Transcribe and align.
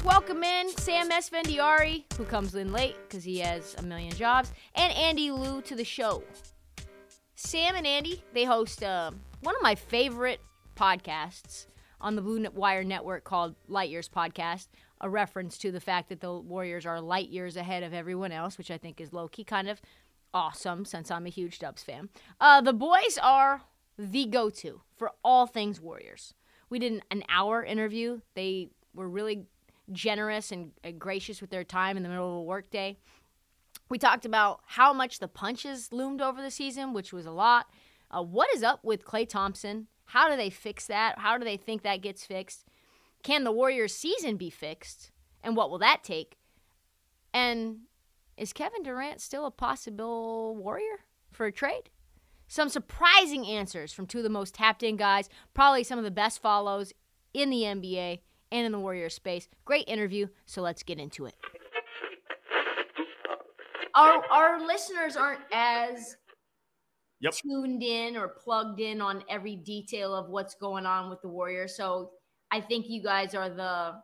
Let's 0.00 0.14
welcome 0.14 0.42
in 0.42 0.68
Sam 0.78 1.10
Esfandiari, 1.10 2.04
who 2.16 2.24
comes 2.24 2.54
in 2.54 2.72
late 2.72 2.96
because 3.06 3.22
he 3.22 3.38
has 3.40 3.74
a 3.78 3.82
million 3.82 4.12
jobs, 4.12 4.50
and 4.74 4.92
Andy 4.94 5.30
Liu 5.30 5.60
to 5.62 5.74
the 5.74 5.84
show. 5.84 6.22
Sam 7.34 7.74
and 7.76 7.86
Andy, 7.86 8.22
they 8.32 8.44
host 8.44 8.82
uh, 8.82 9.10
one 9.42 9.54
of 9.54 9.62
my 9.62 9.74
favorite 9.74 10.40
podcasts 10.74 11.66
on 12.00 12.16
the 12.16 12.22
Blue 12.22 12.46
Wire 12.54 12.82
Network 12.82 13.24
called 13.24 13.54
Light 13.68 13.90
Years 13.90 14.08
Podcast, 14.08 14.68
a 15.02 15.10
reference 15.10 15.58
to 15.58 15.70
the 15.70 15.80
fact 15.80 16.08
that 16.08 16.20
the 16.20 16.32
Warriors 16.32 16.86
are 16.86 17.00
light 17.00 17.28
years 17.28 17.56
ahead 17.56 17.82
of 17.82 17.92
everyone 17.92 18.32
else, 18.32 18.56
which 18.56 18.70
I 18.70 18.78
think 18.78 19.02
is 19.02 19.12
low 19.12 19.28
key 19.28 19.44
kind 19.44 19.68
of 19.68 19.82
awesome 20.32 20.86
since 20.86 21.10
I'm 21.10 21.26
a 21.26 21.30
huge 21.30 21.58
Dubs 21.58 21.82
fan. 21.82 22.08
Uh, 22.40 22.62
the 22.62 22.72
boys 22.72 23.18
are 23.22 23.62
the 23.98 24.24
go 24.24 24.48
to 24.48 24.80
for 24.96 25.12
all 25.22 25.46
things 25.46 25.78
Warriors. 25.78 26.32
We 26.70 26.78
did 26.78 27.02
an 27.10 27.24
hour 27.28 27.62
interview. 27.62 28.20
They 28.34 28.70
were 28.94 29.08
really 29.08 29.46
generous 29.92 30.52
and, 30.52 30.72
gracious 30.98 31.40
with 31.40 31.50
their 31.50 31.64
time 31.64 31.96
in 31.96 32.02
the 32.02 32.08
middle 32.08 32.28
of 32.30 32.36
a 32.38 32.42
workday. 32.42 32.96
We 33.88 33.98
talked 33.98 34.24
about 34.24 34.60
how 34.66 34.92
much 34.92 35.18
the 35.18 35.28
punches 35.28 35.92
loomed 35.92 36.20
over 36.20 36.40
the 36.40 36.50
season, 36.50 36.92
which 36.92 37.12
was 37.12 37.26
a 37.26 37.32
lot. 37.32 37.66
Uh, 38.10 38.22
what 38.22 38.48
is 38.54 38.62
up 38.62 38.84
with 38.84 39.04
Klay 39.04 39.28
Thompson? 39.28 39.88
How 40.06 40.28
do 40.28 40.36
they 40.36 40.50
fix 40.50 40.86
that? 40.86 41.18
How 41.18 41.38
do 41.38 41.44
they 41.44 41.56
think 41.56 41.82
that 41.82 42.02
gets 42.02 42.24
fixed? 42.24 42.64
Can 43.22 43.44
the 43.44 43.52
Warriors' 43.52 43.94
season 43.94 44.36
be 44.36 44.50
fixed? 44.50 45.10
And 45.42 45.56
what 45.56 45.70
will 45.70 45.78
that 45.78 46.02
take? 46.02 46.36
And 47.32 47.80
is 48.36 48.52
Kevin 48.52 48.82
Durant 48.82 49.20
still 49.20 49.46
a 49.46 49.50
possible 49.50 50.56
Warrior 50.56 51.04
for 51.30 51.46
a 51.46 51.52
trade? 51.52 51.90
Some 52.48 52.68
surprising 52.68 53.46
answers 53.46 53.92
from 53.92 54.06
two 54.06 54.18
of 54.18 54.24
the 54.24 54.30
most 54.30 54.54
tapped 54.54 54.82
in 54.82 54.96
guys, 54.96 55.28
probably 55.54 55.84
some 55.84 55.98
of 55.98 56.04
the 56.04 56.10
best 56.10 56.42
follows 56.42 56.92
in 57.32 57.50
the 57.50 57.62
NBA 57.62 58.20
and 58.52 58.66
in 58.66 58.72
the 58.72 58.78
Warrior 58.78 59.08
space. 59.08 59.48
Great 59.64 59.88
interview, 59.88 60.26
so 60.46 60.62
let's 60.62 60.82
get 60.82 60.98
into 60.98 61.26
it. 61.26 61.34
Our, 63.94 64.24
our 64.30 64.66
listeners 64.66 65.16
aren't 65.16 65.42
as 65.52 66.16
Yep. 67.22 67.34
tuned 67.34 67.82
in 67.82 68.16
or 68.16 68.28
plugged 68.28 68.80
in 68.80 69.02
on 69.02 69.22
every 69.28 69.54
detail 69.54 70.14
of 70.14 70.30
what's 70.30 70.54
going 70.54 70.86
on 70.86 71.10
with 71.10 71.20
the 71.20 71.28
warrior. 71.28 71.68
So 71.68 72.12
I 72.50 72.62
think 72.62 72.88
you 72.88 73.02
guys 73.02 73.34
are 73.34 73.50
the 73.50 74.00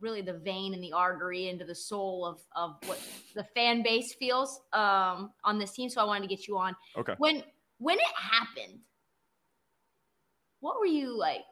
really 0.00 0.22
the 0.22 0.34
vein 0.34 0.72
and 0.74 0.82
the 0.82 0.92
artery 0.92 1.48
into 1.48 1.64
the 1.64 1.74
soul 1.74 2.24
of 2.24 2.40
of 2.54 2.76
what 2.86 3.00
the 3.34 3.42
fan 3.56 3.82
base 3.82 4.14
feels 4.14 4.60
um, 4.72 5.32
on 5.42 5.58
this 5.58 5.72
team. 5.72 5.88
So 5.90 6.00
I 6.00 6.04
wanted 6.04 6.28
to 6.28 6.28
get 6.28 6.46
you 6.46 6.56
on. 6.56 6.76
Okay. 6.96 7.14
When 7.18 7.42
when 7.78 7.98
it 7.98 8.14
happened, 8.14 8.78
what 10.60 10.78
were 10.78 10.86
you 10.86 11.16
like 11.18 11.42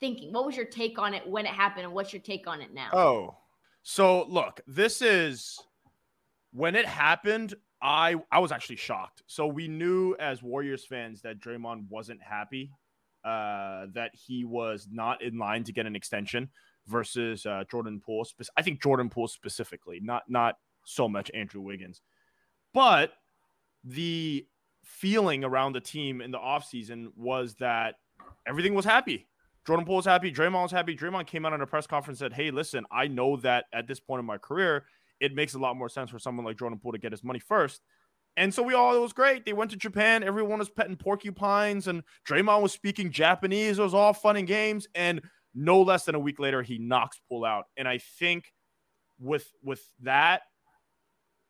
thinking? 0.00 0.32
What 0.32 0.46
was 0.46 0.56
your 0.56 0.66
take 0.66 0.98
on 0.98 1.14
it 1.14 1.26
when 1.26 1.46
it 1.46 1.52
happened, 1.52 1.84
and 1.84 1.94
what's 1.94 2.12
your 2.12 2.22
take 2.22 2.46
on 2.46 2.60
it 2.60 2.72
now? 2.72 2.90
Oh, 2.92 3.36
so 3.82 4.24
look, 4.28 4.60
this 4.66 5.02
is 5.02 5.58
when 6.52 6.74
it 6.74 6.86
happened. 6.86 7.54
I 7.82 8.16
I 8.32 8.38
was 8.38 8.52
actually 8.52 8.76
shocked. 8.76 9.22
So 9.26 9.46
we 9.46 9.68
knew 9.68 10.16
as 10.18 10.42
Warriors 10.42 10.84
fans 10.84 11.22
that 11.22 11.40
Draymond 11.40 11.88
wasn't 11.88 12.22
happy, 12.22 12.72
uh, 13.24 13.86
that 13.92 14.12
he 14.14 14.44
was 14.44 14.88
not 14.90 15.22
in 15.22 15.38
line 15.38 15.64
to 15.64 15.72
get 15.72 15.86
an 15.86 15.96
extension 15.96 16.48
versus 16.86 17.44
uh, 17.44 17.64
Jordan 17.70 18.00
Poole. 18.00 18.24
Spe- 18.24 18.48
I 18.56 18.62
think 18.62 18.82
Jordan 18.82 19.10
Poole 19.10 19.28
specifically, 19.28 20.00
not 20.02 20.22
not 20.28 20.56
so 20.84 21.08
much 21.08 21.30
Andrew 21.34 21.60
Wiggins, 21.60 22.00
but 22.72 23.12
the 23.84 24.46
feeling 24.84 25.44
around 25.44 25.72
the 25.74 25.80
team 25.80 26.20
in 26.20 26.30
the 26.30 26.38
offseason 26.38 27.08
was 27.16 27.54
that 27.56 27.96
everything 28.46 28.74
was 28.74 28.84
happy. 28.84 29.26
Jordan 29.66 29.84
Poole 29.84 29.96
was 29.96 30.04
happy. 30.04 30.32
Draymond 30.32 30.62
was 30.62 30.70
happy. 30.70 30.96
Draymond 30.96 31.26
came 31.26 31.44
out 31.44 31.52
on 31.52 31.60
a 31.60 31.66
press 31.66 31.86
conference 31.86 32.20
and 32.20 32.30
said, 32.30 32.36
Hey, 32.36 32.50
listen, 32.50 32.84
I 32.90 33.08
know 33.08 33.36
that 33.38 33.64
at 33.72 33.88
this 33.88 33.98
point 33.98 34.20
in 34.20 34.26
my 34.26 34.38
career, 34.38 34.84
it 35.20 35.34
makes 35.34 35.54
a 35.54 35.58
lot 35.58 35.76
more 35.76 35.88
sense 35.88 36.10
for 36.10 36.18
someone 36.18 36.46
like 36.46 36.58
Jordan 36.58 36.78
Poole 36.78 36.92
to 36.92 36.98
get 36.98 37.12
his 37.12 37.24
money 37.24 37.40
first. 37.40 37.80
And 38.36 38.52
so 38.52 38.62
we 38.62 38.74
all, 38.74 38.94
it 38.94 39.00
was 39.00 39.14
great. 39.14 39.44
They 39.44 39.54
went 39.54 39.70
to 39.70 39.76
Japan. 39.76 40.22
Everyone 40.22 40.58
was 40.58 40.68
petting 40.68 40.96
porcupines, 40.96 41.88
and 41.88 42.02
Draymond 42.28 42.60
was 42.60 42.72
speaking 42.72 43.10
Japanese. 43.10 43.78
It 43.78 43.82
was 43.82 43.94
all 43.94 44.12
fun 44.12 44.36
and 44.36 44.46
games. 44.46 44.86
And 44.94 45.22
no 45.54 45.80
less 45.80 46.04
than 46.04 46.14
a 46.14 46.20
week 46.20 46.38
later, 46.38 46.62
he 46.62 46.78
knocks 46.78 47.18
Poole 47.28 47.46
out. 47.46 47.64
And 47.76 47.88
I 47.88 47.98
think 47.98 48.52
with 49.18 49.50
with 49.62 49.82
that 50.02 50.42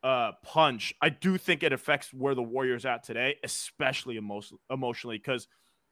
uh, 0.01 0.31
punch, 0.43 0.95
I 1.01 1.09
do 1.09 1.37
think 1.37 1.61
it 1.61 1.73
affects 1.73 2.13
where 2.13 2.33
the 2.33 2.41
Warriors 2.41 2.85
at 2.85 3.03
today, 3.03 3.35
especially 3.43 4.15
emo- 4.15 4.41
emotionally, 4.71 5.17
because 5.17 5.47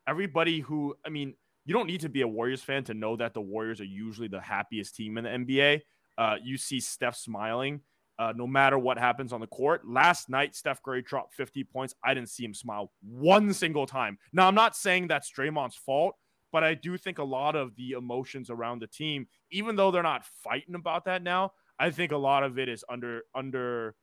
everybody 0.08 0.62
who, 0.62 0.96
I 1.06 1.10
mean, 1.10 1.36
you 1.66 1.74
don't 1.74 1.88
need 1.88 2.02
to 2.02 2.10
be 2.10 2.22
a 2.22 2.28
Warriors 2.28 2.62
fan 2.62 2.84
to 2.86 2.94
know 2.94 3.16
that 3.16 3.34
the 3.34 3.42
Warriors 3.42 3.82
are 3.82 3.86
usually 3.86 4.28
the 4.28 4.42
happiest 4.42 4.96
team 4.96 5.18
in 5.18 5.24
the 5.24 5.30
NBA. 5.30 5.82
Uh, 6.18 6.36
you 6.44 6.58
see 6.58 6.80
Steph 6.80 7.16
smiling 7.16 7.82
uh, 8.18 8.34
no 8.36 8.48
matter 8.48 8.78
what 8.78 8.98
happens 8.98 9.34
on 9.34 9.42
the 9.42 9.48
court. 9.48 9.88
Last 9.88 10.30
night, 10.30 10.56
Steph 10.56 10.82
Curry 10.82 11.02
dropped 11.02 11.34
50 11.34 11.64
points. 11.66 11.94
I 12.04 12.14
didn't 12.14 12.30
see 12.30 12.46
him 12.46 12.54
smile 12.54 12.92
one 13.02 13.54
single 13.54 13.86
time. 13.86 14.18
Now, 14.32 14.48
I'm 14.48 14.56
not 14.56 14.76
saying 14.76 15.08
that's 15.08 15.32
Draymond's 15.32 15.76
fault, 15.76 16.16
but 16.52 16.64
I 16.64 16.76
do 16.76 16.98
think 16.98 17.18
a 17.18 17.24
lot 17.24 17.56
of 17.56 17.76
the 17.76 17.92
emotions 17.92 18.50
around 18.50 18.80
the 18.82 18.88
team, 18.88 19.28
even 19.52 19.76
though 19.76 19.92
they're 19.92 20.04
not 20.04 20.26
fighting 20.44 20.76
about 20.76 21.06
that 21.06 21.24
now, 21.24 21.52
I 21.78 21.90
think 21.90 22.14
a 22.14 22.18
lot 22.18 22.44
of 22.44 22.58
it 22.58 22.70
is 22.70 22.86
under 22.90 23.24
under. 23.34 23.96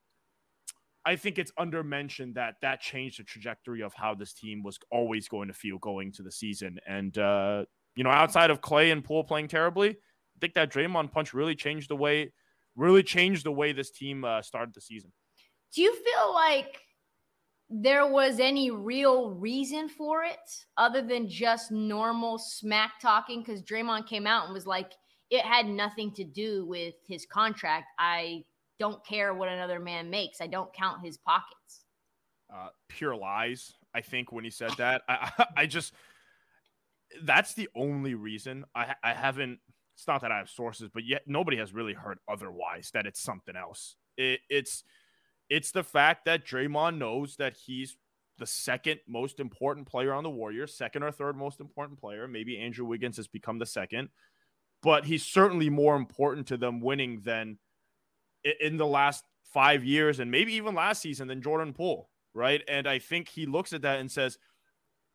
I 1.04 1.16
think 1.16 1.38
it's 1.38 1.52
under 1.58 1.82
mentioned 1.82 2.36
that 2.36 2.56
that 2.62 2.80
changed 2.80 3.18
the 3.18 3.24
trajectory 3.24 3.82
of 3.82 3.92
how 3.94 4.14
this 4.14 4.32
team 4.32 4.62
was 4.62 4.78
always 4.90 5.28
going 5.28 5.48
to 5.48 5.54
feel 5.54 5.78
going 5.78 6.12
to 6.12 6.22
the 6.22 6.30
season. 6.30 6.78
And 6.86 7.16
uh, 7.18 7.64
you 7.96 8.04
know, 8.04 8.10
outside 8.10 8.50
of 8.50 8.60
Klay 8.60 8.92
and 8.92 9.04
Poole 9.04 9.24
playing 9.24 9.48
terribly, 9.48 9.90
I 9.90 10.38
think 10.40 10.54
that 10.54 10.72
Draymond 10.72 11.12
punch 11.12 11.34
really 11.34 11.54
changed 11.54 11.90
the 11.90 11.96
way, 11.96 12.32
really 12.76 13.02
changed 13.02 13.44
the 13.44 13.52
way 13.52 13.72
this 13.72 13.90
team 13.90 14.24
uh, 14.24 14.42
started 14.42 14.74
the 14.74 14.80
season. 14.80 15.12
Do 15.74 15.82
you 15.82 15.92
feel 15.92 16.34
like 16.34 16.80
there 17.68 18.06
was 18.06 18.38
any 18.38 18.70
real 18.70 19.30
reason 19.30 19.88
for 19.88 20.22
it 20.22 20.38
other 20.76 21.02
than 21.02 21.28
just 21.28 21.72
normal 21.72 22.38
smack 22.38 23.00
talking? 23.00 23.40
Because 23.40 23.62
Draymond 23.62 24.06
came 24.06 24.26
out 24.26 24.44
and 24.44 24.54
was 24.54 24.66
like, 24.66 24.92
it 25.30 25.42
had 25.42 25.66
nothing 25.66 26.12
to 26.12 26.24
do 26.24 26.66
with 26.66 26.94
his 27.08 27.24
contract. 27.24 27.86
I 27.98 28.44
don't 28.78 29.04
care 29.06 29.34
what 29.34 29.48
another 29.48 29.78
man 29.80 30.10
makes. 30.10 30.40
I 30.40 30.46
don't 30.46 30.72
count 30.72 31.04
his 31.04 31.18
pockets. 31.18 31.84
Uh, 32.52 32.68
pure 32.88 33.16
lies. 33.16 33.72
I 33.94 34.00
think 34.00 34.32
when 34.32 34.44
he 34.44 34.50
said 34.50 34.72
that, 34.78 35.02
I, 35.08 35.46
I 35.56 35.66
just 35.66 35.92
that's 37.22 37.54
the 37.54 37.68
only 37.74 38.14
reason 38.14 38.64
I, 38.74 38.94
I 39.02 39.12
haven't. 39.12 39.60
It's 39.94 40.06
not 40.06 40.22
that 40.22 40.32
I 40.32 40.38
have 40.38 40.48
sources, 40.48 40.88
but 40.92 41.04
yet 41.04 41.22
nobody 41.26 41.58
has 41.58 41.74
really 41.74 41.92
heard 41.92 42.18
otherwise 42.28 42.90
that 42.94 43.06
it's 43.06 43.20
something 43.20 43.56
else. 43.56 43.96
It, 44.16 44.40
it's 44.48 44.84
it's 45.50 45.70
the 45.70 45.84
fact 45.84 46.24
that 46.24 46.46
Draymond 46.46 46.96
knows 46.96 47.36
that 47.36 47.56
he's 47.66 47.96
the 48.38 48.46
second 48.46 49.00
most 49.06 49.38
important 49.38 49.86
player 49.86 50.14
on 50.14 50.24
the 50.24 50.30
Warriors, 50.30 50.74
second 50.74 51.02
or 51.02 51.10
third 51.12 51.36
most 51.36 51.60
important 51.60 52.00
player. 52.00 52.26
Maybe 52.26 52.58
Andrew 52.58 52.86
Wiggins 52.86 53.18
has 53.18 53.28
become 53.28 53.58
the 53.58 53.66
second. 53.66 54.08
but 54.82 55.04
he's 55.04 55.24
certainly 55.24 55.70
more 55.70 55.96
important 55.96 56.46
to 56.48 56.56
them 56.56 56.80
winning 56.80 57.20
than 57.24 57.58
in 58.60 58.76
the 58.76 58.86
last 58.86 59.24
five 59.52 59.84
years 59.84 60.18
and 60.20 60.30
maybe 60.30 60.54
even 60.54 60.74
last 60.74 61.02
season 61.02 61.28
than 61.28 61.42
Jordan 61.42 61.72
Poole, 61.72 62.08
right? 62.34 62.62
And 62.68 62.86
I 62.86 62.98
think 62.98 63.28
he 63.28 63.46
looks 63.46 63.72
at 63.72 63.82
that 63.82 64.00
and 64.00 64.10
says, 64.10 64.38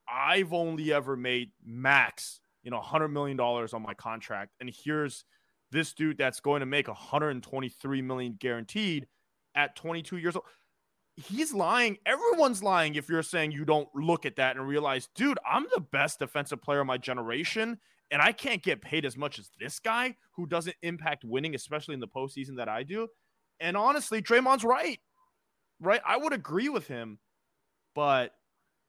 I've 0.09 0.53
only 0.53 0.93
ever 0.93 1.17
made 1.17 1.51
max, 1.65 2.39
you 2.63 2.71
know, 2.71 2.79
$100 2.79 3.11
million 3.11 3.39
on 3.39 3.81
my 3.81 3.93
contract. 3.93 4.53
And 4.59 4.71
here's 4.83 5.25
this 5.71 5.93
dude 5.93 6.17
that's 6.17 6.39
going 6.39 6.61
to 6.61 6.65
make 6.65 6.87
123 6.87 8.01
million 8.01 8.37
guaranteed 8.39 9.07
at 9.55 9.75
22 9.75 10.17
years 10.17 10.35
old. 10.35 10.45
He's 11.17 11.53
lying. 11.53 11.97
Everyone's 12.05 12.61
lying 12.61 12.95
if 12.95 13.09
you're 13.09 13.23
saying 13.23 13.51
you 13.51 13.65
don't 13.65 13.89
look 13.95 14.25
at 14.25 14.35
that 14.35 14.55
and 14.55 14.67
realize, 14.67 15.09
dude, 15.15 15.39
I'm 15.49 15.65
the 15.73 15.81
best 15.81 16.19
defensive 16.19 16.61
player 16.61 16.81
of 16.81 16.87
my 16.87 16.97
generation, 16.97 17.79
and 18.11 18.21
I 18.21 18.31
can't 18.31 18.61
get 18.61 18.81
paid 18.81 19.03
as 19.03 19.17
much 19.17 19.39
as 19.39 19.49
this 19.59 19.79
guy 19.79 20.15
who 20.35 20.45
doesn't 20.45 20.75
impact 20.83 21.23
winning, 21.25 21.55
especially 21.55 21.95
in 21.95 21.99
the 21.99 22.07
postseason 22.07 22.57
that 22.57 22.69
I 22.69 22.83
do. 22.83 23.07
And 23.59 23.75
honestly, 23.75 24.21
Draymond's 24.21 24.63
right. 24.63 24.99
Right? 25.79 26.01
I 26.05 26.17
would 26.17 26.33
agree 26.33 26.69
with 26.69 26.87
him, 26.87 27.19
but 27.95 28.31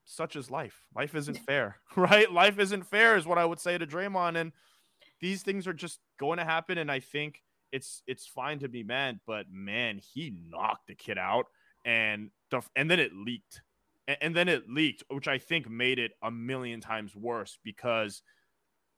such 0.05 0.37
is 0.37 0.51
life. 0.51 0.85
Life 0.95 1.15
isn't 1.15 1.39
fair, 1.39 1.77
right? 1.97 2.31
Life 2.31 2.59
isn't 2.59 2.87
fair, 2.87 3.17
is 3.17 3.27
what 3.27 3.39
I 3.39 3.45
would 3.45 3.61
say 3.61 3.79
to 3.79 3.87
Draymond. 3.87 4.37
And 4.37 4.53
these 5.21 5.43
things 5.43 5.67
are 5.67 5.75
just 5.75 6.01
going 6.19 6.39
to 6.39 6.45
happen. 6.45 6.79
And 6.79 6.91
I 6.91 7.01
think 7.01 7.43
it's 7.73 8.03
it's 8.07 8.27
fine 8.27 8.59
to 8.61 8.69
be 8.69 8.83
mad, 8.83 9.21
but 9.27 9.47
man, 9.51 10.01
he 10.15 10.33
knocked 10.49 10.87
the 10.87 10.95
kid 10.95 11.19
out, 11.19 11.47
and 11.88 12.31
the, 12.50 12.61
and 12.76 12.90
then 12.90 13.00
it 13.00 13.12
leaked, 13.14 13.62
and, 14.06 14.19
and 14.20 14.37
then 14.37 14.49
it 14.49 14.69
leaked, 14.69 15.02
which 15.08 15.26
I 15.26 15.38
think 15.38 15.69
made 15.69 15.99
it 15.99 16.12
a 16.23 16.31
million 16.31 16.81
times 16.81 17.17
worse 17.17 17.58
because 17.64 18.23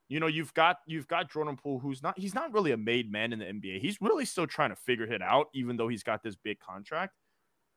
you 0.09 0.19
know, 0.19 0.27
you've 0.27 0.53
got 0.55 0.79
you've 0.87 1.07
got 1.07 1.31
Jordan 1.31 1.57
Poole, 1.57 1.79
who's 1.79 2.03
not 2.03 2.19
he's 2.19 2.35
not 2.35 2.53
really 2.53 2.73
a 2.73 2.77
made 2.77 3.13
man 3.13 3.33
in 3.33 3.39
the 3.39 3.45
NBA. 3.45 3.81
He's 3.81 3.97
really 4.01 4.25
still 4.25 4.47
trying 4.47 4.71
to 4.71 4.77
figure 4.77 5.05
it 5.05 5.23
out, 5.23 5.47
even 5.55 5.77
though 5.77 5.87
he's 5.87 6.03
got 6.03 6.21
this 6.25 6.35
big 6.35 6.59
contract. 6.59 7.15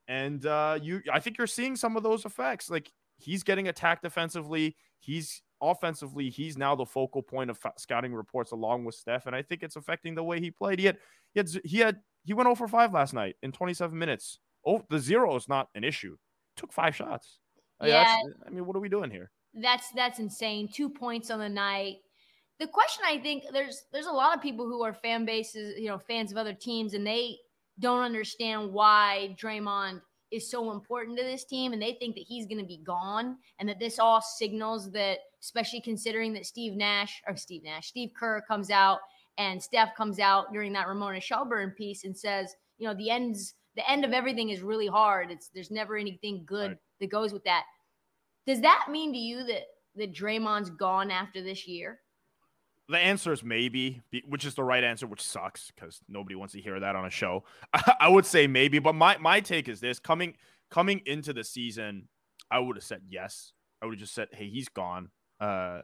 And 0.08 0.44
uh, 0.48 0.80
you, 0.82 1.04
I 1.14 1.20
think 1.20 1.38
you're 1.38 1.46
seeing 1.46 1.76
some 1.76 1.96
of 1.96 2.02
those 2.02 2.26
effects. 2.26 2.72
Like 2.72 2.92
he's 3.20 3.44
getting 3.44 3.68
attacked 3.68 4.02
defensively. 4.02 4.76
He's 5.00 5.44
offensively. 5.62 6.32
He's 6.32 6.58
now 6.58 6.76
the 6.76 6.88
focal 6.88 7.22
point 7.22 7.52
of 7.52 7.60
scouting 7.78 8.16
reports, 8.16 8.52
along 8.52 8.84
with 8.84 8.96
Steph. 8.96 9.28
And 9.28 9.36
I 9.36 9.44
think 9.44 9.62
it's 9.62 9.76
affecting 9.76 10.16
the 10.16 10.24
way 10.24 10.40
he 10.40 10.50
played. 10.50 10.80
He 10.80 10.86
had 10.86 10.98
he 11.36 11.40
had 11.40 11.50
he 11.64 11.78
had 11.78 12.00
he 12.24 12.34
went 12.34 12.50
over 12.50 12.68
5 12.68 12.94
last 12.94 13.14
night 13.14 13.36
in 13.44 13.52
27 13.52 13.96
minutes. 13.96 14.40
Oh, 14.66 14.84
the 14.90 15.00
zero 15.00 15.36
is 15.36 15.48
not 15.48 15.70
an 15.76 15.84
issue. 15.84 16.18
Took 16.58 16.72
five 16.72 16.96
shots. 16.96 17.40
Uh, 17.82 17.88
yeah. 17.88 18.18
I 18.46 18.50
mean, 18.50 18.66
what 18.66 18.76
are 18.76 18.80
we 18.80 18.90
doing 18.90 19.12
here? 19.12 19.32
That's 19.54 19.90
that's 19.92 20.20
insane. 20.20 20.70
Two 20.72 20.90
points 20.90 21.30
on 21.30 21.40
the 21.40 21.50
night 21.50 21.98
the 22.60 22.68
question 22.68 23.04
I 23.06 23.18
think 23.20 23.44
there's 23.52 23.84
there's 23.92 24.06
a 24.06 24.12
lot 24.12 24.36
of 24.36 24.42
people 24.42 24.66
who 24.66 24.84
are 24.84 24.94
fan 24.94 25.26
bases, 25.26 25.78
you 25.78 25.88
know, 25.88 25.98
fans 25.98 26.32
of 26.32 26.38
other 26.38 26.54
teams, 26.54 26.94
and 26.94 27.06
they 27.06 27.38
don't 27.80 28.04
understand 28.04 28.72
why 28.72 29.36
Draymond 29.42 30.02
is 30.32 30.50
so 30.50 30.72
important 30.72 31.18
to 31.18 31.24
this 31.24 31.46
team, 31.46 31.74
and 31.74 31.82
they 31.82 31.94
think 31.94 32.16
that 32.16 32.26
he's 32.28 32.46
going 32.46 32.60
to 32.60 32.66
be 32.66 32.82
gone, 32.86 33.38
and 33.60 33.68
that 33.68 33.80
this 33.80 34.00
all 34.00 34.22
signals 34.22 34.92
that, 34.92 35.20
especially 35.42 35.82
considering 35.82 36.34
that 36.34 36.46
Steve 36.46 36.74
Nash 36.74 37.22
or 37.28 37.36
Steve 37.36 37.64
Nash, 37.64 37.88
Steve 37.88 38.12
Kerr 38.18 38.42
comes 38.48 38.70
out 38.70 39.00
and 39.38 39.62
Steph 39.62 39.96
comes 39.96 40.20
out 40.20 40.54
during 40.54 40.72
that 40.74 40.88
Ramona 40.88 41.20
Shelburne 41.20 41.72
piece 41.72 42.04
and 42.04 42.16
says, 42.16 42.54
you 42.78 42.88
know, 42.88 42.94
the 42.94 43.10
ends 43.10 43.56
the 43.76 43.90
end 43.90 44.06
of 44.06 44.14
everything 44.14 44.50
is 44.50 44.62
really 44.62 44.88
hard. 44.88 45.32
It's 45.32 45.50
there's 45.54 45.72
never 45.72 45.98
anything 45.98 46.44
good 46.46 46.72
right. 46.72 46.78
that 47.00 47.10
goes 47.10 47.34
with 47.34 47.44
that. 47.46 47.64
Does 48.46 48.62
that 48.62 48.88
mean 48.90 49.14
to 49.14 49.20
you 49.20 49.44
that 49.46 49.64
that 49.96 50.14
Draymond's 50.14 50.70
gone 50.70 51.12
after 51.12 51.42
this 51.42 51.68
year? 51.68 52.00
The 52.90 52.98
answer 52.98 53.32
is 53.32 53.44
maybe, 53.44 54.02
which 54.28 54.44
is 54.46 54.56
the 54.56 54.64
right 54.64 54.84
answer, 54.84 55.08
which 55.08 55.22
sucks 55.22 55.72
because 55.74 56.02
nobody 56.10 56.36
wants 56.36 56.54
to 56.54 56.62
hear 56.62 56.80
that 56.80 56.96
on 56.96 57.06
a 57.06 57.10
show. 57.10 57.46
I 58.00 58.10
would 58.10 58.26
say 58.26 58.48
maybe, 58.48 58.80
but 58.80 58.94
my 58.94 59.18
my 59.18 59.40
take 59.40 59.70
is 59.70 59.80
this: 59.80 60.00
coming 60.00 60.36
coming 60.70 61.02
into 61.06 61.34
the 61.34 61.44
season, 61.44 62.10
I 62.52 62.60
would 62.60 62.76
have 62.76 62.84
said 62.84 63.02
yes. 63.08 63.54
I 63.82 63.86
would 63.86 63.96
have 63.96 64.00
just 64.00 64.14
said, 64.14 64.30
"Hey, 64.32 64.50
he's 64.50 64.70
gone." 64.70 65.10
Uh, 65.40 65.82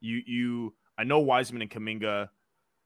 you 0.00 0.22
you, 0.26 0.74
I 0.96 1.04
know 1.04 1.20
Wiseman 1.20 1.62
and 1.62 1.70
Kuminga. 1.70 2.28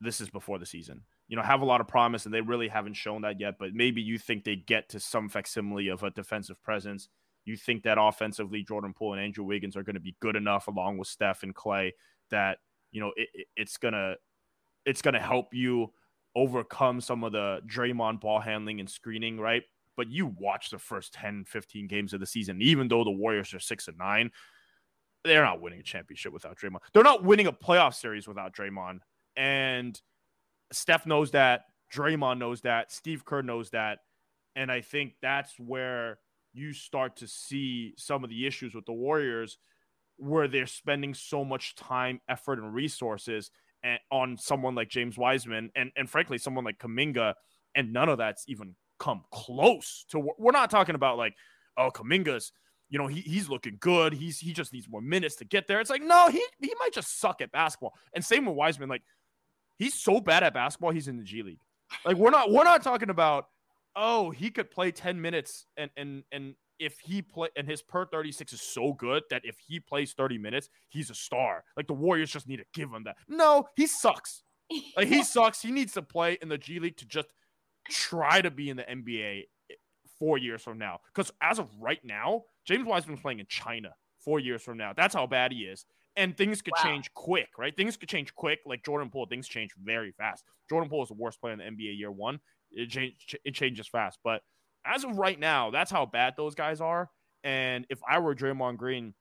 This 0.01 0.21
is 0.21 0.31
before 0.31 0.59
the 0.59 0.67
season. 0.67 1.03
You 1.33 1.37
know, 1.37 1.43
have 1.43 1.63
a 1.63 1.65
lot 1.65 1.81
of 1.81 1.89
promise, 1.89 2.27
and 2.27 2.35
they 2.35 2.43
really 2.43 2.69
haven't 2.69 2.93
shown 2.93 3.23
that 3.23 3.41
yet. 3.41 3.55
But 3.59 3.73
maybe 3.73 4.03
you 4.03 4.19
think 4.19 4.45
they 4.45 4.57
get 4.57 4.91
to 4.91 5.01
some 5.01 5.31
facsimile 5.31 5.89
of 5.89 6.03
a 6.03 6.11
defensive 6.11 6.63
presence. 6.63 7.09
You 7.47 7.57
think 7.57 7.85
that 7.85 7.97
offensively, 7.99 8.63
Jordan 8.63 8.93
Poole 8.93 9.15
and 9.15 9.23
Andrew 9.23 9.45
Wiggins 9.45 9.75
are 9.75 9.83
going 9.83 9.95
to 9.95 10.01
be 10.01 10.15
good 10.21 10.37
enough, 10.37 10.69
along 10.69 10.99
with 10.99 11.09
Steph 11.09 11.43
and 11.43 11.55
Clay, 11.55 11.95
that 12.31 12.59
you 12.91 13.01
know, 13.01 13.13
it, 13.17 13.29
it's 13.57 13.79
gonna 13.79 14.17
it's 14.85 15.01
gonna 15.01 15.19
help 15.21 15.55
you 15.55 15.91
overcome 16.37 17.01
some 17.01 17.25
of 17.25 17.33
the 17.33 17.61
Draymond 17.67 18.21
ball 18.21 18.41
handling 18.41 18.81
and 18.81 18.91
screening, 18.91 19.41
right? 19.41 19.63
But 19.97 20.11
you 20.11 20.35
watch 20.39 20.69
the 20.69 20.79
first 20.79 21.15
10, 21.15 21.45
15 21.47 21.87
games 21.87 22.13
of 22.13 22.21
the 22.21 22.27
season, 22.27 22.61
even 22.61 22.89
though 22.89 23.05
the 23.05 23.11
Warriors 23.11 23.55
are 23.55 23.61
six 23.61 23.89
and 23.89 23.97
nine, 23.97 24.31
they're 25.25 25.45
not 25.45 25.61
winning 25.61 25.81
a 25.81 25.83
championship 25.83 26.33
without 26.33 26.59
Draymond. 26.59 26.81
They're 26.93 27.03
not 27.03 27.25
winning 27.25 27.47
a 27.47 27.53
playoff 27.53 27.95
series 27.95 28.27
without 28.27 28.55
Draymond. 28.55 29.01
And 29.37 30.01
Steph 30.73 31.07
knows 31.07 31.31
that. 31.33 31.67
Draymond 31.93 32.39
knows 32.39 32.63
that. 32.63 32.91
Steve 32.91 33.25
Kerr 33.25 33.43
knows 33.43 33.71
that. 33.71 34.01
And 34.57 34.71
I 34.71 34.81
think 34.81 35.15
that's 35.21 35.59
where 35.59 36.19
you 36.53 36.73
start 36.73 37.17
to 37.17 37.27
see 37.27 37.95
some 37.97 38.25
of 38.25 38.31
the 38.31 38.47
issues 38.47 38.75
with 38.75 38.87
the 38.87 38.93
Warriors 38.93 39.59
where 40.17 40.49
they're 40.49 40.67
spending 40.67 41.15
so 41.15 41.45
much 41.45 41.75
time, 41.75 42.21
effort, 42.29 42.59
and 42.59 42.75
resources 42.75 43.51
and, 43.83 43.99
on 44.11 44.37
someone 44.37 44.75
like 44.75 44.89
James 44.89 45.17
Wiseman 45.17 45.71
and, 45.75 45.91
and 45.97 46.09
frankly, 46.09 46.39
someone 46.39 46.65
like 46.65 46.79
Kuminga, 46.79 47.35
and 47.75 47.93
none 47.93 48.09
of 48.09 48.19
that's 48.19 48.45
even 48.49 48.75
come 48.99 49.23
close 49.33 50.05
to. 50.11 50.21
We're 50.39 50.53
not 50.53 50.71
talking 50.71 50.95
about 50.95 51.17
like, 51.17 51.35
oh, 51.77 51.91
Kuminga's, 51.91 52.53
you 52.91 52.99
know, 52.99 53.07
he, 53.07 53.21
he's 53.23 53.49
looking 53.49 53.79
good. 53.81 54.13
He's 54.13 54.39
he 54.39 54.53
just 54.53 54.73
needs 54.73 54.89
more 54.89 55.01
minutes 55.01 55.37
to 55.37 55.47
get 55.47 55.67
there. 55.67 55.81
It's 55.81 55.89
like, 55.89 56.03
no, 56.03 56.29
he 56.29 56.45
he 56.61 56.73
might 56.79 56.93
just 56.93 57.19
suck 57.19 57.41
at 57.41 57.51
basketball. 57.51 57.95
And 58.15 58.23
same 58.23 58.45
with 58.45 58.55
Wiseman, 58.55 58.91
like 58.91 59.03
he's 59.83 59.95
so 59.95 60.21
bad 60.21 60.43
at 60.43 60.55
basketball, 60.55 60.91
he's 60.91 61.09
in 61.09 61.17
the 61.17 61.25
G 61.25 61.43
League. 61.43 61.61
Like 62.05 62.17
we're 62.17 62.31
not 62.31 62.51
we're 62.51 62.65
not 62.65 62.83
talking 62.83 63.11
about, 63.11 63.49
oh, 63.97 64.31
he 64.31 64.51
could 64.51 64.71
play 64.71 64.91
10 64.91 65.21
minutes 65.21 65.67
and 65.77 65.91
and 65.97 66.25
and 66.33 66.55
if 66.79 66.99
he 67.01 67.23
play 67.23 67.49
and 67.57 67.69
his 67.69 67.83
per 67.83 68.07
36 68.07 68.53
is 68.53 68.61
so 68.61 68.93
good 68.93 69.23
that 69.31 69.43
if 69.45 69.57
he 69.59 69.79
plays 69.79 70.13
30 70.15 70.39
minutes, 70.39 70.69
he's 70.89 71.11
a 71.11 71.15
star. 71.15 71.65
Like 71.77 71.87
the 71.87 71.95
Warriors 71.95 72.31
just 72.31 72.49
need 72.49 72.57
to 72.57 72.65
give 72.75 72.91
him 72.91 73.05
that. 73.05 73.17
No, 73.29 73.69
he 73.77 73.87
sucks. 73.87 74.43
Like 74.97 75.09
he 75.09 75.23
sucks. 75.23 75.61
He 75.61 75.71
needs 75.71 75.93
to 75.93 76.03
play 76.03 76.39
in 76.41 76.49
the 76.49 76.57
G 76.57 76.79
League 76.79 76.97
to 76.97 77.05
just 77.05 77.29
try 77.91 78.41
to 78.41 78.51
be 78.51 78.71
in 78.71 78.79
the 78.79 78.85
NBA 78.85 79.43
four 80.19 80.39
years 80.39 80.63
from 80.63 80.79
now. 80.79 81.01
Because 81.15 81.31
as 81.43 81.59
of 81.59 81.69
right 81.79 82.03
now, 82.03 82.45
James 82.65 82.87
Wiseman's 82.87 83.21
playing 83.21 83.41
in 83.41 83.47
China 83.51 83.91
four 84.25 84.41
years 84.41 84.63
from 84.63 84.79
now. 84.79 84.93
That's 84.97 85.15
how 85.15 85.27
bad 85.27 85.53
he 85.53 85.65
is. 85.65 85.85
And 86.17 86.37
things 86.37 86.61
could 86.61 86.75
wow. 86.77 86.83
change 86.83 87.13
quick, 87.15 87.49
right? 87.59 87.75
Things 87.75 87.97
could 87.97 88.09
change 88.09 88.35
quick. 88.35 88.61
Like 88.67 88.85
Jordan 88.85 89.09
Poole, 89.09 89.27
things 89.27 89.49
change 89.49 89.71
very 89.83 90.13
fast. 90.13 90.45
Jordan 90.69 90.91
Poole 90.91 91.03
is 91.03 91.09
the 91.09 91.15
worst 91.15 91.41
player 91.41 91.55
in 91.55 91.59
the 91.59 91.65
NBA 91.65 91.99
year 91.99 92.11
one. 92.11 92.41
It, 92.71 92.91
change, 92.91 93.35
it 93.45 93.55
changes 93.55 93.89
fast. 93.89 94.19
But 94.23 94.43
as 94.85 95.05
of 95.05 95.17
right 95.17 95.39
now, 95.39 95.71
that's 95.71 95.91
how 95.91 96.07
bad 96.07 96.35
those 96.37 96.55
guys 96.55 96.81
are. 96.81 97.09
And 97.45 97.87
if 97.89 98.01
I 98.09 98.19
were 98.19 98.35
Draymond 98.35 98.77
Green, 98.77 99.15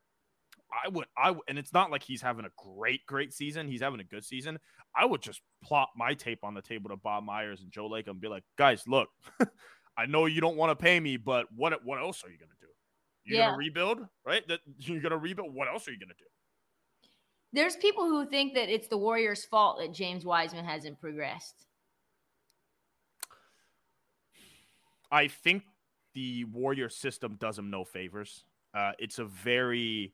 I 0.71 0.89
would, 0.89 1.05
I 1.17 1.35
and 1.47 1.59
it's 1.59 1.73
not 1.73 1.91
like 1.91 2.03
he's 2.03 2.21
having 2.21 2.45
a 2.45 2.51
great, 2.57 3.05
great 3.05 3.33
season. 3.33 3.67
He's 3.67 3.81
having 3.81 3.99
a 3.99 4.05
good 4.05 4.23
season. 4.23 4.57
I 4.95 5.05
would 5.05 5.21
just 5.21 5.41
plop 5.63 5.91
my 5.97 6.13
tape 6.13 6.43
on 6.43 6.53
the 6.53 6.61
table 6.61 6.89
to 6.89 6.97
Bob 6.97 7.23
Myers 7.23 7.61
and 7.61 7.71
Joe 7.71 7.87
Lake 7.87 8.07
and 8.07 8.21
be 8.21 8.27
like, 8.27 8.43
guys, 8.57 8.83
look, 8.87 9.09
I 9.97 10.05
know 10.05 10.25
you 10.25 10.39
don't 10.41 10.57
want 10.57 10.77
to 10.77 10.81
pay 10.81 10.99
me, 10.99 11.17
but 11.17 11.47
what, 11.55 11.83
what 11.83 11.99
else 11.99 12.23
are 12.23 12.29
you 12.29 12.37
gonna 12.37 12.51
do? 12.59 12.67
You're 13.25 13.39
yeah. 13.39 13.45
gonna 13.47 13.57
rebuild, 13.57 13.99
right? 14.25 14.47
That 14.47 14.61
you're 14.77 15.01
gonna 15.01 15.17
rebuild. 15.17 15.53
What 15.53 15.67
else 15.67 15.87
are 15.87 15.91
you 15.91 15.99
gonna 15.99 16.13
do? 16.17 16.25
There's 17.53 17.75
people 17.75 18.05
who 18.05 18.25
think 18.25 18.53
that 18.53 18.69
it's 18.69 18.87
the 18.87 18.97
Warriors' 18.97 19.43
fault 19.43 19.79
that 19.79 19.93
James 19.93 20.25
Wiseman 20.25 20.63
hasn't 20.63 20.99
progressed. 21.01 21.65
I 25.11 25.27
think 25.27 25.63
the 26.13 26.45
Warrior 26.45 26.89
system 26.89 27.35
does 27.39 27.59
him 27.59 27.69
no 27.69 27.83
favors. 27.83 28.45
Uh, 28.73 28.93
it's 28.97 29.19
a 29.19 29.25
very, 29.25 30.13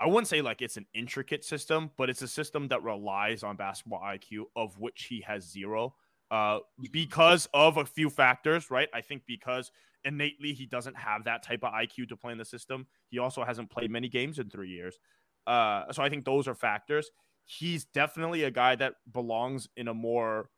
I 0.00 0.06
wouldn't 0.06 0.28
say 0.28 0.40
like 0.40 0.62
it's 0.62 0.78
an 0.78 0.86
intricate 0.94 1.44
system, 1.44 1.90
but 1.98 2.08
it's 2.08 2.22
a 2.22 2.28
system 2.28 2.68
that 2.68 2.82
relies 2.82 3.42
on 3.42 3.56
basketball 3.56 4.00
IQ, 4.00 4.44
of 4.56 4.78
which 4.78 5.04
he 5.04 5.20
has 5.26 5.44
zero. 5.44 5.94
Uh, 6.30 6.60
because 6.90 7.46
of 7.52 7.76
a 7.76 7.84
few 7.84 8.08
factors, 8.08 8.70
right? 8.70 8.88
I 8.94 9.02
think 9.02 9.24
because 9.26 9.70
innately 10.04 10.54
he 10.54 10.64
doesn't 10.64 10.96
have 10.96 11.24
that 11.24 11.42
type 11.42 11.62
of 11.62 11.74
IQ 11.74 12.08
to 12.08 12.16
play 12.16 12.32
in 12.32 12.38
the 12.38 12.44
system. 12.46 12.86
He 13.10 13.18
also 13.18 13.44
hasn't 13.44 13.70
played 13.70 13.90
many 13.90 14.08
games 14.08 14.38
in 14.38 14.48
three 14.48 14.70
years. 14.70 14.98
Uh, 15.46 15.92
so 15.92 16.02
I 16.02 16.08
think 16.08 16.24
those 16.24 16.46
are 16.48 16.54
factors. 16.54 17.10
He's 17.44 17.84
definitely 17.84 18.44
a 18.44 18.50
guy 18.50 18.76
that 18.76 18.94
belongs 19.12 19.68
in 19.76 19.88
a 19.88 19.94
more 19.94 20.48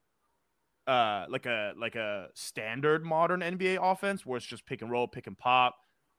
uh 0.87 1.25
like 1.31 1.47
a 1.47 1.73
like 1.79 1.95
a 1.95 2.29
standard 2.35 3.03
modern 3.05 3.41
NBA 3.41 3.79
offense 3.81 4.27
where 4.27 4.37
it's 4.37 4.45
just 4.45 4.67
pick 4.67 4.83
and 4.83 4.91
roll, 4.91 5.09
pick 5.09 5.27
and 5.27 5.39
pop, 5.39 5.77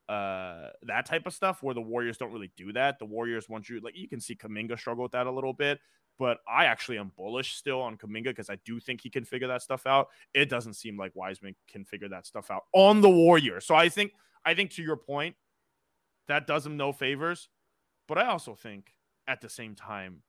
uh 0.09 0.69
that 0.83 1.05
type 1.05 1.27
of 1.27 1.33
stuff 1.33 1.61
where 1.61 1.75
the 1.75 1.81
Warriors 1.81 2.17
don't 2.17 2.31
really 2.33 2.51
do 2.57 2.73
that. 2.73 2.97
The 2.97 3.05
Warriors 3.05 3.47
want 3.47 3.69
you 3.69 3.79
like 3.81 3.95
you 3.95 4.07
can 4.07 4.19
see 4.19 4.35
Kuminga 4.35 4.77
struggle 4.79 5.03
with 5.03 5.11
that 5.11 5.27
a 5.27 5.31
little 5.31 5.53
bit. 5.53 5.79
but 6.17 6.39
I 6.47 6.65
actually 6.65 6.97
am 6.97 7.11
bullish 7.17 7.55
still 7.55 7.81
on 7.81 7.97
Kuminga 7.97 8.25
because 8.25 8.49
I 8.49 8.57
do 8.65 8.79
think 8.79 9.01
he 9.01 9.09
can 9.09 9.25
figure 9.25 9.47
that 9.49 9.61
stuff 9.61 9.85
out. 9.85 10.07
It 10.33 10.49
doesn't 10.49 10.73
seem 10.75 10.97
like 10.97 11.11
Wiseman 11.15 11.55
can 11.67 11.83
figure 11.85 12.09
that 12.09 12.25
stuff 12.25 12.49
out 12.49 12.63
on 12.73 13.01
the 13.01 13.09
Warriors. 13.09 13.65
So 13.65 13.75
I 13.75 13.89
think 13.89 14.13
I 14.45 14.53
think 14.53 14.71
to 14.71 14.83
your 14.83 14.97
point, 14.97 15.35
that 16.27 16.47
does 16.47 16.65
him 16.65 16.77
no 16.77 16.91
favors. 16.93 17.49
But 18.07 18.17
I 18.17 18.27
also 18.27 18.55
think 18.55 18.93
at 19.27 19.41
the 19.41 19.49
same 19.49 19.75
time, 19.75 20.21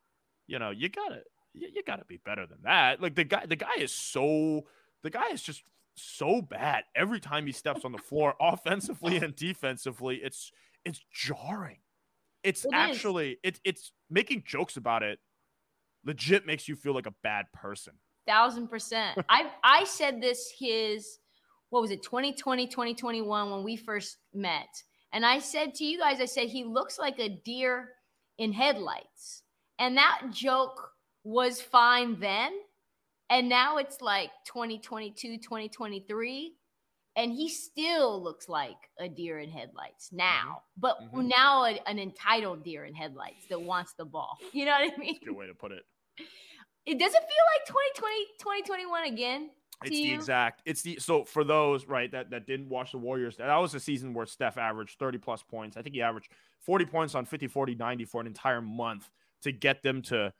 you 0.46 0.58
know, 0.58 0.70
you 0.70 0.88
gotta 0.88 1.22
you, 1.52 1.68
you 1.74 1.82
gotta 1.82 2.04
be 2.04 2.18
better 2.24 2.46
than 2.46 2.58
that. 2.64 3.00
Like 3.00 3.14
the 3.14 3.24
guy, 3.24 3.46
the 3.46 3.56
guy 3.56 3.76
is 3.78 3.92
so 3.92 4.66
the 5.02 5.10
guy 5.10 5.28
is 5.32 5.42
just 5.42 5.62
so 5.94 6.42
bad 6.42 6.84
every 6.94 7.20
time 7.20 7.46
he 7.46 7.52
steps 7.52 7.84
on 7.84 7.92
the 7.92 7.98
floor, 7.98 8.34
offensively 8.40 9.16
and 9.16 9.34
defensively. 9.34 10.16
It's 10.16 10.52
it's 10.84 11.00
jarring. 11.12 11.78
It's 12.42 12.64
It 12.64 12.70
actually 12.72 13.38
it's 13.42 13.60
it's 13.64 13.92
making 14.10 14.44
jokes 14.46 14.76
about 14.76 15.02
it. 15.02 15.18
Legit 16.04 16.46
makes 16.46 16.68
you 16.68 16.76
feel 16.76 16.94
like 16.94 17.06
a 17.06 17.14
bad 17.22 17.46
person. 17.52 17.94
thousand 18.26 18.68
percent. 18.68 19.18
I 19.28 19.50
I 19.64 19.84
said 19.84 20.20
this 20.20 20.52
his 20.58 21.18
what 21.70 21.82
was 21.82 21.90
it 21.90 22.02
2020 22.02 22.68
2021 22.68 23.50
when 23.50 23.64
we 23.64 23.76
first 23.76 24.18
met, 24.32 24.68
and 25.12 25.24
I 25.24 25.38
said 25.38 25.74
to 25.76 25.84
you 25.84 25.98
guys, 25.98 26.20
I 26.20 26.26
said 26.26 26.48
he 26.48 26.64
looks 26.64 26.98
like 26.98 27.18
a 27.18 27.28
deer 27.28 27.90
in 28.38 28.52
headlights, 28.52 29.42
and 29.78 29.96
that 29.96 30.22
joke 30.32 30.90
was 31.24 31.60
fine 31.60 32.20
then, 32.20 32.52
and 33.30 33.48
now 33.48 33.78
it's 33.78 34.00
like 34.00 34.30
2022 34.46 35.38
2023. 35.38 36.54
And 37.18 37.32
he 37.32 37.48
still 37.48 38.22
looks 38.22 38.46
like 38.46 38.76
a 39.00 39.08
deer 39.08 39.38
in 39.38 39.48
headlights 39.50 40.12
now, 40.12 40.64
but 40.76 40.98
Mhm. 41.00 41.28
now 41.28 41.64
a- 41.64 41.80
an 41.88 41.98
entitled 41.98 42.62
deer 42.62 42.84
in 42.84 42.94
headlights 42.94 43.46
that 43.46 43.58
wants 43.58 43.94
the 43.94 44.04
ball. 44.04 44.36
You 44.52 44.66
know 44.66 44.72
what 44.72 44.92
I 44.92 44.96
mean? 44.98 45.18
Good 45.24 45.34
way 45.34 45.46
to 45.46 45.54
put 45.54 45.72
it. 45.72 45.86
It 46.84 46.98
doesn't 46.98 47.22
feel 47.22 47.44
like 47.54 47.66
2020, 47.66 48.26
2021 48.38 49.04
again? 49.04 49.50
It's 49.84 49.90
the 49.90 50.12
exact. 50.12 50.62
It's 50.64 50.82
the 50.82 50.98
so 50.98 51.24
for 51.24 51.44
those 51.44 51.86
right 51.86 52.10
that 52.12 52.30
that 52.30 52.46
didn't 52.46 52.68
watch 52.68 52.92
the 52.92 52.98
Warriors. 52.98 53.36
That 53.36 53.54
was 53.56 53.74
a 53.74 53.80
season 53.80 54.14
where 54.14 54.26
Steph 54.26 54.56
averaged 54.56 54.98
30 54.98 55.18
plus 55.18 55.42
points. 55.42 55.76
I 55.76 55.82
think 55.82 55.94
he 55.94 56.02
averaged 56.02 56.32
40 56.60 56.86
points 56.86 57.14
on 57.14 57.26
50 57.26 57.46
40 57.46 57.74
90 57.74 58.04
for 58.06 58.20
an 58.20 58.26
entire 58.26 58.62
month 58.62 59.10
to 59.42 59.52
get 59.52 59.82
them 59.82 60.02
to 60.02 60.32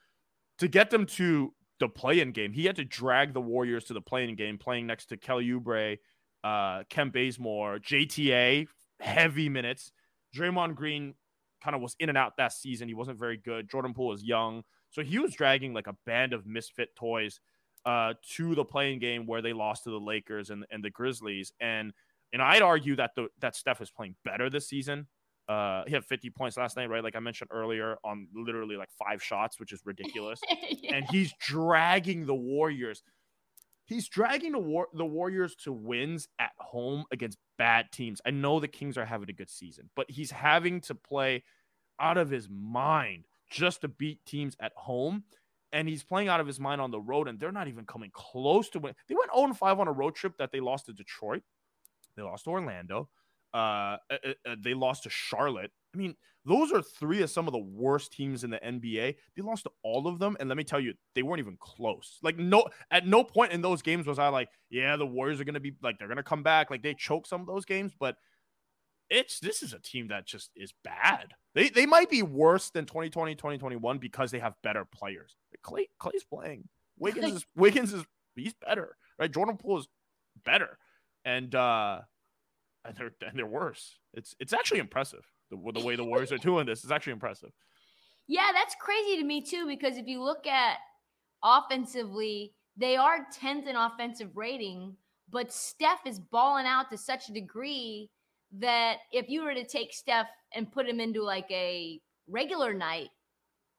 to 0.58 0.68
get 0.68 0.90
them 0.90 1.04
to 1.04 1.52
the 1.78 1.88
play-in 1.88 2.32
game. 2.32 2.54
He 2.54 2.64
had 2.64 2.76
to 2.76 2.84
drag 2.84 3.34
the 3.34 3.40
Warriors 3.40 3.84
to 3.84 3.92
the 3.92 4.00
play-in 4.00 4.34
game 4.36 4.56
playing 4.56 4.86
next 4.86 5.06
to 5.06 5.18
Kelly 5.18 5.46
Oubre, 5.48 5.98
uh 6.42 6.84
Kent 6.88 7.12
Bazemore, 7.12 7.78
JTA, 7.78 8.66
heavy 9.00 9.48
minutes. 9.50 9.92
Draymond 10.34 10.74
Green 10.74 11.14
kind 11.62 11.76
of 11.76 11.82
was 11.82 11.94
in 11.98 12.08
and 12.08 12.16
out 12.16 12.38
that 12.38 12.52
season. 12.52 12.88
He 12.88 12.94
wasn't 12.94 13.18
very 13.18 13.36
good. 13.36 13.68
Jordan 13.68 13.92
Poole 13.92 14.12
is 14.14 14.24
young. 14.24 14.62
So 14.90 15.02
he 15.02 15.18
was 15.18 15.34
dragging 15.34 15.74
like 15.74 15.88
a 15.88 15.96
band 16.06 16.32
of 16.32 16.46
misfit 16.46 16.94
toys 16.96 17.40
uh, 17.86 18.14
to 18.34 18.54
the 18.54 18.64
play-in 18.64 18.98
game 18.98 19.26
where 19.26 19.40
they 19.40 19.52
lost 19.52 19.84
to 19.84 19.90
the 19.90 20.00
Lakers 20.00 20.50
and, 20.50 20.66
and 20.70 20.84
the 20.84 20.90
Grizzlies. 20.90 21.52
And 21.60 21.92
and 22.32 22.42
I'd 22.42 22.60
argue 22.62 22.96
that 22.96 23.12
the 23.14 23.28
that 23.40 23.54
Steph 23.56 23.80
is 23.80 23.90
playing 23.90 24.16
better 24.24 24.50
this 24.50 24.68
season. 24.68 25.06
Uh, 25.48 25.84
he 25.86 25.94
had 25.94 26.04
50 26.04 26.28
points 26.30 26.56
last 26.56 26.76
night, 26.76 26.90
right? 26.90 27.04
Like 27.04 27.14
I 27.14 27.20
mentioned 27.20 27.50
earlier, 27.52 27.96
on 28.02 28.26
literally 28.34 28.76
like 28.76 28.88
five 28.98 29.22
shots, 29.22 29.60
which 29.60 29.72
is 29.72 29.80
ridiculous. 29.84 30.40
Yeah. 30.68 30.96
and 30.96 31.06
he's 31.10 31.32
dragging 31.40 32.26
the 32.26 32.34
Warriors. 32.34 33.02
He's 33.86 34.08
dragging 34.08 34.52
the 34.52 34.58
war 34.58 34.88
the 34.92 35.04
Warriors 35.04 35.54
to 35.62 35.72
wins 35.72 36.28
at 36.40 36.50
home 36.58 37.04
against 37.12 37.38
bad 37.56 37.92
teams. 37.92 38.20
I 38.26 38.30
know 38.32 38.58
the 38.58 38.68
Kings 38.68 38.98
are 38.98 39.04
having 39.04 39.30
a 39.30 39.32
good 39.32 39.48
season, 39.48 39.88
but 39.94 40.10
he's 40.10 40.32
having 40.32 40.80
to 40.82 40.94
play 40.96 41.44
out 42.00 42.18
of 42.18 42.28
his 42.28 42.48
mind 42.50 43.26
just 43.48 43.82
to 43.82 43.88
beat 43.88 44.24
teams 44.26 44.56
at 44.60 44.72
home. 44.74 45.22
And 45.76 45.86
he's 45.86 46.02
playing 46.02 46.28
out 46.28 46.40
of 46.40 46.46
his 46.46 46.58
mind 46.58 46.80
on 46.80 46.90
the 46.90 46.98
road, 46.98 47.28
and 47.28 47.38
they're 47.38 47.52
not 47.52 47.68
even 47.68 47.84
coming 47.84 48.10
close 48.10 48.70
to 48.70 48.78
win. 48.78 48.94
They 49.08 49.14
went 49.14 49.30
0 49.36 49.52
5 49.52 49.78
on 49.78 49.88
a 49.88 49.92
road 49.92 50.14
trip 50.14 50.32
that 50.38 50.50
they 50.50 50.58
lost 50.58 50.86
to 50.86 50.94
Detroit. 50.94 51.42
They 52.16 52.22
lost 52.22 52.44
to 52.44 52.50
Orlando. 52.50 53.10
Uh, 53.52 53.98
uh, 54.10 54.16
uh, 54.46 54.56
they 54.58 54.72
lost 54.72 55.02
to 55.02 55.10
Charlotte. 55.10 55.70
I 55.94 55.98
mean, 55.98 56.14
those 56.46 56.72
are 56.72 56.80
three 56.80 57.20
of 57.20 57.28
some 57.28 57.46
of 57.46 57.52
the 57.52 57.58
worst 57.58 58.12
teams 58.12 58.42
in 58.42 58.48
the 58.48 58.58
NBA. 58.58 59.16
They 59.36 59.42
lost 59.42 59.64
to 59.64 59.70
all 59.82 60.08
of 60.08 60.18
them, 60.18 60.34
and 60.40 60.48
let 60.48 60.56
me 60.56 60.64
tell 60.64 60.80
you, 60.80 60.94
they 61.14 61.22
weren't 61.22 61.40
even 61.40 61.58
close. 61.60 62.20
Like 62.22 62.38
no, 62.38 62.66
at 62.90 63.06
no 63.06 63.22
point 63.22 63.52
in 63.52 63.60
those 63.60 63.82
games 63.82 64.06
was 64.06 64.18
I 64.18 64.28
like, 64.28 64.48
yeah, 64.70 64.96
the 64.96 65.06
Warriors 65.06 65.40
are 65.40 65.44
gonna 65.44 65.60
be 65.60 65.74
like 65.82 65.98
they're 65.98 66.08
gonna 66.08 66.22
come 66.22 66.42
back. 66.42 66.70
Like 66.70 66.82
they 66.82 66.94
choke 66.94 67.26
some 67.26 67.42
of 67.42 67.46
those 67.46 67.66
games, 67.66 67.92
but 67.98 68.16
it's 69.10 69.40
this 69.40 69.62
is 69.62 69.72
a 69.72 69.78
team 69.78 70.08
that 70.08 70.26
just 70.26 70.50
is 70.56 70.72
bad. 70.84 71.34
They 71.54 71.68
they 71.68 71.86
might 71.86 72.10
be 72.10 72.22
worse 72.22 72.70
than 72.70 72.86
2020, 72.86 73.34
2021 73.34 73.98
because 73.98 74.30
they 74.30 74.38
have 74.38 74.54
better 74.62 74.84
players. 74.84 75.36
Klay 75.64 75.86
Klay's 76.00 76.24
playing. 76.24 76.68
Wiggins 76.98 77.34
is 77.34 77.46
Wiggins 77.54 77.92
is 77.92 78.04
he's 78.34 78.54
better, 78.54 78.96
right? 79.18 79.30
Jordan 79.30 79.56
Poole 79.56 79.78
is 79.78 79.88
better, 80.44 80.78
and 81.24 81.54
uh, 81.54 82.00
and 82.84 82.96
they're 82.96 83.12
and 83.26 83.38
they're 83.38 83.46
worse. 83.46 83.98
It's 84.14 84.34
it's 84.40 84.52
actually 84.52 84.80
impressive 84.80 85.24
the, 85.50 85.72
the 85.72 85.84
way 85.84 85.96
the 85.96 86.04
Warriors 86.04 86.32
are 86.32 86.38
doing 86.38 86.66
this. 86.66 86.84
is 86.84 86.90
actually 86.90 87.12
impressive. 87.12 87.50
Yeah, 88.26 88.50
that's 88.52 88.74
crazy 88.80 89.18
to 89.18 89.24
me 89.24 89.42
too, 89.42 89.66
because 89.66 89.96
if 89.96 90.06
you 90.06 90.22
look 90.22 90.46
at 90.46 90.78
offensively, 91.44 92.54
they 92.76 92.96
are 92.96 93.26
10th 93.40 93.68
in 93.68 93.76
offensive 93.76 94.36
rating, 94.36 94.96
but 95.30 95.52
Steph 95.52 96.06
is 96.06 96.18
balling 96.18 96.66
out 96.66 96.90
to 96.90 96.98
such 96.98 97.28
a 97.28 97.32
degree 97.32 98.10
that 98.60 98.98
if 99.12 99.28
you 99.28 99.44
were 99.44 99.54
to 99.54 99.66
take 99.66 99.92
Steph 99.92 100.28
and 100.54 100.70
put 100.70 100.88
him 100.88 101.00
into 101.00 101.22
like 101.22 101.50
a 101.50 102.00
regular 102.28 102.74
night, 102.74 103.10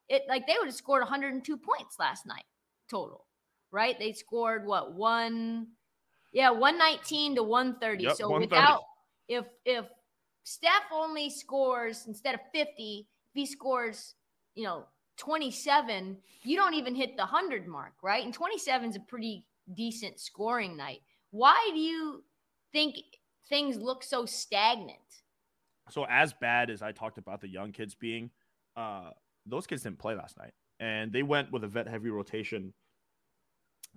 it 0.10 0.24
like 0.28 0.48
they 0.48 0.56
would 0.58 0.68
have 0.68 0.76
scored 0.76 1.02
102 1.02 1.58
points 1.58 2.00
last 2.00 2.26
night 2.26 2.46
total, 2.90 3.26
right? 3.72 3.98
They 4.00 4.14
scored 4.14 4.66
what 4.66 4.94
one, 4.94 5.68
yeah, 6.32 6.50
119 6.50 7.36
to 7.36 7.44
130. 7.44 8.04
Yep, 8.04 8.16
so 8.16 8.30
130. 8.30 8.62
without 8.62 8.82
if 9.28 9.46
if 9.66 9.86
Steph 10.44 10.92
only 10.94 11.30
scores 11.30 12.06
instead 12.08 12.36
of 12.36 12.42
50, 12.54 13.06
if 13.06 13.34
he 13.34 13.46
scores, 13.46 14.16
you 14.56 14.64
know, 14.64 14.86
27, 15.18 16.18
you 16.44 16.56
don't 16.56 16.74
even 16.74 16.96
hit 16.96 17.18
the 17.18 17.24
100 17.24 17.68
mark, 17.68 17.94
right? 18.02 18.24
And 18.24 18.34
27 18.34 18.90
is 18.90 18.96
a 18.96 19.02
pretty 19.02 19.46
decent 19.74 20.20
scoring 20.20 20.78
night. 20.78 21.02
Why 21.32 21.70
do 21.74 21.80
you 21.80 22.24
think 22.72 22.96
things 23.50 23.78
look 23.78 24.04
so 24.04 24.26
stagnant? 24.26 24.98
So 25.90 26.06
as 26.06 26.34
bad 26.34 26.70
as 26.70 26.82
I 26.82 26.92
talked 26.92 27.18
about 27.18 27.42
the 27.42 27.48
young 27.48 27.72
kids 27.72 27.96
being, 27.96 28.30
uh, 28.76 29.12
those 29.46 29.68
kids 29.68 29.84
didn't 29.84 30.00
play 30.00 30.16
last 30.16 30.38
night, 30.38 30.54
and 30.80 31.12
they 31.12 31.24
went 31.24 31.52
with 31.52 31.64
a 31.64 31.68
vet 31.68 31.88
heavy 31.88 32.10
rotation. 32.10 32.74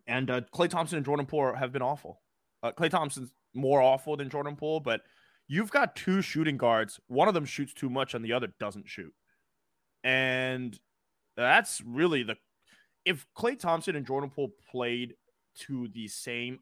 And 0.06 0.30
uh, 0.30 0.40
Klay 0.54 0.68
Thompson 0.68 0.96
and 0.96 1.04
Jordan 1.04 1.26
Poole 1.26 1.54
have 1.54 1.72
been 1.72 1.82
awful. 1.82 2.20
Uh, 2.62 2.72
Klay 2.72 2.90
Thompson's 2.90 3.32
more 3.54 3.80
awful 3.80 4.16
than 4.16 4.30
Jordan 4.30 4.56
Poole, 4.56 4.80
but 4.80 5.02
you've 5.48 5.70
got 5.70 5.96
two 5.96 6.22
shooting 6.22 6.56
guards. 6.56 7.00
One 7.08 7.28
of 7.28 7.34
them 7.34 7.44
shoots 7.44 7.74
too 7.74 7.90
much, 7.90 8.14
and 8.14 8.24
the 8.24 8.32
other 8.32 8.48
doesn't 8.58 8.88
shoot. 8.88 9.12
And 10.04 10.78
that's 11.36 11.80
really 11.84 12.22
the 12.22 12.36
if 13.04 13.26
Klay 13.36 13.58
Thompson 13.58 13.96
and 13.96 14.06
Jordan 14.06 14.30
Poole 14.30 14.52
played 14.70 15.14
to 15.56 15.88
the 15.88 16.08
same 16.08 16.60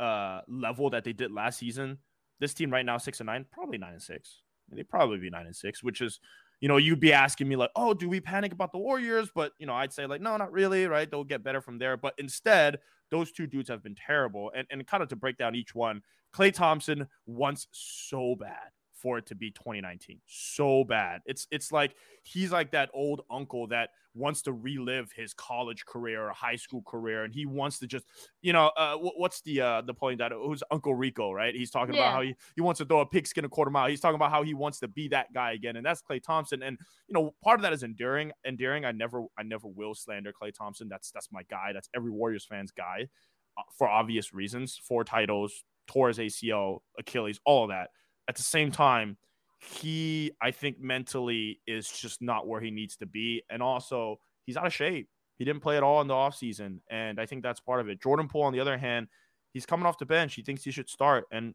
uh, 0.00 0.40
level 0.48 0.90
that 0.90 1.04
they 1.04 1.12
did 1.12 1.32
last 1.32 1.58
season, 1.58 1.98
this 2.40 2.54
team 2.54 2.70
right 2.70 2.84
now 2.84 2.98
six 2.98 3.20
and 3.20 3.26
nine, 3.26 3.46
probably 3.52 3.78
nine 3.78 3.92
and 3.92 4.02
six. 4.02 4.42
They'd 4.70 4.88
probably 4.88 5.18
be 5.18 5.30
nine 5.30 5.46
and 5.46 5.54
six, 5.54 5.82
which 5.82 6.00
is, 6.00 6.18
you 6.60 6.68
know, 6.68 6.76
you'd 6.76 7.00
be 7.00 7.12
asking 7.12 7.48
me 7.48 7.56
like, 7.56 7.70
oh, 7.76 7.92
do 7.92 8.08
we 8.08 8.20
panic 8.20 8.52
about 8.52 8.72
the 8.72 8.78
Warriors? 8.78 9.30
But 9.34 9.52
you 9.58 9.66
know, 9.66 9.74
I'd 9.74 9.92
say 9.92 10.06
like, 10.06 10.20
no, 10.20 10.36
not 10.36 10.52
really, 10.52 10.86
right? 10.86 11.10
They'll 11.10 11.24
get 11.24 11.44
better 11.44 11.60
from 11.60 11.78
there. 11.78 11.96
But 11.96 12.14
instead, 12.18 12.78
those 13.10 13.32
two 13.32 13.46
dudes 13.46 13.68
have 13.68 13.82
been 13.82 13.94
terrible. 13.94 14.50
And 14.56 14.66
and 14.70 14.86
kind 14.86 15.02
of 15.02 15.08
to 15.10 15.16
break 15.16 15.36
down 15.36 15.54
each 15.54 15.74
one, 15.74 16.02
Klay 16.34 16.52
Thompson 16.52 17.06
wants 17.26 17.68
so 17.72 18.36
bad 18.38 18.70
for 19.02 19.18
it 19.18 19.26
to 19.26 19.34
be 19.34 19.50
2019. 19.50 20.20
So 20.26 20.84
bad. 20.84 21.22
It's 21.26 21.46
it's 21.50 21.72
like 21.72 21.96
he's 22.22 22.52
like 22.52 22.70
that 22.70 22.88
old 22.94 23.22
uncle 23.30 23.66
that 23.68 23.90
wants 24.14 24.42
to 24.42 24.52
relive 24.52 25.10
his 25.16 25.32
college 25.34 25.84
career 25.86 26.28
or 26.28 26.30
high 26.32 26.56
school 26.56 26.82
career, 26.86 27.24
and 27.24 27.34
he 27.34 27.46
wants 27.46 27.78
to 27.80 27.86
just, 27.86 28.04
you 28.42 28.52
know, 28.52 28.70
uh, 28.76 28.96
wh- 28.96 29.18
what's 29.18 29.40
the 29.42 29.60
uh 29.60 29.80
the 29.82 29.94
point 29.94 30.18
that 30.18 30.32
who's 30.32 30.62
Uncle 30.70 30.94
Rico, 30.94 31.32
right? 31.32 31.54
He's 31.54 31.70
talking 31.70 31.94
Yeah. 31.94 32.02
about 32.02 32.12
how 32.12 32.20
he, 32.22 32.34
he 32.54 32.60
wants 32.60 32.78
to 32.78 32.84
throw 32.84 33.00
a 33.00 33.06
pigskin 33.06 33.44
a 33.44 33.48
quarter 33.48 33.70
mile. 33.70 33.88
He's 33.88 34.00
talking 34.00 34.14
about 34.16 34.30
how 34.30 34.42
he 34.42 34.54
wants 34.54 34.78
to 34.80 34.88
be 34.88 35.08
that 35.08 35.32
guy 35.32 35.52
again, 35.52 35.76
and 35.76 35.84
that's 35.84 36.02
Klay 36.02 36.22
Thompson. 36.22 36.62
And 36.62 36.78
you 37.08 37.14
know, 37.14 37.34
part 37.42 37.58
of 37.58 37.62
that 37.62 37.72
is 37.72 37.82
enduring. 37.82 38.32
Enduring. 38.44 38.84
I 38.84 38.92
never 38.92 39.24
I 39.38 39.42
never 39.42 39.66
will 39.68 39.94
slander 39.94 40.32
Klay 40.32 40.52
Thompson. 40.54 40.88
That's 40.88 41.10
that's 41.10 41.32
my 41.32 41.42
guy. 41.50 41.72
That's 41.72 41.88
every 41.94 42.10
Warriors 42.10 42.44
fan's 42.44 42.70
guy, 42.70 43.08
uh, 43.56 43.62
for 43.76 43.88
obvious 43.88 44.32
reasons. 44.32 44.76
Four 44.76 45.04
titles, 45.04 45.64
his 45.86 46.18
ACL, 46.18 46.80
Achilles, 46.98 47.40
all 47.44 47.64
of 47.64 47.70
that. 47.70 47.90
At 48.28 48.36
the 48.36 48.42
same 48.42 48.70
time, 48.70 49.16
he 49.58 50.32
I 50.40 50.50
think 50.50 50.80
mentally 50.80 51.60
is 51.66 51.88
just 51.88 52.20
not 52.20 52.46
where 52.46 52.60
he 52.60 52.70
needs 52.70 52.96
to 52.96 53.06
be, 53.06 53.42
and 53.50 53.62
also 53.62 54.18
he's 54.44 54.56
out 54.56 54.66
of 54.66 54.74
shape. 54.74 55.08
He 55.38 55.44
didn't 55.44 55.62
play 55.62 55.76
at 55.76 55.82
all 55.82 56.00
in 56.00 56.08
the 56.08 56.14
offseason, 56.14 56.80
and 56.90 57.20
I 57.20 57.26
think 57.26 57.42
that's 57.42 57.60
part 57.60 57.80
of 57.80 57.88
it. 57.88 58.00
Jordan 58.00 58.28
Poole, 58.28 58.42
on 58.42 58.52
the 58.52 58.60
other 58.60 58.78
hand, 58.78 59.08
he's 59.52 59.66
coming 59.66 59.86
off 59.86 59.98
the 59.98 60.06
bench. 60.06 60.34
He 60.34 60.42
thinks 60.42 60.64
he 60.64 60.70
should 60.70 60.88
start, 60.88 61.24
and 61.32 61.54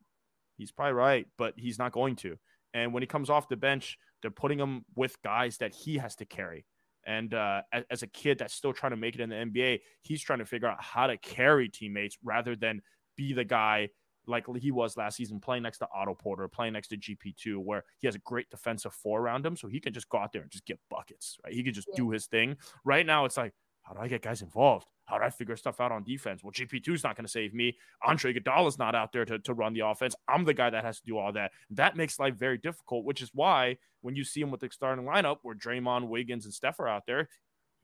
he's 0.58 0.72
probably 0.72 0.94
right, 0.94 1.28
but 1.38 1.54
he's 1.58 1.80
not 1.80 1.92
going 1.92 2.16
to. 2.18 2.38
And 2.74 2.94
when 2.94 3.04
he 3.04 3.08
comes 3.08 3.30
off 3.30 3.50
the 3.50 3.58
bench, 3.58 3.98
they're 4.22 4.32
putting 4.32 4.60
him 4.60 4.86
with 4.96 5.22
guys 5.22 5.58
that 5.58 5.74
he 5.74 5.98
has 5.98 6.16
to 6.18 6.26
carry. 6.26 6.66
And 7.06 7.34
uh, 7.34 7.62
as, 7.72 7.84
as 7.90 8.04
a 8.04 8.08
kid 8.08 8.40
that's 8.40 8.54
still 8.54 8.74
trying 8.74 8.92
to 8.92 8.98
make 8.98 9.16
it 9.16 9.22
in 9.22 9.30
the 9.30 9.36
NBA, 9.36 9.80
he's 10.02 10.22
trying 10.22 10.40
to 10.40 10.46
figure 10.46 10.68
out 10.68 10.82
how 10.82 11.08
to 11.08 11.18
carry 11.18 11.70
teammates 11.70 12.18
rather 12.24 12.56
than 12.56 12.82
be 13.16 13.34
the 13.34 13.46
guy 13.46 13.90
like 14.28 14.46
he 14.58 14.72
was 14.72 14.98
last 14.98 15.18
season, 15.18 15.40
playing 15.40 15.64
next 15.64 15.80
to 15.80 15.88
Otto 15.94 16.14
Porter, 16.14 16.48
playing 16.48 16.74
next 16.74 16.90
to 16.90 16.98
GP2, 16.98 17.58
where 17.58 17.84
he 18.00 18.08
has 18.08 18.16
a 18.16 18.20
great 18.20 18.50
defensive 18.50 18.94
four 18.94 19.22
around 19.22 19.46
him, 19.46 19.56
so 19.56 19.68
he 19.68 19.80
can 19.80 19.94
just 19.94 20.10
go 20.10 20.18
out 20.18 20.34
there 20.34 20.42
and 20.42 20.52
just 20.52 20.66
get 20.66 20.80
buckets, 20.90 21.38
right? 21.44 21.54
He 21.54 21.64
can 21.64 21.74
just 21.74 21.88
yeah. 21.90 21.98
do 21.98 22.12
his 22.12 22.26
thing. 22.26 22.58
Right 22.84 23.06
now, 23.06 23.26
it's 23.26 23.38
like, 23.38 23.54
how 23.84 23.94
do 23.94 24.02
I 24.02 24.08
get 24.08 24.22
guys 24.22 24.42
involved? 24.42 24.88
How 25.06 25.18
do 25.18 25.24
I 25.24 25.30
figure 25.30 25.56
stuff 25.56 25.80
out 25.80 25.94
on 25.94 26.04
defense? 26.04 26.44
Well, 26.44 26.52
GP2 26.52 26.96
is 26.96 27.04
not 27.04 27.16
going 27.16 27.24
to 27.24 27.32
save 27.32 27.54
me. 27.54 27.78
Andre 28.06 28.34
Iguodala's 28.34 28.78
not 28.78 28.94
out 28.94 29.14
there 29.14 29.24
to, 29.24 29.40
to 29.40 29.54
run 29.54 29.74
the 29.74 29.80
offense. 29.80 30.14
I'm 30.28 30.44
the 30.44 30.54
guy 30.54 30.70
that 30.70 30.84
has 30.84 31.00
to 31.00 31.06
do 31.06 31.18
all 31.18 31.32
that. 31.32 31.52
That 31.70 31.96
makes 31.96 32.20
life 32.20 32.36
very 32.36 32.58
difficult, 32.58 33.06
which 33.06 33.22
is 33.22 33.32
why 33.34 33.78
when 34.02 34.18
you 34.18 34.26
see 34.26 34.42
him 34.42 34.52
with 34.52 34.60
the 34.60 34.70
starting 34.70 35.06
lineup 35.06 35.38
where 35.44 35.56
Draymond, 35.56 36.10
Wiggins, 36.10 36.44
and 36.44 36.54
Steph 36.54 36.82
are 36.82 36.90
out 36.90 37.06
there, 37.08 37.30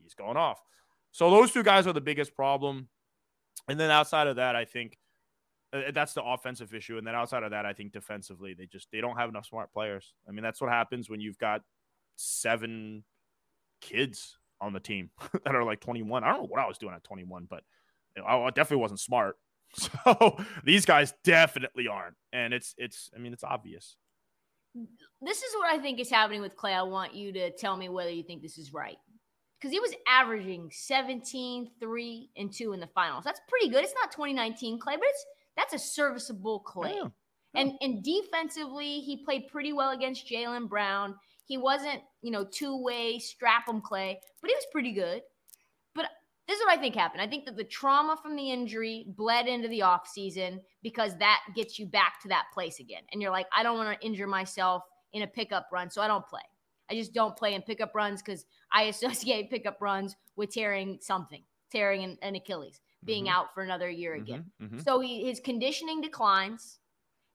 he's 0.02 0.14
going 0.14 0.36
off. 0.36 0.62
So 1.12 1.32
those 1.32 1.52
two 1.52 1.64
guys 1.64 1.88
are 1.88 1.94
the 1.94 2.02
biggest 2.02 2.36
problem. 2.36 2.90
And 3.70 3.80
then 3.80 3.90
outside 3.90 4.28
of 4.28 4.36
that, 4.36 4.58
I 4.58 4.66
think 4.66 4.98
Uh, 5.74 5.77
uh, 5.77 5.92
that's 5.92 6.13
the 6.13 6.24
offensive 6.24 6.74
issue. 6.74 6.98
And 6.98 7.06
then 7.06 7.15
outside 7.15 7.44
of 7.44 7.51
that, 7.51 7.65
I 7.65 7.74
think 7.74 7.92
defensively, 7.92 8.53
they 8.53 8.65
just 8.65 8.88
they 8.92 9.01
don't 9.01 9.18
have 9.18 9.30
enough 9.30 9.46
smart 9.46 9.72
players. 9.74 10.13
I 10.27 10.32
mean, 10.32 10.44
that's 10.44 10.62
what 10.62 10.70
happens 10.70 11.10
when 11.10 11.20
you've 11.20 11.38
got 11.38 11.62
seven 12.15 13.03
kids 13.82 14.38
on 14.62 14.74
the 14.74 14.80
team 14.80 15.10
that 15.46 15.56
are 15.56 15.63
like 15.63 15.80
21. 15.80 16.24
I 16.24 16.30
don't 16.30 16.44
know 16.44 16.48
what 16.48 16.62
I 16.62 16.68
was 16.68 16.77
doing 16.77 16.94
at 16.94 17.03
21, 17.03 17.48
but 17.50 17.63
I 18.25 18.50
definitely 18.51 18.82
wasn't 18.82 19.00
smart. 19.00 19.38
So 19.75 20.38
these 20.63 20.86
guys 20.86 21.15
definitely 21.24 21.88
aren't. 21.88 22.15
And 22.32 22.53
it's 22.53 22.75
it's 22.77 23.10
I 23.15 23.20
mean, 23.20 23.34
it's 23.34 23.44
obvious. 23.44 23.96
This 25.20 25.38
is 25.38 25.56
what 25.56 25.74
I 25.74 25.80
think 25.80 26.00
is 26.00 26.12
happening 26.12 26.42
with 26.42 26.56
Klay. 26.56 26.74
I 26.74 26.84
want 26.84 27.15
you 27.15 27.34
to 27.34 27.50
tell 27.50 27.75
me 27.75 27.89
whether 27.89 28.12
you 28.12 28.22
think 28.22 28.44
this 28.44 28.60
is 28.60 28.72
right 28.72 28.98
because 29.63 29.72
he 29.72 29.80
was 29.80 29.96
averaging 30.10 30.70
17, 30.74 31.72
3, 31.80 32.30
and 32.36 32.53
2 32.53 32.74
in 32.74 32.82
the 32.82 32.88
finals. 32.88 33.24
That's 33.24 33.39
pretty 33.48 33.70
good. 33.70 33.86
It's 33.86 33.94
not 33.96 34.12
2019 34.12 34.77
Klay, 34.77 34.98
but 34.98 35.06
it's 35.06 35.25
that's 35.56 35.74
a 35.74 35.80
serviceable 35.80 36.64
Klay. 36.66 36.96
Yeah. 36.96 37.08
And 37.56 37.74
and 37.82 38.04
defensively, 38.04 39.00
he 39.02 39.24
played 39.24 39.48
pretty 39.48 39.74
well 39.74 39.92
against 39.92 40.28
Jaylen 40.28 40.68
Brown. 40.68 41.16
He 41.46 41.58
wasn't, 41.58 42.02
you 42.22 42.32
know, 42.32 42.46
two-way 42.46 43.20
strap 43.20 43.68
him 43.68 43.82
Klay, 43.82 44.16
but 44.42 44.50
he 44.50 44.56
was 44.56 44.66
pretty 44.72 44.94
good. 44.94 45.22
But 45.94 46.08
this 46.48 46.58
is 46.58 46.66
what 46.66 46.78
I 46.78 46.82
think 46.82 46.96
happened. 46.96 47.22
I 47.22 47.28
think 47.28 47.46
that 47.46 47.58
the 47.58 47.64
trauma 47.64 48.18
from 48.22 48.36
the 48.36 48.52
injury 48.52 49.06
bled 49.16 49.48
into 49.48 49.68
the 49.68 49.80
offseason 49.80 50.60
because 50.82 51.18
that 51.20 51.42
gets 51.56 51.78
you 51.78 51.86
back 51.86 52.22
to 52.22 52.28
that 52.30 52.46
place 52.54 52.80
again. 52.80 53.04
And 53.12 53.22
you're 53.22 53.32
like, 53.32 53.48
I 53.56 53.64
don't 53.64 53.78
want 53.78 54.00
to 54.00 54.06
injure 54.06 54.28
myself 54.28 54.84
in 55.14 55.22
a 55.22 55.28
pickup 55.28 55.68
run, 55.72 55.90
so 55.90 56.02
I 56.02 56.08
don't 56.08 56.28
play. 56.28 56.42
I 56.90 56.96
just 56.96 57.14
don't 57.14 57.36
play 57.36 57.54
in 57.54 57.62
pickup 57.62 57.94
runs 57.96 58.22
because 58.22 58.46
I 58.72 58.84
associate 58.84 59.50
pickup 59.52 59.78
runs 59.80 60.16
with 60.36 60.52
tearing 60.52 60.98
something, 61.02 61.44
tearing 61.72 62.04
an, 62.04 62.18
an 62.22 62.36
Achilles, 62.36 62.82
being 63.06 63.26
mm-hmm. 63.26 63.34
out 63.34 63.54
for 63.54 63.64
another 63.64 63.90
year 63.90 64.14
mm-hmm. 64.14 64.24
again. 64.24 64.46
Mm-hmm. 64.62 64.80
So 64.80 65.00
he, 65.00 65.26
his 65.26 65.40
conditioning 65.40 66.02
declines. 66.02 66.80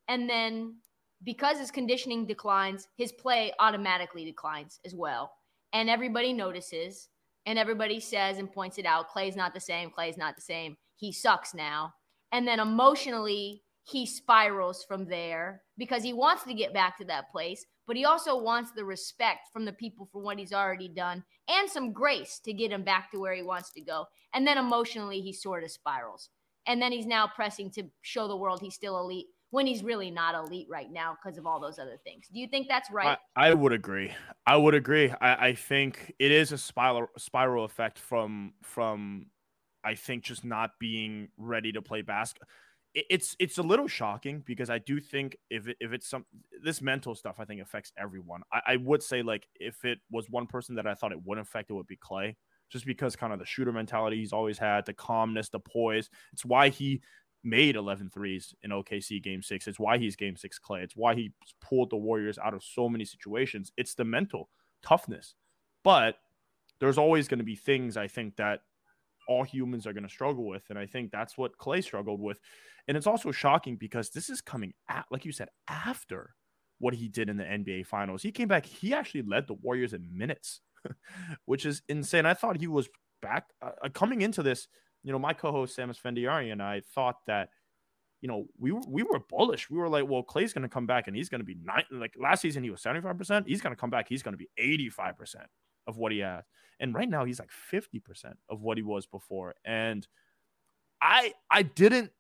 And 0.09 0.29
then 0.29 0.77
because 1.25 1.59
his 1.59 1.71
conditioning 1.71 2.27
declines, 2.27 2.89
his 2.97 3.13
play 3.13 3.53
automatically 3.59 4.25
declines 4.25 4.81
as 4.85 4.95
well. 4.95 5.33
And 5.73 5.91
everybody 5.91 6.33
notices 6.33 7.09
and 7.47 7.59
everybody 7.59 8.01
says 8.01 8.39
and 8.39 8.53
points 8.53 8.79
it 8.79 8.87
out 8.87 9.11
Klay's 9.11 9.37
not 9.37 9.55
the 9.55 9.61
same. 9.61 9.91
Klay's 9.91 10.17
not 10.17 10.37
the 10.37 10.43
same. 10.43 10.77
He 10.97 11.13
sucks 11.13 11.55
now. 11.55 11.95
And 12.33 12.47
then 12.47 12.61
emotionally, 12.61 13.63
he 13.85 14.05
spirals 14.05 14.85
from 14.85 15.07
there 15.07 15.63
because 15.79 16.03
he 16.03 16.13
wants 16.13 16.45
to 16.45 16.55
get 16.55 16.75
back 16.75 16.99
to 16.99 17.05
that 17.07 17.31
place, 17.33 17.65
but 17.89 17.97
he 17.97 18.05
also 18.05 18.37
wants 18.37 18.71
the 18.71 18.85
respect 18.85 19.49
from 19.51 19.65
the 19.65 19.73
people 19.73 20.07
for 20.13 20.21
what 20.21 20.39
he's 20.39 20.53
already 20.53 20.89
done 20.89 21.25
and 21.49 21.69
some 21.69 21.91
grace 21.91 22.39
to 22.45 22.53
get 22.53 22.71
him 22.71 22.85
back 22.85 23.11
to 23.11 23.19
where 23.19 23.35
he 23.35 23.43
wants 23.43 23.73
to 23.73 23.81
go. 23.81 24.05
And 24.35 24.47
then 24.47 24.59
emotionally, 24.59 25.23
he 25.23 25.33
sort 25.33 25.65
of 25.65 25.71
spirals. 25.71 26.29
And 26.67 26.83
then 26.83 26.93
he's 26.93 27.07
now 27.07 27.27
pressing 27.35 27.71
to 27.73 27.85
show 28.03 28.29
the 28.29 28.37
world 28.37 28.61
he's 28.61 28.75
still 28.75 29.01
elite 29.01 29.25
when 29.51 29.67
he's 29.67 29.83
really 29.83 30.11
not 30.11 30.35
elite 30.35 30.67
right 30.71 30.93
now 30.93 31.17
because 31.17 31.39
of 31.39 31.47
all 31.47 31.59
those 31.59 31.79
other 31.79 31.97
things. 32.05 32.27
Do 32.31 32.39
you 32.39 32.47
think 32.47 32.69
that's 32.69 32.91
right? 32.91 33.17
I, 33.35 33.49
I 33.49 33.55
would 33.55 33.73
agree. 33.73 34.13
I 34.47 34.59
would 34.59 34.75
agree. 34.75 35.11
I, 35.23 35.49
I 35.49 35.55
think 35.55 36.15
it 36.19 36.31
is 36.31 36.53
a 36.53 36.59
spiral 36.59 37.07
spiral 37.17 37.65
effect 37.65 37.99
from 37.99 38.53
from 38.63 39.29
I 39.83 39.95
think 39.95 40.25
just 40.25 40.45
not 40.45 40.73
being 40.79 41.29
ready 41.39 41.73
to 41.73 41.81
play 41.81 42.03
basketball 42.03 42.49
it's 43.11 43.37
it's 43.39 43.59
a 43.59 43.63
little 43.63 43.89
shocking 43.89 44.43
because 44.47 44.71
I 44.71 44.79
do 44.79 45.01
think 45.01 45.37
if 45.51 45.69
it, 45.69 45.77
if 45.81 45.93
it's 45.93 46.09
some 46.09 46.25
this 46.63 46.81
mental 46.81 47.15
stuff 47.15 47.37
I 47.39 47.45
think 47.45 47.61
affects 47.61 47.93
everyone. 47.99 48.43
I, 48.53 48.61
I, 48.67 48.77
would 48.77 49.03
say 49.03 49.23
like 49.23 49.47
if 49.55 49.85
it 49.85 49.99
was 50.11 50.31
one 50.31 50.47
person 50.47 50.75
that 50.77 50.87
I 50.87 50.95
thought 50.95 51.13
it 51.13 51.23
wouldn't 51.25 51.47
affect, 51.47 51.71
it 51.71 51.75
would 51.75 51.87
be 51.87 51.97
Klay, 51.97 52.35
just 52.71 52.87
because 52.87 53.17
kind 53.17 53.33
of 53.33 53.39
the 53.39 53.47
shooter 53.47 53.73
mentality 53.73 54.17
he's 54.17 54.33
always 54.33 54.59
had, 54.59 54.87
the 54.87 54.95
calmness, 54.95 55.49
the 55.49 55.61
poise. 55.61 56.09
It's 56.33 56.45
why 56.45 56.69
he 56.71 57.03
made 57.45 57.77
11 57.77 58.11
threes 58.11 58.55
in 58.63 58.71
OKC 58.71 59.23
game 59.23 59.43
six. 59.43 59.67
It's 59.67 59.79
why 59.79 59.99
he's 59.99 60.17
game 60.17 60.37
six 60.37 60.59
Klay. 60.59 60.83
It's 60.83 60.97
why 60.97 61.15
he 61.15 61.33
pulled 61.61 61.91
the 61.91 61.97
Warriors 61.97 62.39
out 62.39 62.55
of 62.55 62.63
so 62.63 62.89
many 62.89 63.05
situations. 63.05 63.73
It's 63.77 63.95
the 63.95 64.05
mental 64.05 64.49
toughness, 64.83 65.35
but 65.85 66.17
there's 66.81 66.99
always 66.99 67.29
going 67.29 67.39
to 67.39 67.45
be 67.45 67.57
things 67.57 67.97
I 67.97 68.09
think 68.09 68.37
that 68.37 68.61
all 69.29 69.45
humans 69.45 69.87
are 69.87 69.93
going 69.93 70.03
to 70.03 70.09
struggle 70.09 70.47
with. 70.47 70.65
And 70.71 70.79
I 70.79 70.87
think 70.87 71.13
that's 71.13 71.39
what 71.39 71.57
Klay 71.59 71.85
struggled 71.85 72.21
with. 72.21 72.41
And 72.89 72.97
it's 72.97 73.07
also 73.07 73.31
shocking 73.31 73.77
because 73.77 74.11
this 74.11 74.31
is 74.31 74.41
coming 74.41 74.73
at, 74.89 75.05
like 75.11 75.25
you 75.25 75.33
said, 75.33 75.49
after 75.69 76.35
what 76.79 76.95
he 76.95 77.09
did 77.09 77.29
in 77.29 77.37
the 77.37 77.45
NBA 77.45 77.87
finals. 77.87 78.23
He 78.23 78.33
came 78.33 78.49
back, 78.49 78.65
he 78.65 78.95
actually 78.95 79.23
led 79.23 79.47
the 79.47 79.55
Warriors 79.55 79.93
in 79.93 80.09
minutes, 80.11 80.61
which 81.45 81.67
is 81.67 81.83
insane. 81.89 82.25
I 82.25 82.35
thought 82.35 82.59
he 82.59 82.67
was 82.67 82.89
back 83.21 83.47
uh, 83.61 83.71
uh 83.85 83.89
coming 83.91 84.23
into 84.23 84.43
this. 84.43 84.69
You 85.05 85.13
know, 85.13 85.19
my 85.19 85.33
co-host 85.33 85.77
Samus 85.77 86.01
Esfandiari 86.01 86.51
and 86.51 86.63
I 86.63 86.83
thought 86.95 87.17
that, 87.27 87.51
you 88.21 88.29
know, 88.29 88.47
we 88.59 88.73
were 88.73 88.83
we 88.89 89.03
were 89.03 89.21
bullish. 89.29 89.71
We 89.71 89.79
were 89.79 89.89
like, 89.89 90.09
well, 90.09 90.23
Klay's 90.23 90.53
going 90.53 90.63
to 90.63 90.69
come 90.69 90.87
back 90.87 91.07
and 91.07 91.17
he's 91.17 91.29
going 91.29 91.41
to 91.41 91.45
be 91.45 91.57
nine. 91.63 91.85
Like 91.91 92.15
last 92.19 92.41
season, 92.41 92.65
he 92.65 92.71
was 92.71 92.81
seventy 92.81 93.01
five 93.01 93.17
percent. 93.19 93.47
He's 93.47 93.61
going 93.61 93.75
to 93.75 93.81
come 93.81 93.91
back. 93.91 94.09
He's 94.09 94.23
going 94.23 94.33
to 94.33 94.39
be 94.39 94.49
eighty 94.57 94.89
five 94.89 95.17
percent 95.17 95.47
of 95.89 95.97
what 95.97 96.13
he 96.13 96.21
has. 96.21 96.45
And 96.79 96.95
right 96.95 97.09
now, 97.09 97.25
he's 97.25 97.41
like 97.41 97.51
fifty 97.51 97.99
percent 97.99 98.37
of 98.49 98.61
what 98.63 98.77
he 98.77 98.85
was 98.85 99.07
before. 99.07 99.57
And 99.65 100.07
I 101.03 101.33
I 101.51 101.63
didn't 101.63 102.13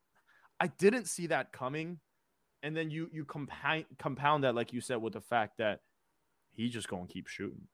I 0.59 0.67
didn't 0.67 1.07
see 1.07 1.29
that 1.29 1.53
coming. 1.53 2.01
And 2.65 2.77
then 2.77 2.91
you 2.91 3.09
you 3.13 3.25
compound 3.25 3.85
compound 4.01 4.43
that, 4.43 4.57
like 4.57 4.73
you 4.73 4.81
said, 4.81 5.01
with 5.01 5.13
the 5.13 5.21
fact 5.21 5.59
that 5.59 5.81
he's 6.51 6.73
just 6.73 6.89
to 6.89 7.07
keep 7.07 7.29
shooting. 7.29 7.69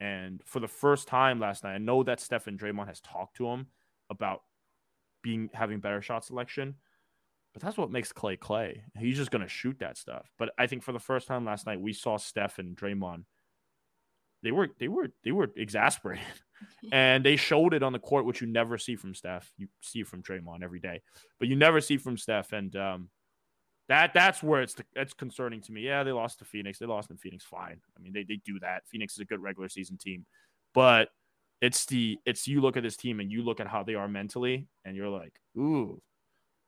And 0.00 0.40
for 0.46 0.60
the 0.60 0.68
first 0.68 1.06
time 1.06 1.38
last 1.40 1.62
night, 1.62 1.74
I 1.74 1.78
know 1.78 2.02
that 2.04 2.20
Stephen 2.20 2.56
Draymond 2.56 2.86
has 2.86 3.00
talked 3.00 3.36
to 3.36 3.46
him 3.48 3.66
about 4.08 4.40
being 5.22 5.50
having 5.52 5.80
better 5.80 6.00
shot 6.00 6.24
selection, 6.24 6.76
but 7.52 7.62
that's 7.62 7.76
what 7.76 7.90
makes 7.90 8.14
Klay 8.14 8.38
Klay. 8.38 8.80
He's 8.98 9.18
just 9.18 9.30
going 9.30 9.42
to 9.42 9.48
shoot 9.48 9.78
that 9.80 9.98
stuff. 9.98 10.32
But 10.38 10.52
I 10.58 10.66
think 10.66 10.82
for 10.82 10.92
the 10.92 10.98
first 10.98 11.26
time 11.26 11.44
last 11.44 11.66
night, 11.66 11.82
we 11.82 11.92
saw 11.92 12.16
Steph 12.16 12.58
and 12.58 12.74
Draymond. 12.74 13.24
They 14.42 14.52
were 14.52 14.68
they 14.78 14.88
were 14.88 15.08
they 15.24 15.32
were 15.32 15.50
exasperated, 15.56 16.24
and 16.92 17.24
they 17.24 17.36
showed 17.36 17.74
it 17.74 17.82
on 17.82 17.92
the 17.92 17.98
court, 17.98 18.24
which 18.24 18.40
you 18.40 18.46
never 18.46 18.78
see 18.78 18.96
from 18.96 19.14
Steph. 19.14 19.50
You 19.56 19.68
see 19.80 20.02
from 20.02 20.22
Draymond 20.22 20.62
every 20.62 20.80
day, 20.80 21.02
but 21.38 21.48
you 21.48 21.56
never 21.56 21.80
see 21.80 21.96
from 21.96 22.16
Steph. 22.16 22.52
And 22.52 22.74
um, 22.76 23.10
that 23.88 24.12
that's 24.14 24.42
where 24.42 24.62
it's 24.62 24.76
it's 24.94 25.12
concerning 25.12 25.60
to 25.62 25.72
me. 25.72 25.82
Yeah, 25.82 26.02
they 26.02 26.12
lost 26.12 26.38
to 26.38 26.44
Phoenix. 26.44 26.78
They 26.78 26.86
lost 26.86 27.10
in 27.10 27.16
Phoenix. 27.16 27.44
Fine. 27.44 27.80
I 27.96 28.00
mean, 28.00 28.12
they 28.12 28.24
they 28.24 28.40
do 28.44 28.58
that. 28.60 28.82
Phoenix 28.86 29.14
is 29.14 29.20
a 29.20 29.24
good 29.24 29.40
regular 29.40 29.68
season 29.68 29.98
team, 29.98 30.26
but 30.74 31.08
it's 31.60 31.84
the 31.86 32.18
it's 32.24 32.46
you 32.48 32.60
look 32.60 32.76
at 32.76 32.82
this 32.82 32.96
team 32.96 33.20
and 33.20 33.30
you 33.30 33.42
look 33.42 33.60
at 33.60 33.66
how 33.66 33.82
they 33.82 33.94
are 33.94 34.08
mentally, 34.08 34.68
and 34.84 34.96
you're 34.96 35.08
like, 35.08 35.34
ooh, 35.58 36.00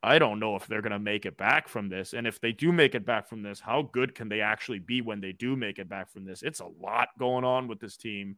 I 0.03 0.19
don't 0.19 0.41
know 0.41 0.57
if 0.57 0.67
they're 0.67 0.83
gonna 0.83 0.99
make 0.99 1.27
it 1.27 1.37
back 1.37 1.69
from 1.69 1.89
this. 1.89 2.13
And 2.13 2.27
if 2.27 2.41
they 2.41 2.53
do 2.53 2.73
make 2.73 2.95
it 2.95 3.07
back 3.07 3.29
from 3.29 3.43
this, 3.43 3.61
how 3.61 3.83
good 3.93 4.15
can 4.15 4.29
they 4.29 4.41
actually 4.41 4.81
be 4.81 5.01
when 5.01 5.21
they 5.21 5.33
do 5.33 5.55
make 5.57 5.79
it 5.79 5.89
back 5.89 6.11
from 6.11 6.25
this? 6.25 6.43
It's 6.43 6.61
a 6.61 6.67
lot 6.67 7.09
going 7.19 7.45
on 7.45 7.69
with 7.69 7.79
this 7.79 7.97
team, 7.97 8.37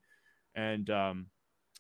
and 0.54 0.88
um, 0.90 1.26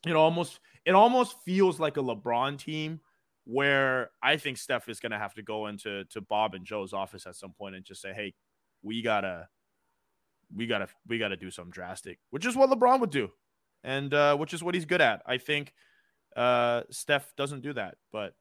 it 0.06 0.14
almost 0.14 0.60
it 0.84 0.94
almost 0.94 1.36
feels 1.44 1.78
like 1.78 1.96
a 1.96 2.02
LeBron 2.02 2.58
team 2.58 3.00
where 3.44 4.10
I 4.22 4.36
think 4.36 4.56
Steph 4.56 4.88
is 4.88 5.00
going 5.00 5.12
to 5.12 5.18
have 5.18 5.34
to 5.34 5.42
go 5.42 5.66
into 5.66 6.04
to 6.06 6.20
Bob 6.20 6.54
and 6.54 6.64
Joe's 6.64 6.92
office 6.92 7.26
at 7.26 7.36
some 7.36 7.52
point 7.52 7.74
and 7.74 7.84
just 7.84 8.00
say, 8.00 8.12
"Hey, 8.12 8.34
we 8.82 9.02
gotta, 9.02 9.48
we 10.54 10.66
gotta, 10.66 10.88
we 11.06 11.18
gotta 11.18 11.36
do 11.36 11.50
something 11.50 11.70
drastic," 11.70 12.18
which 12.30 12.46
is 12.46 12.56
what 12.56 12.70
LeBron 12.70 13.00
would 13.00 13.10
do, 13.10 13.30
and 13.82 14.12
uh, 14.14 14.36
which 14.36 14.54
is 14.54 14.62
what 14.62 14.74
he's 14.74 14.86
good 14.86 15.02
at. 15.02 15.22
I 15.26 15.38
think 15.38 15.74
uh, 16.36 16.82
Steph 16.90 17.34
doesn't 17.36 17.60
do 17.60 17.74
that, 17.74 17.96
but 18.12 18.34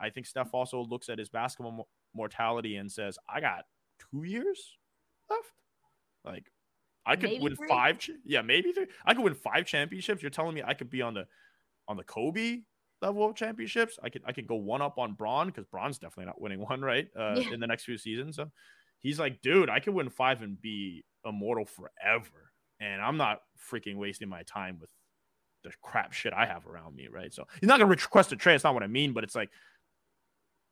I 0.00 0.10
think 0.10 0.26
Steph 0.26 0.54
also 0.54 0.82
looks 0.82 1.08
at 1.08 1.18
his 1.18 1.28
basketball 1.28 1.88
mortality 2.14 2.76
and 2.76 2.90
says, 2.90 3.18
"I 3.28 3.40
got 3.40 3.64
two 4.10 4.24
years 4.24 4.78
left. 5.28 5.52
Like, 6.24 6.50
I 7.06 7.16
could 7.16 7.30
maybe 7.30 7.44
win 7.44 7.56
three. 7.56 7.68
five. 7.68 7.98
yeah, 8.24 8.42
maybe 8.42 8.72
three. 8.72 8.86
I 9.04 9.14
could 9.14 9.24
win 9.24 9.34
five 9.34 9.66
championships. 9.66 10.22
You're 10.22 10.30
telling 10.30 10.54
me 10.54 10.62
I 10.64 10.74
could 10.74 10.90
be 10.90 11.02
on 11.02 11.14
the 11.14 11.26
on 11.88 11.96
the 11.96 12.04
Kobe 12.04 12.60
level 13.02 13.28
of 13.28 13.34
championships? 13.34 13.98
I 14.02 14.10
could 14.10 14.22
I 14.26 14.32
could 14.32 14.46
go 14.46 14.56
one 14.56 14.82
up 14.82 14.98
on 14.98 15.14
Bron 15.14 15.46
because 15.46 15.64
Bron's 15.64 15.98
definitely 15.98 16.26
not 16.26 16.40
winning 16.40 16.60
one 16.68 16.80
right 16.82 17.08
uh, 17.18 17.36
yeah. 17.36 17.52
in 17.52 17.60
the 17.60 17.66
next 17.66 17.84
few 17.84 17.98
seasons. 17.98 18.36
So 18.36 18.50
he's 19.00 19.18
like, 19.18 19.40
dude, 19.42 19.70
I 19.70 19.80
could 19.80 19.94
win 19.94 20.10
five 20.10 20.42
and 20.42 20.60
be 20.60 21.04
immortal 21.24 21.66
forever, 21.66 22.52
and 22.80 23.00
I'm 23.00 23.16
not 23.16 23.40
freaking 23.70 23.96
wasting 23.96 24.28
my 24.28 24.42
time 24.42 24.78
with 24.80 24.90
the 25.62 25.72
crap 25.82 26.12
shit 26.12 26.32
I 26.32 26.46
have 26.46 26.66
around 26.66 26.96
me, 26.96 27.08
right? 27.08 27.32
So 27.32 27.46
he's 27.60 27.68
not 27.68 27.78
gonna 27.78 27.90
request 27.90 28.32
a 28.32 28.36
trade. 28.36 28.54
It's 28.54 28.64
not 28.64 28.74
what 28.74 28.82
I 28.82 28.88
mean, 28.88 29.12
but 29.12 29.24
it's 29.24 29.34
like, 29.34 29.50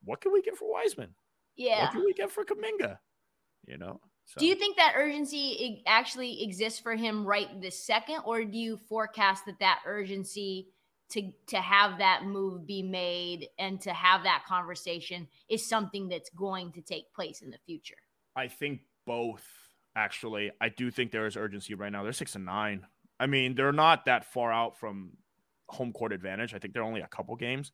what 0.09 0.23
can 0.23 0.33
we 0.33 0.41
get 0.43 0.57
for 0.57 0.71
Wiseman? 0.73 1.15
Yeah. 1.57 1.85
What 1.85 1.93
can 1.93 2.05
we 2.05 2.15
get 2.15 2.31
for 2.31 2.45
Kuminga? 2.45 2.99
You 3.67 3.77
know. 3.77 4.01
So. 4.25 4.41
Do 4.41 4.47
you 4.47 4.55
think 4.55 4.77
that 4.77 4.95
urgency 4.97 5.83
actually 5.87 6.43
exists 6.43 6.81
for 6.81 6.97
him 6.97 7.25
right 7.25 7.61
this 7.61 7.85
second, 7.85 8.21
or 8.25 8.45
do 8.45 8.59
you 8.59 8.79
forecast 8.89 9.45
that 9.47 9.59
that 9.61 9.81
urgency 9.87 10.69
to 11.11 11.31
to 11.49 11.59
have 11.59 11.99
that 11.99 12.25
move 12.25 12.67
be 12.67 12.83
made 12.83 13.49
and 13.59 13.81
to 13.83 13.93
have 13.93 14.23
that 14.25 14.45
conversation 14.47 15.29
is 15.49 15.67
something 15.67 16.09
that's 16.09 16.31
going 16.31 16.73
to 16.73 16.83
take 16.83 17.13
place 17.15 17.43
in 17.43 17.51
the 17.51 17.59
future? 17.67 17.97
I 18.35 18.49
think 18.49 18.81
both. 19.07 19.47
Actually, 19.97 20.53
I 20.61 20.69
do 20.69 20.93
think 20.93 21.11
there 21.11 21.27
is 21.27 21.37
urgency 21.37 21.75
right 21.75 21.91
now. 21.91 22.05
They're 22.05 22.13
six 22.13 22.37
and 22.37 22.45
nine. 22.45 22.87
I 23.19 23.27
mean, 23.27 23.57
they're 23.57 23.73
not 23.73 24.05
that 24.05 24.33
far 24.33 24.53
out 24.53 24.79
from 24.79 25.11
home 25.69 25.93
court 25.93 26.13
advantage. 26.13 26.55
I 26.55 26.59
think 26.59 26.73
they're 26.73 26.85
only 26.85 27.01
a 27.01 27.09
couple 27.09 27.35
games, 27.35 27.73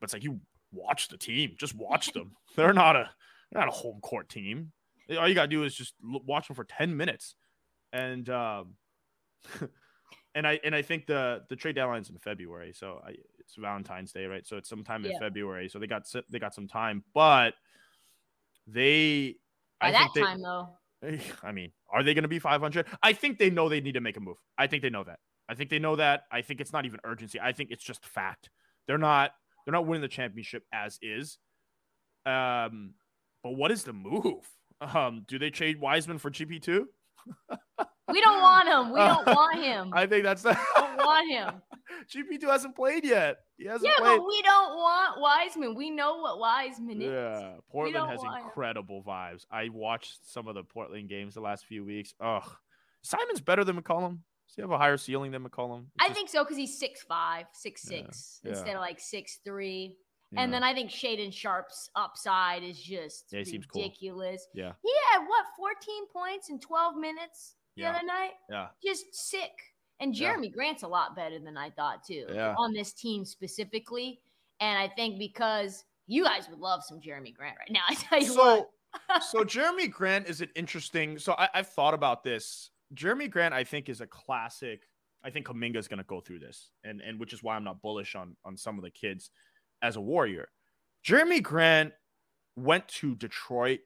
but 0.00 0.06
it's 0.06 0.14
like 0.14 0.24
you 0.24 0.40
watch 0.76 1.08
the 1.08 1.16
team, 1.16 1.54
just 1.58 1.74
watch 1.74 2.12
them. 2.12 2.32
they're 2.56 2.72
not 2.72 2.96
a 2.96 3.10
they're 3.50 3.60
not 3.60 3.68
a 3.68 3.76
home 3.76 4.00
court 4.00 4.28
team. 4.28 4.72
All 5.18 5.28
you 5.28 5.34
gotta 5.34 5.48
do 5.48 5.64
is 5.64 5.74
just 5.74 5.94
watch 6.02 6.48
them 6.48 6.56
for 6.56 6.64
ten 6.64 6.96
minutes, 6.96 7.36
and 7.92 8.28
um, 8.28 8.74
and 10.34 10.46
I 10.46 10.60
and 10.64 10.74
I 10.74 10.82
think 10.82 11.06
the 11.06 11.42
the 11.48 11.56
trade 11.56 11.76
deadline's 11.76 12.10
in 12.10 12.18
February, 12.18 12.72
so 12.74 13.00
I, 13.06 13.14
it's 13.38 13.54
Valentine's 13.56 14.12
Day, 14.12 14.26
right? 14.26 14.46
So 14.46 14.56
it's 14.56 14.68
sometime 14.68 15.04
in 15.04 15.12
yeah. 15.12 15.18
February, 15.18 15.68
so 15.68 15.78
they 15.78 15.86
got 15.86 16.06
they 16.28 16.38
got 16.38 16.54
some 16.54 16.68
time, 16.68 17.04
but 17.14 17.54
they 18.66 19.36
by 19.80 19.88
I 19.88 19.92
that 19.92 20.10
time 20.16 20.38
they, 20.38 20.44
though. 20.44 20.68
I 21.42 21.52
mean, 21.52 21.72
are 21.90 22.02
they 22.02 22.14
going 22.14 22.22
to 22.22 22.28
be 22.28 22.38
500? 22.38 22.86
I 23.02 23.12
think 23.12 23.38
they 23.38 23.50
know 23.50 23.68
they 23.68 23.80
need 23.80 23.94
to 23.94 24.00
make 24.00 24.16
a 24.16 24.20
move. 24.20 24.38
I 24.58 24.66
think 24.66 24.82
they 24.82 24.90
know 24.90 25.04
that. 25.04 25.18
I 25.48 25.54
think 25.54 25.70
they 25.70 25.78
know 25.78 25.96
that. 25.96 26.24
I 26.32 26.42
think 26.42 26.60
it's 26.60 26.72
not 26.72 26.86
even 26.86 27.00
urgency. 27.04 27.40
I 27.40 27.52
think 27.52 27.70
it's 27.70 27.84
just 27.84 28.04
fact. 28.04 28.50
They're 28.86 28.98
not 28.98 29.32
they're 29.66 29.72
not 29.72 29.86
winning 29.86 30.02
the 30.02 30.08
championship 30.08 30.62
as 30.72 30.98
is. 31.02 31.38
Um, 32.24 32.94
but 33.42 33.52
what 33.52 33.70
is 33.70 33.84
the 33.84 33.92
move? 33.92 34.48
Um, 34.80 35.24
do 35.26 35.38
they 35.38 35.50
trade 35.50 35.80
Wiseman 35.80 36.18
for 36.18 36.30
GP2? 36.30 36.84
we 38.12 38.20
don't 38.20 38.40
want 38.40 38.68
him. 38.68 38.92
We 38.92 39.00
don't 39.00 39.26
want 39.36 39.58
him. 39.58 39.90
I 39.92 40.06
think 40.06 40.24
that's 40.24 40.42
the 40.42 40.50
We 40.50 40.80
don't 40.80 40.96
want 40.98 41.30
him. 41.30 41.62
GP2 42.14 42.42
hasn't 42.44 42.76
played 42.76 43.04
yet. 43.04 43.38
He 43.56 43.66
hasn't 43.66 43.84
yeah, 43.84 44.04
played. 44.04 44.18
but 44.18 44.26
we 44.26 44.42
don't 44.42 44.76
want 44.76 45.20
Wiseman. 45.20 45.74
We 45.74 45.90
know 45.90 46.18
what 46.18 46.38
Wiseman 46.38 47.00
is. 47.02 47.10
Yeah, 47.10 47.54
Portland 47.70 48.10
has 48.10 48.20
incredible 48.44 48.98
him. 48.98 49.04
vibes. 49.04 49.46
I 49.50 49.68
watched 49.70 50.18
some 50.24 50.46
of 50.46 50.54
the 50.54 50.62
Portland 50.62 51.08
games 51.08 51.34
the 51.34 51.40
last 51.40 51.64
few 51.64 51.84
weeks. 51.84 52.14
Ugh, 52.20 52.48
Simon's 53.02 53.40
better 53.40 53.64
than 53.64 53.80
McCollum. 53.80 54.18
Does 54.46 54.56
he 54.56 54.62
have 54.62 54.70
a 54.70 54.78
higher 54.78 54.96
ceiling 54.96 55.32
than 55.32 55.44
McCollum? 55.44 55.80
It's 55.80 55.90
I 56.00 56.08
just... 56.08 56.16
think 56.16 56.28
so 56.28 56.44
because 56.44 56.56
he's 56.56 56.78
six 56.78 57.02
five, 57.02 57.46
six 57.52 57.82
six 57.82 58.40
yeah. 58.42 58.50
instead 58.50 58.68
yeah. 58.68 58.74
of 58.74 58.80
like 58.80 59.00
six 59.00 59.40
three. 59.44 59.96
Yeah. 60.32 60.42
And 60.42 60.52
then 60.52 60.62
I 60.62 60.74
think 60.74 60.90
Shaedon 60.90 61.32
Sharpe's 61.32 61.88
upside 61.94 62.62
is 62.62 62.80
just 62.80 63.26
yeah, 63.30 63.40
ridiculous. 63.40 64.46
Cool. 64.52 64.64
Yeah. 64.64 64.72
He 64.82 64.92
had 65.12 65.20
what, 65.26 65.46
14 65.56 66.06
points 66.12 66.50
in 66.50 66.58
12 66.58 66.96
minutes 66.96 67.54
the 67.76 67.82
yeah. 67.82 67.90
other 67.90 68.04
night? 68.04 68.32
Yeah. 68.50 68.66
Just 68.84 69.04
sick. 69.14 69.52
And 70.00 70.14
Jerami. 70.14 70.52
Grant's 70.52 70.82
a 70.82 70.88
lot 70.88 71.16
better 71.16 71.38
than 71.38 71.56
I 71.56 71.70
thought 71.70 72.04
too. 72.04 72.26
Yeah. 72.32 72.54
On 72.58 72.72
this 72.72 72.92
team 72.92 73.24
specifically. 73.24 74.20
And 74.60 74.78
I 74.78 74.92
think 74.94 75.18
because 75.18 75.84
you 76.06 76.24
guys 76.24 76.48
would 76.50 76.58
love 76.58 76.82
some 76.84 77.00
Jerami 77.00 77.34
Grant 77.34 77.56
right 77.58 77.70
now. 77.70 77.80
I 77.88 77.94
tell 77.94 78.20
you 78.20 78.26
so, 78.26 78.68
what. 79.08 79.22
so 79.22 79.44
Jerami 79.44 79.90
Grant 79.90 80.28
is 80.28 80.40
an 80.40 80.50
interesting. 80.54 81.18
So 81.18 81.34
I, 81.38 81.48
I've 81.54 81.68
thought 81.68 81.94
about 81.94 82.24
this. 82.24 82.70
Jerami 82.94 83.30
Grant, 83.30 83.54
I 83.54 83.64
think, 83.64 83.88
is 83.88 84.00
a 84.00 84.06
classic. 84.06 84.82
I 85.24 85.30
think 85.30 85.46
Kuminga 85.46 85.76
is 85.76 85.88
going 85.88 85.98
to 85.98 86.04
go 86.04 86.20
through 86.20 86.38
this, 86.40 86.70
and 86.84 87.00
and 87.00 87.18
which 87.18 87.32
is 87.32 87.42
why 87.42 87.56
I'm 87.56 87.64
not 87.64 87.82
bullish 87.82 88.14
on 88.14 88.36
on 88.44 88.56
some 88.56 88.78
of 88.78 88.84
the 88.84 88.90
kids 88.90 89.30
as 89.82 89.96
a 89.96 90.00
Warrior. 90.00 90.48
Jerami 91.04 91.42
Grant 91.42 91.92
went 92.56 92.88
to 92.88 93.14
Detroit 93.14 93.80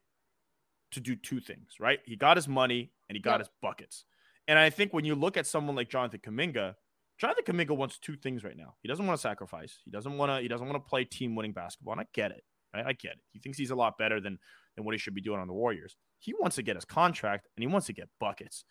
to 0.93 1.01
do 1.01 1.17
two 1.17 1.41
things, 1.41 1.75
right? 1.79 2.01
He 2.05 2.17
got 2.17 2.37
his 2.37 2.49
money 2.49 2.93
and 3.09 3.17
he 3.17 3.23
got 3.23 3.41
his 3.41 3.49
buckets. 3.63 4.05
And 4.49 4.59
I 4.59 4.71
think 4.71 4.93
when 4.93 5.05
you 5.05 5.15
look 5.15 5.37
at 5.37 5.47
someone 5.47 5.77
like 5.77 5.89
Jonathan 5.89 6.21
Kuminga, 6.21 6.75
Jonathan 7.19 7.45
Kuminga 7.45 7.77
wants 7.77 7.99
two 7.99 8.17
things 8.17 8.43
right 8.43 8.57
now. 8.57 8.75
He 8.83 8.89
doesn't 8.89 9.07
want 9.07 9.19
to 9.19 9.23
sacrifice. 9.23 9.79
He 9.85 9.91
doesn't 9.91 10.17
want 10.17 10.33
to. 10.33 10.41
He 10.41 10.49
doesn't 10.49 10.67
want 10.67 10.83
to 10.83 10.89
play 10.89 11.05
team 11.05 11.37
winning 11.37 11.53
basketball. 11.53 11.93
And 11.93 12.01
I 12.01 12.07
get 12.15 12.31
it. 12.31 12.43
Right? 12.75 12.87
I 12.87 12.93
get 12.93 13.13
it. 13.13 13.21
He 13.31 13.39
thinks 13.39 13.59
he's 13.59 13.71
a 13.71 13.77
lot 13.77 13.99
better 13.99 14.21
than 14.21 14.39
than 14.77 14.85
what 14.85 14.95
he 14.95 14.99
should 14.99 15.15
be 15.15 15.21
doing 15.21 15.41
on 15.41 15.47
the 15.47 15.53
Warriors. 15.53 15.97
He 16.19 16.35
wants 16.41 16.57
to 16.57 16.63
get 16.63 16.77
his 16.77 16.85
contract 16.85 17.49
and 17.57 17.63
he 17.63 17.67
wants 17.67 17.87
to 17.89 17.93
get 17.93 18.09
buckets. 18.19 18.65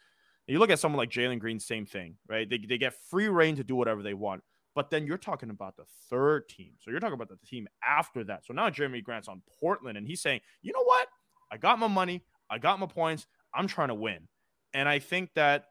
And 0.50 0.54
you 0.56 0.60
look 0.60 0.72
at 0.72 0.80
someone 0.80 0.98
like 0.98 1.12
Jalen 1.12 1.38
Green, 1.38 1.60
same 1.60 1.86
thing, 1.86 2.16
right? 2.28 2.50
They, 2.50 2.58
they 2.58 2.80
get 2.80 2.96
free 3.12 3.28
reign 3.28 3.56
to 3.58 3.64
do 3.64 3.76
whatever 3.76 4.02
they 4.02 4.16
want. 4.16 4.42
But 4.74 4.90
then 4.90 5.06
you're 5.06 5.20
talking 5.20 5.52
about 5.52 5.78
the 5.78 5.84
third 6.10 6.50
team. 6.50 6.72
So 6.80 6.90
you're 6.90 7.00
talking 7.00 7.14
about 7.14 7.30
the 7.30 7.38
team 7.46 7.68
after 7.88 8.24
that. 8.24 8.48
So 8.48 8.56
now 8.56 8.68
Jerami 8.72 9.04
Grant's 9.04 9.28
on 9.28 9.44
Portland 9.60 9.96
and 9.96 10.08
he's 10.08 10.24
saying, 10.24 10.40
you 10.64 10.74
know 10.74 10.82
what? 10.82 11.08
I 11.52 11.58
got 11.58 11.78
my 11.78 11.86
money. 11.86 12.24
I 12.50 12.58
got 12.58 12.80
my 12.80 12.88
points. 12.88 13.28
I'm 13.54 13.68
trying 13.68 13.90
to 13.90 13.94
win. 13.94 14.28
And 14.74 14.90
I 14.90 14.98
think 14.98 15.30
that 15.36 15.66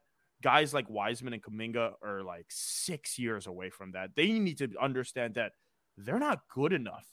guys 0.45 0.73
like 0.73 0.89
Wiseman 0.89 1.33
and 1.33 1.43
Kuminga 1.43 1.95
are 2.01 2.23
like 2.23 2.47
six 2.49 3.19
years 3.19 3.49
away 3.49 3.71
from 3.71 3.91
that. 3.93 4.11
They 4.15 4.31
need 4.31 4.59
to 4.59 4.71
understand 4.81 5.35
that 5.35 5.55
they're 5.97 6.21
not 6.21 6.43
good 6.55 6.73
enough 6.73 7.05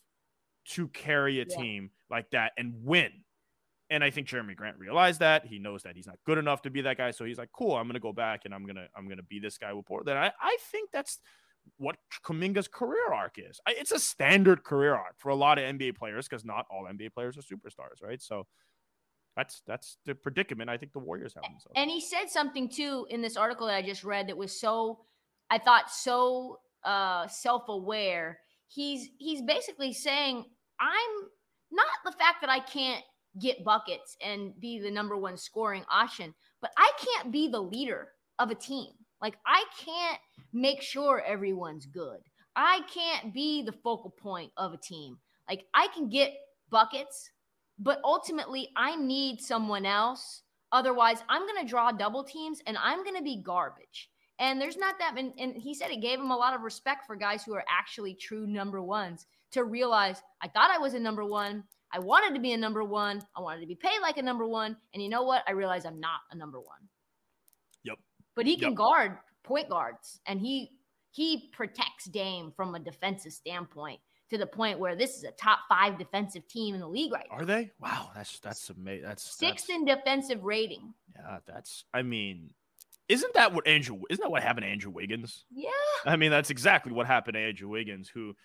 to 0.74 0.88
carry 0.90 1.42
a 1.42 1.46
yeah. 1.50 1.58
team 1.58 1.90
like 2.12 2.30
that 2.30 2.52
and 2.60 2.76
win. 2.84 3.10
And 3.90 4.04
I 4.04 4.10
think 4.10 4.28
Jerami 4.28 4.56
Grant 4.56 4.78
realized 4.80 5.20
that. 5.20 5.46
He 5.46 5.60
knows 5.60 5.84
that 5.84 5.96
he's 5.96 6.08
not 6.08 6.18
good 6.26 6.38
enough 6.38 6.64
to 6.64 6.70
be 6.70 6.82
that 6.82 6.98
guy. 6.98 7.12
So 7.12 7.24
he's 7.24 7.38
like, 7.38 7.52
cool, 7.52 7.76
I'm 7.76 7.88
gonna 7.88 8.00
go 8.00 8.14
back 8.14 8.46
and 8.46 8.54
I'm 8.54 8.66
gonna 8.66 8.88
I'm 8.96 9.08
gonna 9.08 9.24
be 9.24 9.40
this 9.40 9.58
guy 9.58 9.74
with 9.74 9.86
Portland. 9.86 10.18
I, 10.18 10.32
I 10.42 10.58
think 10.72 10.90
that's 10.92 11.20
what 11.78 11.98
Kuminga's 12.24 12.68
career 12.68 13.14
arc 13.14 13.38
is. 13.38 13.60
It's 13.68 13.92
a 13.92 14.00
standard 14.00 14.64
career 14.64 14.96
arc 14.96 15.16
for 15.18 15.30
a 15.30 15.36
lot 15.36 15.58
of 15.58 15.64
NBA 15.66 15.96
players 15.98 16.28
because 16.28 16.46
not 16.46 16.66
all 16.70 16.86
NBA 16.86 17.14
players 17.14 17.38
are 17.38 17.42
superstars, 17.42 18.02
right? 18.02 18.22
So 18.22 18.46
that's 19.36 19.62
that's 19.68 19.98
the 20.06 20.16
predicament 20.16 20.70
I 20.70 20.78
think 20.78 20.94
the 20.94 21.00
Warriors 21.00 21.34
have 21.36 21.44
themselves. 21.44 21.74
And 21.76 21.90
he 21.90 22.00
said 22.00 22.30
something 22.30 22.70
too 22.70 23.06
in 23.10 23.22
this 23.22 23.38
article 23.38 23.68
that 23.68 23.76
I 23.76 23.82
just 23.82 24.04
read 24.04 24.28
that 24.30 24.38
was 24.38 24.60
so 24.60 25.00
I 25.50 25.58
thought 25.58 25.92
so 25.92 26.60
uh 26.84 27.28
self-aware. 27.28 28.40
He's 28.68 29.10
he's 29.18 29.42
basically 29.42 29.94
saying 29.94 30.46
I'm 30.80 31.30
not 31.72 31.86
the 32.06 32.12
fact 32.12 32.42
that 32.42 32.50
I 32.50 32.60
can't 32.60 33.04
get 33.40 33.64
buckets 33.64 34.18
and 34.24 34.60
be 34.60 34.80
the 34.80 34.92
number 34.92 35.18
one 35.18 35.38
scoring 35.38 35.84
option, 35.90 36.34
but 36.62 36.72
I 36.78 36.92
can't 36.98 37.32
be 37.32 37.48
the 37.48 37.62
leader 37.62 38.10
of 38.40 38.52
a 38.52 38.56
team. 38.56 38.92
Like 39.22 39.38
I 39.46 39.64
can't 39.78 40.20
make 40.54 40.82
sure 40.82 41.24
everyone's 41.26 41.86
good. 41.86 42.20
I 42.56 42.82
can't 42.94 43.34
be 43.34 43.64
the 43.64 43.72
focal 43.72 44.12
point 44.12 44.52
of 44.58 44.74
a 44.74 44.78
team. 44.78 45.18
Like 45.50 45.66
I 45.74 45.88
can 45.94 46.10
get 46.10 46.34
buckets, 46.70 47.30
but 47.80 48.00
ultimately 48.04 48.70
I 48.76 48.96
need 48.96 49.42
someone 49.42 49.86
else. 49.86 50.44
Otherwise, 50.72 51.24
I'm 51.30 51.44
going 51.48 51.64
to 51.64 51.70
draw 51.70 51.92
double 51.92 52.24
teams 52.24 52.62
and 52.66 52.78
I'm 52.78 53.04
going 53.04 53.16
to 53.16 53.24
be 53.24 53.42
garbage. 53.42 54.10
And 54.40 54.60
there's 54.60 54.78
not 54.78 54.96
that 55.00 55.16
many. 55.16 55.34
And 55.40 55.56
he 55.56 55.74
said 55.74 55.92
it 55.92 56.02
gave 56.02 56.20
him 56.20 56.32
a 56.32 56.38
lot 56.38 56.54
of 56.54 56.62
respect 56.62 57.06
for 57.06 57.16
guys 57.16 57.44
who 57.44 57.54
are 57.54 57.64
actually 57.70 58.14
true 58.16 58.46
number 58.46 58.82
ones 58.82 59.26
to 59.52 59.64
realize 59.64 60.22
I 60.42 60.48
thought 60.50 60.72
I 60.72 60.78
was 60.78 60.94
a 60.94 61.00
number 61.00 61.24
one. 61.24 61.64
I 61.92 62.00
wanted 62.00 62.36
to 62.36 62.42
be 62.42 62.54
a 62.54 62.58
number 62.58 62.84
one. 62.84 63.24
I 63.36 63.42
wanted 63.42 63.62
to 63.62 63.68
be 63.68 63.76
paid 63.76 64.00
like 64.02 64.18
a 64.18 64.22
number 64.22 64.48
one. 64.48 64.76
And 64.94 65.02
you 65.02 65.10
know 65.10 65.24
what? 65.24 65.44
I 65.48 65.52
realize 65.52 65.86
I'm 65.86 66.00
not 66.00 66.22
a 66.32 66.36
number 66.36 66.60
one. 66.60 66.90
Yep. 67.84 67.98
But 68.36 68.46
he 68.46 68.58
can 68.58 68.70
yep. 68.70 68.78
guard 68.78 69.18
point 69.44 69.70
guards 69.70 70.20
and 70.26 70.40
he 70.40 70.72
he 71.12 71.50
protects 71.54 72.06
Dame 72.06 72.52
from 72.56 72.76
a 72.76 72.80
defensive 72.80 73.32
standpoint 73.32 74.00
to 74.30 74.38
the 74.38 74.46
point 74.46 74.80
where 74.80 74.96
this 74.96 75.16
is 75.16 75.24
a 75.24 75.32
top 75.32 75.60
five 75.70 75.98
defensive 75.98 76.48
team 76.48 76.76
in 76.76 76.82
the 76.82 76.88
league 76.88 77.14
right 77.14 77.28
now. 77.32 77.38
Are 77.38 77.46
they? 77.46 77.72
Wow, 77.80 78.10
that's 78.14 78.40
that's 78.40 78.70
amazing. 78.70 79.06
That's 79.08 79.24
sixth 79.24 79.68
that's, 79.68 79.80
in 79.80 79.86
defensive 79.86 80.44
rating. 80.44 80.94
Yeah, 81.16 81.38
that's. 81.46 81.86
I 81.94 82.02
mean, 82.02 82.52
isn't 83.08 83.34
that 83.36 83.54
what 83.54 83.68
Andrew? 83.68 84.00
Isn't 84.10 84.24
that 84.24 84.32
what 84.32 84.44
happened 84.44 84.66
to 84.66 84.70
Andrew 84.70 84.92
Wiggins? 84.92 85.46
Yeah. 85.52 85.70
I 86.06 86.16
mean, 86.16 86.32
that's 86.32 86.50
exactly 86.50 86.92
what 86.92 87.08
happened 87.08 87.36
to 87.36 87.40
Andrew 87.40 87.70
Wiggins, 87.70 88.10
who 88.10 88.36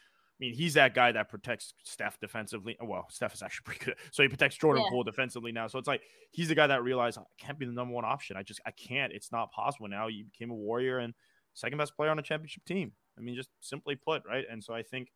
mean, 0.40 0.54
he's 0.54 0.74
that 0.74 0.94
guy 0.94 1.12
that 1.12 1.28
protects 1.28 1.74
Steph 1.84 2.18
defensively. 2.18 2.76
Well, 2.82 3.06
Steph 3.10 3.34
is 3.34 3.42
actually 3.42 3.64
pretty 3.66 3.84
good. 3.84 3.94
So 4.10 4.22
he 4.22 4.28
protects 4.28 4.56
Jordan 4.56 4.82
yeah. 4.84 4.90
Poole 4.90 5.04
defensively 5.04 5.52
now. 5.52 5.66
So 5.66 5.78
it's 5.78 5.86
like 5.86 6.02
he's 6.30 6.48
the 6.48 6.54
guy 6.54 6.66
that 6.66 6.82
realized 6.82 7.18
I 7.18 7.22
can't 7.38 7.58
be 7.58 7.66
the 7.66 7.72
number 7.72 7.92
one 7.92 8.06
option. 8.06 8.36
I 8.36 8.42
just 8.42 8.60
I 8.66 8.70
can't. 8.70 9.12
It's 9.12 9.30
not 9.30 9.52
possible 9.52 9.88
now. 9.88 10.06
You 10.08 10.24
became 10.24 10.50
a 10.50 10.54
warrior 10.54 10.98
and 10.98 11.12
second 11.52 11.78
best 11.78 11.94
player 11.94 12.10
on 12.10 12.18
a 12.18 12.22
championship 12.22 12.64
team. 12.64 12.92
I 13.18 13.20
mean, 13.20 13.34
just 13.34 13.50
simply 13.60 13.96
put, 13.96 14.22
right? 14.26 14.46
And 14.50 14.64
so 14.64 14.72
I 14.72 14.82
think 14.82 15.12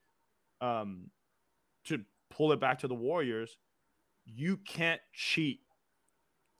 um 0.61 1.11
to 1.85 2.01
pull 2.31 2.53
it 2.53 2.61
back 2.61 2.81
to 2.81 2.89
the 2.89 2.95
Warriors, 2.95 3.57
you 4.27 4.59
can't 4.59 5.01
cheat 5.15 5.61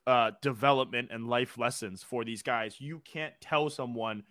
uh 0.07 0.31
development 0.41 1.09
and 1.11 1.27
life 1.27 1.59
lessons 1.59 2.01
for 2.01 2.25
these 2.25 2.41
guys. 2.41 2.77
You 2.79 3.01
can't 3.05 3.33
tell 3.41 3.69
someone 3.69 4.23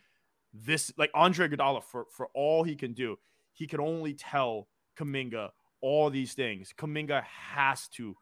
this 0.53 0.93
like 0.99 1.11
Andre 1.15 1.49
Iguodala 1.49 1.85
for 1.85 2.07
for 2.11 2.29
all 2.35 2.65
he 2.65 2.75
can 2.75 2.95
do 2.95 3.17
he 3.55 3.67
could 3.67 3.81
only 3.81 4.15
tell 4.15 4.69
Kuminga 4.99 5.51
all 5.81 6.11
these 6.11 6.35
things. 6.35 6.73
Kuminga 6.77 7.23
has 7.25 7.89
to 7.97 8.15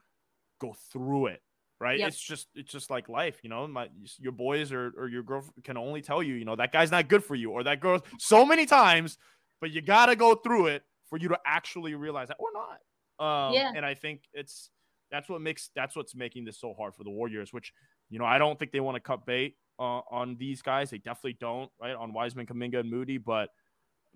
go 0.61 0.75
through 0.92 1.27
it, 1.27 1.42
right? 1.81 1.99
Yep. 1.99 2.09
It's 2.09 2.21
just 2.21 2.47
it's 2.55 2.71
just 2.71 2.90
like 2.90 3.09
life, 3.09 3.38
you 3.42 3.51
know. 3.51 3.66
My 3.66 3.88
your 4.18 4.33
boys 4.33 4.73
or 4.73 4.92
or 4.97 5.09
your 5.09 5.23
girl 5.23 5.45
can 5.64 5.77
only 5.77 6.01
tell 6.03 6.23
you, 6.23 6.35
you 6.35 6.45
know, 6.45 6.57
that 6.57 6.73
guy's 6.73 6.90
not 6.90 7.09
good 7.09 7.25
for 7.25 7.35
you 7.35 7.51
or 7.51 7.64
that 7.64 7.81
girl 7.81 8.01
so 8.18 8.47
many 8.47 8.66
times, 8.66 9.18
but 9.61 9.71
you 9.71 9.81
got 9.83 10.07
to 10.07 10.16
go 10.16 10.35
through 10.35 10.68
it 10.68 10.83
for 11.09 11.18
you 11.18 11.29
to 11.29 11.38
actually 11.47 11.95
realize 11.95 12.29
that 12.29 12.38
or 12.38 12.49
not. 12.53 12.79
Um, 13.18 13.55
Yeah. 13.55 13.73
and 13.75 13.85
I 13.85 13.95
think 13.95 14.23
it's 14.33 14.71
that's 15.11 15.29
what 15.29 15.40
makes 15.40 15.71
that's 15.75 15.95
what's 15.95 16.14
making 16.14 16.45
this 16.45 16.59
so 16.59 16.75
hard 16.75 16.95
for 16.95 17.05
the 17.05 17.11
Warriors, 17.11 17.53
which 17.53 17.73
you 18.09 18.18
know 18.18 18.25
I 18.25 18.38
don't 18.38 18.59
think 18.59 18.73
they 18.73 18.81
want 18.81 18.97
to 18.97 19.01
cut 19.01 19.27
bait 19.27 19.57
uh, 19.79 20.01
on 20.11 20.37
these 20.38 20.62
guys. 20.62 20.90
They 20.90 20.99
definitely 20.99 21.37
don't, 21.40 21.71
right? 21.81 21.95
On 21.95 22.12
Wiseman, 22.12 22.47
Kuminga, 22.47 22.81
and 22.81 22.90
Moody. 22.90 23.18
But 23.18 23.51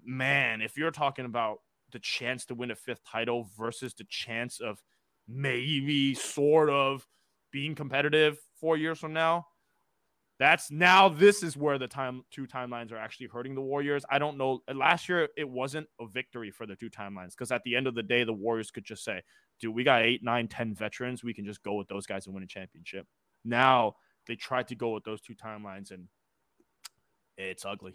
man, 0.05 0.61
if 0.61 0.77
you're 0.77 0.91
talking 0.91 1.25
about 1.25 1.59
the 1.93 1.99
chance 1.99 2.45
to 2.47 2.55
win 2.55 2.71
a 2.71 2.77
fifth 2.77 3.05
title 3.05 3.49
versus 3.57 3.95
the 3.95 4.05
chance 4.05 4.61
of 4.61 4.83
maybe 5.29 6.15
sort 6.15 6.71
of 6.71 7.07
being 7.51 7.75
competitive 7.75 8.39
four 8.61 8.77
years 8.77 8.99
from 8.99 9.13
now, 9.13 9.47
that's 10.39 10.71
now 10.71 11.09
this 11.09 11.43
is 11.43 11.57
where 11.57 11.79
the 11.79 11.89
time 11.89 12.23
two 12.31 12.47
timelines 12.47 12.93
are 12.93 12.99
actually 12.99 13.29
hurting 13.29 13.55
the 13.55 13.61
Warriors. 13.61 14.05
I 14.11 14.19
don't 14.19 14.37
know. 14.37 14.63
Last 14.73 15.09
year 15.09 15.29
it 15.37 15.49
wasn't 15.49 15.89
a 15.99 16.07
victory 16.07 16.51
for 16.51 16.67
the 16.67 16.77
two 16.77 16.91
timelines 16.91 17.31
because 17.31 17.51
at 17.51 17.63
the 17.65 17.75
end 17.75 17.87
of 17.87 17.95
the 17.95 18.03
day, 18.03 18.23
the 18.25 18.35
Warriors 18.35 18.71
could 18.71 18.85
just 18.85 19.03
say, 19.03 19.23
dude, 19.61 19.75
we 19.75 19.83
got 19.83 20.03
eight, 20.03 20.23
nine, 20.23 20.47
ten 20.47 20.75
veterans. 20.75 21.25
We 21.25 21.33
can 21.33 21.47
just 21.47 21.63
go 21.63 21.75
with 21.75 21.89
those 21.89 22.07
guys 22.07 22.27
and 22.27 22.35
win 22.35 22.45
a 22.45 22.47
championship. 22.47 23.07
Now 23.45 23.97
they 24.27 24.37
tried 24.37 24.69
to 24.69 24.75
go 24.75 24.91
with 24.91 25.05
those 25.05 25.23
two 25.23 25.35
timelines 25.35 25.91
and 25.91 26.09
it's 27.39 27.65
ugly. 27.65 27.95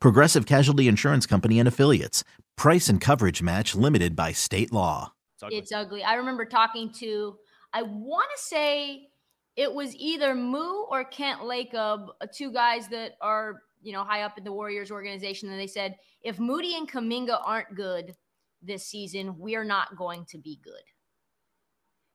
Progressive 0.00 0.46
Casualty 0.46 0.88
Insurance 0.88 1.26
Company 1.26 1.58
and 1.58 1.68
Affiliates. 1.68 2.24
Price 2.56 2.88
and 2.88 3.00
coverage 3.00 3.42
match 3.42 3.74
limited 3.74 4.14
by 4.14 4.32
state 4.32 4.72
law. 4.72 5.12
It's 5.34 5.42
ugly. 5.42 5.58
It's 5.58 5.72
ugly. 5.72 6.04
I 6.04 6.14
remember 6.14 6.44
talking 6.44 6.92
to, 6.94 7.36
I 7.72 7.82
want 7.82 8.28
to 8.36 8.42
say 8.42 9.08
it 9.56 9.72
was 9.72 9.94
either 9.96 10.34
Moo 10.34 10.82
or 10.88 11.04
Kirk 11.04 11.40
Lacob, 11.40 12.08
uh, 12.20 12.26
two 12.32 12.52
guys 12.52 12.88
that 12.88 13.12
are, 13.20 13.62
you 13.82 13.92
know, 13.92 14.04
high 14.04 14.22
up 14.22 14.38
in 14.38 14.44
the 14.44 14.52
Warriors 14.52 14.90
organization. 14.90 15.50
And 15.50 15.58
they 15.58 15.66
said, 15.66 15.96
if 16.22 16.38
Moody 16.38 16.76
and 16.76 16.90
Kuminga 16.90 17.40
aren't 17.44 17.74
good 17.74 18.14
this 18.62 18.86
season, 18.86 19.38
we 19.38 19.56
are 19.56 19.64
not 19.64 19.96
going 19.96 20.24
to 20.26 20.38
be 20.38 20.58
good. 20.62 20.72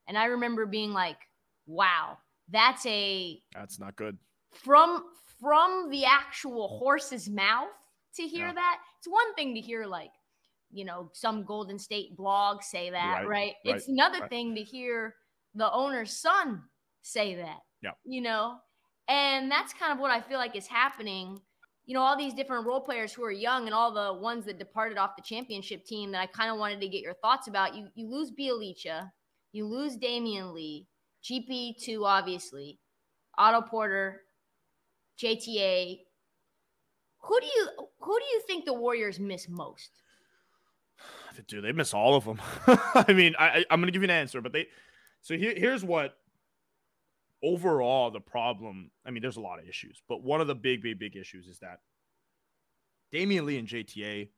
And 0.08 0.18
I 0.18 0.26
remember 0.26 0.66
being 0.66 0.92
like, 0.94 1.18
wow, 1.68 2.18
that's 2.50 2.86
a 2.88 3.40
That's 3.54 3.80
not 3.80 3.96
good. 3.96 4.18
from 4.52 5.04
from 5.40 5.90
the 5.90 6.06
actual 6.06 6.80
horse's 6.80 7.30
mouth 7.30 7.70
to 8.16 8.24
hear 8.28 8.48
Yeah. 8.48 8.54
that 8.54 8.80
it's 8.98 9.08
one 9.08 9.34
thing 9.36 9.54
to 9.56 9.62
hear 9.62 9.86
like 9.86 10.12
you 10.72 10.86
know 10.86 11.10
some 11.14 11.44
golden 11.46 11.80
state 11.80 12.16
blog 12.18 12.62
say 12.64 12.90
that 12.90 13.20
Right, 13.20 13.28
right, 13.28 13.54
right, 13.66 13.76
it's 13.76 13.88
another 13.88 14.20
right. 14.22 14.30
thing 14.30 14.56
to 14.56 14.62
hear 14.62 15.16
the 15.56 15.72
owner's 15.72 16.16
son 16.18 16.64
say 17.02 17.36
that 17.36 17.60
Yeah. 17.82 17.92
you 18.04 18.22
know 18.22 18.58
and 19.08 19.50
that's 19.50 19.74
kind 19.74 19.92
of 19.92 20.00
what 20.00 20.12
i 20.12 20.22
feel 20.22 20.38
like 20.38 20.56
is 20.56 20.68
happening 20.68 21.40
you 21.86 21.96
know 21.96 22.02
all 22.02 22.16
these 22.18 22.34
different 22.36 22.68
role 22.68 22.82
players 22.82 23.12
who 23.14 23.24
are 23.24 23.32
young 23.32 23.66
and 23.66 23.74
all 23.74 23.92
the 23.92 24.14
ones 24.20 24.46
that 24.46 24.60
departed 24.60 24.98
off 25.00 25.16
the 25.16 25.24
championship 25.24 25.86
team 25.86 26.12
that 26.12 26.22
i 26.22 26.26
kind 26.28 26.52
of 26.52 26.58
wanted 26.60 26.80
to 26.82 26.88
get 26.88 27.02
your 27.02 27.16
thoughts 27.16 27.48
about 27.48 27.76
you 27.76 27.88
you 27.96 28.08
lose 28.08 28.32
Bjelica, 28.32 29.10
you 29.54 29.66
lose 29.66 29.98
Damion 29.98 30.54
Lee, 30.54 30.86
GP2 31.24 32.04
obviously, 32.06 32.80
Otto 33.38 33.62
Porter, 33.68 34.22
JTA. 35.22 36.00
Who 37.22 37.40
do 37.40 37.46
you 37.46 37.68
who 38.00 38.20
do 38.20 38.26
you 38.26 38.42
think 38.48 38.66
the 38.66 38.74
Warriors 38.74 39.20
miss 39.20 39.50
most? 39.50 39.92
Dude, 41.48 41.64
they 41.64 41.72
miss 41.72 41.94
all 41.94 42.16
of 42.16 42.26
them. 42.26 42.42
I 42.68 43.14
mean, 43.14 43.36
I, 43.38 43.66
I'm 43.70 43.80
going 43.80 43.88
to 43.88 43.92
give 43.92 44.02
you 44.02 44.08
an 44.08 44.16
answer, 44.16 44.42
but 44.42 44.54
they. 44.54 44.68
So 45.22 45.38
here, 45.38 45.54
here's 45.56 45.84
what. 45.84 46.16
Overall, 47.42 48.12
the 48.12 48.20
problem. 48.20 48.92
I 49.06 49.12
mean, 49.12 49.22
there's 49.22 49.38
a 49.38 49.42
lot 49.42 49.60
of 49.60 49.66
issues, 49.68 50.02
but 50.10 50.22
one 50.22 50.42
of 50.42 50.48
the 50.48 50.56
big, 50.56 50.82
big, 50.82 51.00
big 51.00 51.16
issues 51.16 51.48
is 51.48 51.60
that 51.60 51.80
Damion 53.14 53.46
Lee 53.46 53.58
and 53.58 53.68
JTA. 53.68 54.30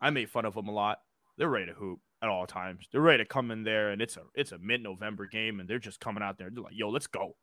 I 0.00 0.08
made 0.08 0.30
fun 0.30 0.46
of 0.46 0.54
them 0.54 0.68
a 0.68 0.72
lot. 0.72 1.00
They're 1.36 1.50
ready 1.50 1.66
to 1.66 1.74
hoop 1.74 2.00
at 2.22 2.30
all 2.30 2.46
times. 2.46 2.86
They're 2.90 3.02
ready 3.02 3.22
to 3.22 3.28
come 3.28 3.50
in 3.50 3.64
there, 3.64 3.90
and 3.90 4.00
it's 4.00 4.16
a 4.16 4.22
it's 4.34 4.52
a 4.52 4.58
mid 4.58 4.82
November 4.82 5.26
game, 5.26 5.60
and 5.60 5.68
they're 5.68 5.78
just 5.78 6.00
coming 6.00 6.22
out 6.22 6.38
there. 6.38 6.48
They're 6.50 6.64
like, 6.64 6.76
"Yo, 6.76 6.88
let's 6.88 7.06
go!" 7.06 7.36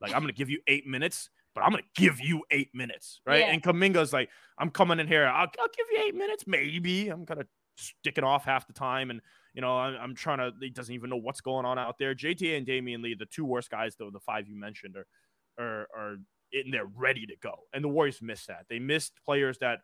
Like 0.00 0.12
I'm 0.12 0.20
going 0.20 0.32
to 0.32 0.38
give 0.38 0.50
you 0.50 0.60
eight 0.66 0.86
minutes, 0.86 1.30
but 1.54 1.62
I'm 1.62 1.72
to 1.72 1.82
give 1.94 2.20
you 2.20 2.42
eight 2.50 2.70
minutes, 2.74 3.20
right? 3.26 3.40
Yeah. 3.40 3.52
And 3.52 3.62
Kuminga's 3.62 4.12
like, 4.12 4.28
"I'm 4.58 4.70
coming 4.70 4.98
in 4.98 5.06
here. 5.06 5.26
I'll, 5.26 5.48
I'll 5.58 5.68
give 5.76 5.86
you 5.92 6.02
eight 6.06 6.14
minutes, 6.14 6.44
maybe." 6.46 7.08
I'm 7.08 7.26
kind 7.26 7.40
of 7.40 7.46
sticking 7.76 8.24
off 8.24 8.44
half 8.44 8.66
the 8.66 8.72
time, 8.72 9.10
and 9.10 9.20
you 9.54 9.62
know, 9.62 9.76
I'm, 9.76 9.94
I'm 10.00 10.14
trying 10.14 10.38
to. 10.38 10.52
He 10.60 10.70
doesn't 10.70 10.94
even 10.94 11.10
know 11.10 11.16
what's 11.16 11.40
going 11.40 11.64
on 11.64 11.78
out 11.78 11.96
there. 11.98 12.14
JTA 12.14 12.56
and 12.58 12.66
Damion 12.66 13.02
Lee, 13.02 13.14
the 13.18 13.26
two 13.26 13.44
worst 13.44 13.70
guys, 13.70 13.94
though, 13.98 14.10
the 14.10 14.20
five 14.20 14.48
you 14.48 14.58
mentioned, 14.58 14.96
are 14.96 15.06
are 15.58 15.86
are 15.96 16.16
in 16.52 16.70
there 16.70 16.86
ready 16.96 17.26
to 17.26 17.34
go, 17.42 17.54
and 17.72 17.84
the 17.84 17.88
Warriors 17.88 18.20
missed 18.20 18.48
that. 18.48 18.66
They 18.68 18.78
missed 18.78 19.12
players 19.24 19.58
that 19.58 19.78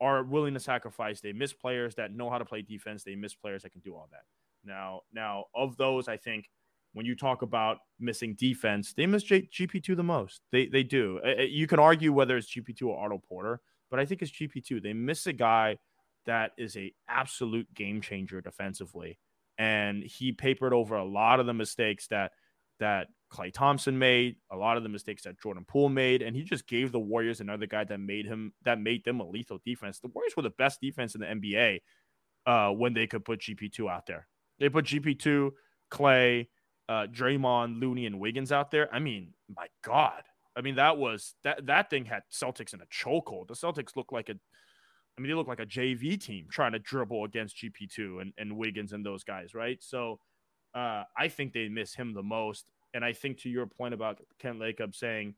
are 0.00 0.22
willing 0.22 0.54
to 0.54 0.60
sacrifice. 0.60 1.20
They 1.20 1.32
miss 1.32 1.52
players 1.52 1.94
that 1.96 2.14
know 2.14 2.30
how 2.30 2.38
to 2.38 2.44
play 2.44 2.62
defense. 2.62 3.02
They 3.02 3.16
miss 3.16 3.34
players 3.34 3.62
that 3.62 3.70
can 3.70 3.80
do 3.80 3.94
all 3.94 4.08
that. 4.12 4.22
Now, 4.64 5.02
now 5.12 5.44
of 5.54 5.76
those, 5.76 6.08
I 6.08 6.16
think 6.16 6.48
when 6.98 7.06
you 7.06 7.14
talk 7.14 7.42
about 7.42 7.78
missing 8.00 8.34
defense, 8.34 8.92
they 8.92 9.06
miss 9.06 9.22
J- 9.22 9.48
GP2 9.52 9.96
the 9.96 10.02
most. 10.02 10.40
They 10.50 10.66
they 10.66 10.82
do. 10.82 11.20
You 11.48 11.68
can 11.68 11.78
argue 11.78 12.12
whether 12.12 12.36
it's 12.36 12.52
GP2 12.52 12.88
or 12.88 13.04
Otto 13.04 13.22
Porter, 13.28 13.60
but 13.88 14.00
I 14.00 14.04
think 14.04 14.20
it's 14.20 14.32
GP2. 14.32 14.82
They 14.82 14.92
miss 14.92 15.28
a 15.28 15.32
guy 15.32 15.78
that 16.26 16.50
is 16.58 16.76
a 16.76 16.92
absolute 17.08 17.72
game 17.72 18.00
changer 18.00 18.40
defensively, 18.40 19.20
and 19.58 20.02
he 20.02 20.32
papered 20.32 20.72
over 20.72 20.96
a 20.96 21.04
lot 21.04 21.38
of 21.38 21.46
the 21.46 21.54
mistakes 21.54 22.08
that 22.08 22.32
that 22.80 23.06
Klay 23.32 23.52
Thompson 23.52 23.96
made, 23.96 24.34
a 24.50 24.56
lot 24.56 24.76
of 24.76 24.82
the 24.82 24.88
mistakes 24.88 25.22
that 25.22 25.40
Jordan 25.40 25.64
Poole 25.68 25.90
made, 25.90 26.20
and 26.20 26.34
he 26.34 26.42
just 26.42 26.66
gave 26.66 26.90
the 26.90 26.98
Warriors 26.98 27.40
another 27.40 27.66
guy 27.66 27.84
that 27.84 28.00
made 28.00 28.26
him 28.26 28.52
that 28.64 28.80
made 28.80 29.04
them 29.04 29.20
a 29.20 29.28
lethal 29.28 29.60
defense. 29.64 30.00
The 30.00 30.08
Warriors 30.08 30.34
were 30.36 30.42
the 30.42 30.50
best 30.50 30.80
defense 30.80 31.14
in 31.14 31.20
the 31.20 31.28
NBA 31.28 31.78
uh, 32.44 32.72
when 32.72 32.92
they 32.92 33.06
could 33.06 33.24
put 33.24 33.38
GP2 33.38 33.88
out 33.88 34.06
there. 34.06 34.26
They 34.58 34.68
put 34.68 34.86
GP2, 34.86 35.52
Clay, 35.90 36.48
uh, 36.88 37.06
Draymond, 37.06 37.80
Looney, 37.80 38.06
and 38.06 38.18
Wiggins 38.18 38.52
out 38.52 38.70
there. 38.70 38.92
I 38.94 38.98
mean, 38.98 39.34
my 39.54 39.66
God. 39.82 40.22
I 40.56 40.60
mean, 40.60 40.76
that 40.76 40.98
was 40.98 41.34
that 41.44 41.66
that 41.66 41.90
thing 41.90 42.04
had 42.04 42.22
Celtics 42.32 42.74
in 42.74 42.80
a 42.80 42.86
chokehold. 42.86 43.48
The 43.48 43.54
Celtics 43.54 43.96
look 43.96 44.12
like 44.12 44.28
a 44.28 44.34
I 45.16 45.20
mean, 45.20 45.30
they 45.30 45.34
look 45.34 45.48
like 45.48 45.60
a 45.60 45.66
JV 45.66 46.20
team 46.20 46.46
trying 46.48 46.72
to 46.72 46.78
dribble 46.78 47.24
against 47.24 47.56
GP2 47.56 48.22
and, 48.22 48.32
and 48.38 48.56
Wiggins 48.56 48.92
and 48.92 49.04
those 49.04 49.24
guys, 49.24 49.52
right? 49.52 49.82
So 49.82 50.20
uh, 50.74 51.02
I 51.16 51.26
think 51.26 51.52
they 51.52 51.68
miss 51.68 51.92
him 51.92 52.14
the 52.14 52.22
most. 52.22 52.66
And 52.94 53.04
I 53.04 53.12
think 53.12 53.38
to 53.38 53.48
your 53.48 53.66
point 53.66 53.94
about 53.94 54.20
Kirk 54.40 54.54
Lacob 54.54 54.94
saying 54.94 55.34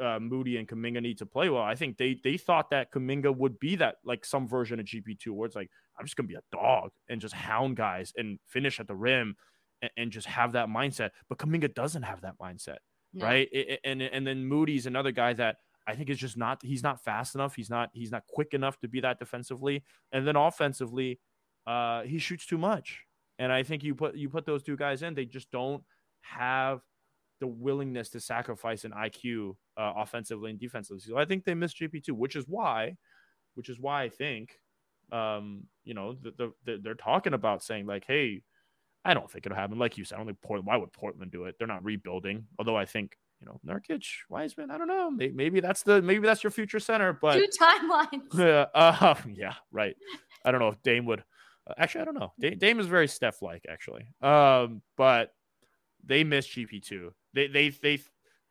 uh, 0.00 0.20
Moody 0.20 0.56
and 0.58 0.68
Kuminga 0.68 1.02
need 1.02 1.18
to 1.18 1.26
play 1.26 1.50
well. 1.50 1.62
I 1.62 1.74
think 1.74 1.98
they 1.98 2.18
they 2.22 2.36
thought 2.36 2.70
that 2.70 2.92
Kuminga 2.92 3.36
would 3.36 3.58
be 3.58 3.76
that 3.76 3.96
like 4.04 4.24
some 4.24 4.48
version 4.48 4.80
of 4.80 4.86
GP 4.86 5.18
two, 5.18 5.34
where 5.34 5.46
it's 5.46 5.56
like 5.56 5.70
I'm 5.98 6.06
just 6.06 6.16
gonna 6.16 6.28
be 6.28 6.36
a 6.36 6.42
dog 6.52 6.90
and 7.08 7.20
just 7.20 7.34
hound 7.34 7.76
guys 7.76 8.12
and 8.16 8.38
finish 8.46 8.80
at 8.80 8.86
the 8.86 8.94
rim 8.94 9.36
and, 9.82 9.90
and 9.96 10.10
just 10.10 10.26
have 10.26 10.52
that 10.52 10.68
mindset. 10.68 11.10
But 11.28 11.38
Kuminga 11.38 11.74
doesn't 11.74 12.02
have 12.02 12.20
that 12.22 12.38
mindset, 12.38 12.78
no. 13.12 13.24
right? 13.24 13.48
It, 13.52 13.80
and 13.84 14.02
and 14.02 14.26
then 14.26 14.44
Moody's 14.44 14.86
another 14.86 15.12
guy 15.12 15.32
that 15.34 15.56
I 15.86 15.94
think 15.94 16.10
is 16.10 16.18
just 16.18 16.36
not 16.36 16.60
he's 16.62 16.82
not 16.82 17.02
fast 17.02 17.34
enough. 17.34 17.54
He's 17.54 17.70
not 17.70 17.90
he's 17.92 18.12
not 18.12 18.26
quick 18.28 18.54
enough 18.54 18.78
to 18.80 18.88
be 18.88 19.00
that 19.00 19.18
defensively. 19.18 19.82
And 20.12 20.26
then 20.26 20.36
offensively, 20.36 21.20
uh, 21.66 22.02
he 22.02 22.18
shoots 22.18 22.46
too 22.46 22.58
much. 22.58 23.04
And 23.38 23.52
I 23.52 23.62
think 23.62 23.82
you 23.82 23.94
put 23.94 24.14
you 24.14 24.28
put 24.28 24.46
those 24.46 24.62
two 24.62 24.76
guys 24.76 25.02
in, 25.02 25.14
they 25.14 25.24
just 25.24 25.50
don't 25.50 25.82
have 26.22 26.80
the 27.40 27.46
willingness 27.46 28.10
to 28.10 28.20
sacrifice 28.20 28.84
an 28.84 28.92
IQ 28.92 29.56
uh, 29.76 29.94
offensively 29.96 30.50
and 30.50 30.60
defensively. 30.60 31.00
So 31.00 31.16
I 31.16 31.24
think 31.24 31.44
they 31.44 31.54
missed 31.54 31.80
GP2, 31.80 32.12
which 32.12 32.36
is 32.36 32.44
why, 32.46 32.96
which 33.54 33.70
is 33.70 33.80
why 33.80 34.02
I 34.02 34.08
think, 34.10 34.60
um, 35.10 35.64
you 35.84 35.94
know, 35.94 36.12
the, 36.12 36.32
the, 36.36 36.52
the, 36.66 36.80
they're 36.82 36.94
talking 36.94 37.32
about 37.32 37.62
saying 37.62 37.86
like, 37.86 38.04
hey, 38.06 38.42
I 39.04 39.14
don't 39.14 39.30
think 39.30 39.46
it'll 39.46 39.56
happen. 39.56 39.78
Like 39.78 39.96
you 39.96 40.04
said, 40.04 40.16
I 40.16 40.18
don't 40.18 40.26
think 40.26 40.42
Portland. 40.42 40.66
Why 40.66 40.76
would 40.76 40.92
Portland 40.92 41.32
do 41.32 41.44
it? 41.44 41.56
They're 41.58 41.66
not 41.66 41.84
rebuilding. 41.84 42.46
Although 42.58 42.76
I 42.76 42.84
think 42.84 43.16
you 43.40 43.46
know 43.46 43.60
Nurkic, 43.66 44.04
Wiseman. 44.28 44.70
I 44.70 44.78
don't 44.78 44.88
know. 44.88 45.10
Maybe, 45.10 45.32
maybe 45.32 45.60
that's 45.60 45.82
the 45.82 46.02
maybe 46.02 46.26
that's 46.26 46.42
your 46.42 46.50
future 46.50 46.80
center. 46.80 47.12
But 47.12 47.34
two 47.34 47.46
timelines. 47.58 48.34
Yeah. 48.34 48.66
Uh, 48.74 49.14
yeah. 49.34 49.54
Right. 49.72 49.96
I 50.44 50.50
don't 50.50 50.60
know 50.60 50.68
if 50.68 50.82
Dame 50.82 51.06
would. 51.06 51.24
Uh, 51.66 51.74
actually, 51.78 52.02
I 52.02 52.04
don't 52.04 52.18
know. 52.18 52.32
Dame, 52.38 52.58
Dame 52.58 52.80
is 52.80 52.86
very 52.86 53.08
Steph 53.08 53.42
like 53.42 53.64
actually. 53.68 54.06
Um, 54.20 54.82
but 54.96 55.32
they 56.04 56.24
miss 56.24 56.46
GP 56.46 56.82
two. 56.82 57.12
They 57.32 57.46
they 57.46 57.70
they 57.70 58.00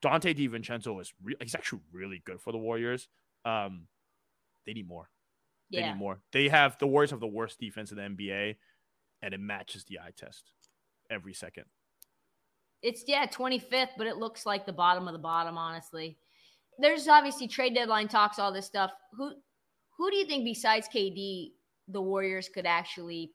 Donte 0.02 0.36
DiVincenzo 0.36 1.00
is 1.02 1.14
re- 1.24 1.36
he's 1.42 1.56
actually 1.56 1.82
really 1.92 2.22
good 2.26 2.42
for 2.42 2.52
the 2.52 2.58
Warriors. 2.58 3.08
Um, 3.46 3.88
they 4.66 4.74
need 4.74 4.88
more. 4.88 5.10
They 5.72 5.80
yeah. 5.80 5.92
need 5.92 6.00
more. 6.00 6.22
They 6.32 6.48
have 6.48 6.78
the 6.80 6.88
Warriors 6.88 7.12
have 7.12 7.20
the 7.20 7.28
worst 7.28 7.60
defense 7.60 7.92
in 7.92 7.98
the 7.98 8.04
NBA, 8.04 8.56
and 9.22 9.34
it 9.34 9.40
matches 9.40 9.86
the 9.86 10.00
eye 10.00 10.14
test 10.16 10.52
every 11.10 11.34
second. 11.34 11.66
It's 12.82 13.04
yeah, 13.08 13.26
25th, 13.26 13.90
but 13.98 14.08
it 14.08 14.18
looks 14.18 14.46
like 14.46 14.66
the 14.66 14.74
bottom 14.74 15.08
of 15.08 15.14
the 15.14 15.20
bottom, 15.20 15.58
honestly. 15.58 16.18
There's 16.78 17.08
obviously 17.08 17.48
trade 17.48 17.76
deadline 17.76 18.08
talks, 18.08 18.40
all 18.40 18.54
this 18.54 18.66
stuff. 18.66 18.92
Who 19.18 19.34
who 19.98 20.10
do 20.10 20.16
you 20.16 20.26
think 20.26 20.46
besides 20.46 20.88
KD 20.88 21.52
the 21.90 22.02
Warriors 22.02 22.48
could 22.48 22.66
actually 22.66 23.34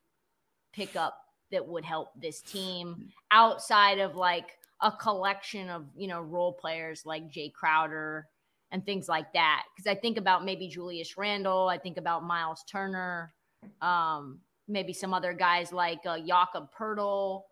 pick 0.73 0.97
up 0.97 1.19
that 1.51 1.67
would 1.67 1.85
help 1.85 2.09
this 2.17 2.41
team 2.41 3.09
outside 3.31 3.99
of 3.99 4.17
like 4.17 4.57
a 4.81 4.91
collection 4.91 5.69
of 5.69 5.85
you 5.95 6.09
know 6.09 6.21
role 6.21 6.53
players 6.53 7.05
like 7.05 7.29
Jay 7.29 7.51
Crowder 7.51 8.27
and 8.73 8.85
things 8.85 9.09
like 9.09 9.33
that. 9.35 9.65
Because 9.77 9.91
I 9.91 9.95
think 9.95 10.17
about 10.17 10.45
maybe 10.45 10.69
Julius 10.69 11.17
Randle, 11.17 11.69
I 11.69 11.79
think 11.79 11.99
about 11.99 12.25
Miles 12.25 12.65
Turner, 12.71 13.33
um, 13.83 14.41
maybe 14.69 14.93
some 14.93 15.15
other 15.15 15.33
guys 15.33 15.73
like 15.73 16.01
uh, 16.07 16.19
Jakob 16.19 16.69
Poeltl. 16.79 17.43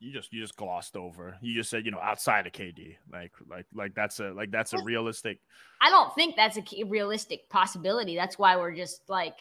You 0.00 0.12
just 0.12 0.32
you 0.32 0.40
just 0.40 0.56
glossed 0.56 0.96
over. 0.96 1.36
You 1.40 1.54
just 1.54 1.70
said 1.70 1.84
you 1.84 1.90
know 1.90 1.98
outside 2.00 2.46
of 2.46 2.52
KD, 2.52 2.96
like 3.12 3.32
like 3.48 3.66
like 3.74 3.94
that's 3.94 4.20
a 4.20 4.30
like 4.30 4.52
that's 4.52 4.72
a 4.72 4.82
realistic. 4.82 5.40
I 5.80 5.90
don't 5.90 6.14
think 6.14 6.36
that's 6.36 6.56
a 6.56 6.84
realistic 6.84 7.48
possibility. 7.48 8.14
That's 8.14 8.38
why 8.38 8.56
we're 8.56 8.76
just 8.76 9.02
like 9.08 9.38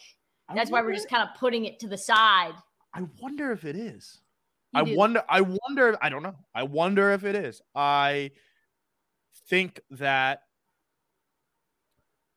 that's 0.55 0.71
why 0.71 0.81
we're 0.81 0.93
just 0.93 1.09
kind 1.09 1.27
of 1.27 1.35
putting 1.39 1.65
it 1.65 1.79
to 1.81 1.87
the 1.87 1.97
side. 1.97 2.53
I 2.93 3.03
wonder 3.21 3.51
if 3.51 3.65
it 3.65 3.75
is. 3.75 4.19
I 4.73 4.81
wonder. 4.81 5.23
I 5.29 5.41
wonder. 5.41 5.97
I 6.01 6.09
don't 6.09 6.23
know. 6.23 6.35
I 6.55 6.63
wonder 6.63 7.11
if 7.11 7.23
it 7.23 7.35
is. 7.35 7.61
I 7.75 8.31
think 9.47 9.79
that 9.91 10.41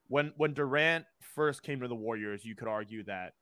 when 0.09 0.33
when 0.37 0.53
Durant 0.55 1.07
first 1.35 1.63
came 1.63 1.81
to 1.81 1.89
the 1.89 1.95
Warriors, 1.95 2.45
you 2.45 2.55
could 2.55 2.69
argue 2.69 3.05
that 3.05 3.33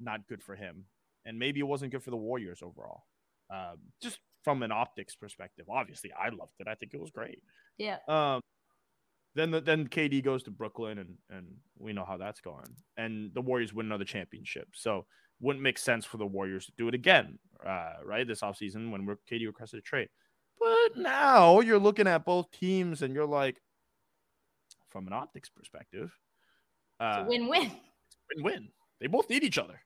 not 0.00 0.26
good 0.28 0.42
for 0.42 0.54
him, 0.54 0.84
and 1.26 1.38
maybe 1.38 1.60
it 1.60 1.64
wasn't 1.64 1.92
good 1.92 2.02
for 2.02 2.10
the 2.10 2.16
Warriors 2.16 2.60
overall. 2.62 3.02
Um, 3.50 3.78
just 4.00 4.18
from 4.42 4.62
an 4.62 4.72
optics 4.72 5.14
perspective, 5.14 5.66
obviously, 5.68 6.12
I 6.12 6.30
loved 6.30 6.54
it. 6.60 6.68
I 6.68 6.74
think 6.74 6.94
it 6.94 7.00
was 7.00 7.10
great. 7.10 7.40
Yeah. 7.76 7.98
Um, 8.08 8.40
then 9.34 9.50
the, 9.50 9.60
then 9.60 9.88
KD 9.88 10.24
goes 10.24 10.42
to 10.44 10.50
Brooklyn, 10.50 10.98
and 10.98 11.14
and 11.28 11.46
we 11.78 11.92
know 11.92 12.04
how 12.06 12.16
that's 12.16 12.40
going. 12.40 12.74
And 12.96 13.34
the 13.34 13.42
Warriors 13.42 13.74
win 13.74 13.86
another 13.86 14.04
championship. 14.04 14.68
So 14.72 15.04
wouldn't 15.40 15.62
make 15.62 15.78
sense 15.78 16.06
for 16.06 16.16
the 16.16 16.26
Warriors 16.26 16.66
to 16.66 16.72
do 16.78 16.88
it 16.88 16.94
again, 16.94 17.38
uh, 17.64 17.94
right? 18.04 18.26
This 18.26 18.40
offseason 18.40 18.90
when 18.90 19.04
we're 19.04 19.18
KD 19.30 19.46
requested 19.46 19.80
a 19.80 19.82
trade. 19.82 20.08
But 20.58 20.96
now 20.96 21.60
you're 21.60 21.78
looking 21.78 22.06
at 22.06 22.24
both 22.24 22.50
teams 22.50 23.02
and 23.02 23.14
you're 23.14 23.26
like, 23.26 23.60
from 24.88 25.06
an 25.06 25.12
optics 25.12 25.50
perspective, 25.50 26.10
uh, 26.98 27.24
win-win. 27.28 27.70
Win-win. 28.34 28.68
They 29.00 29.06
both 29.08 29.28
need 29.28 29.44
each 29.44 29.58
other. 29.58 29.78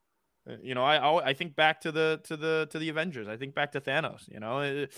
Uh, 0.50 0.56
you 0.62 0.74
know, 0.74 0.84
I 0.84 1.30
I 1.30 1.34
think 1.34 1.56
back 1.56 1.80
to 1.82 1.92
the 1.92 2.20
to 2.24 2.36
the 2.36 2.68
to 2.70 2.78
the 2.78 2.88
Avengers. 2.88 3.28
I 3.28 3.36
think 3.36 3.54
back 3.54 3.72
to 3.72 3.80
Thanos. 3.80 4.28
You 4.28 4.40
know, 4.40 4.60
it, 4.60 4.92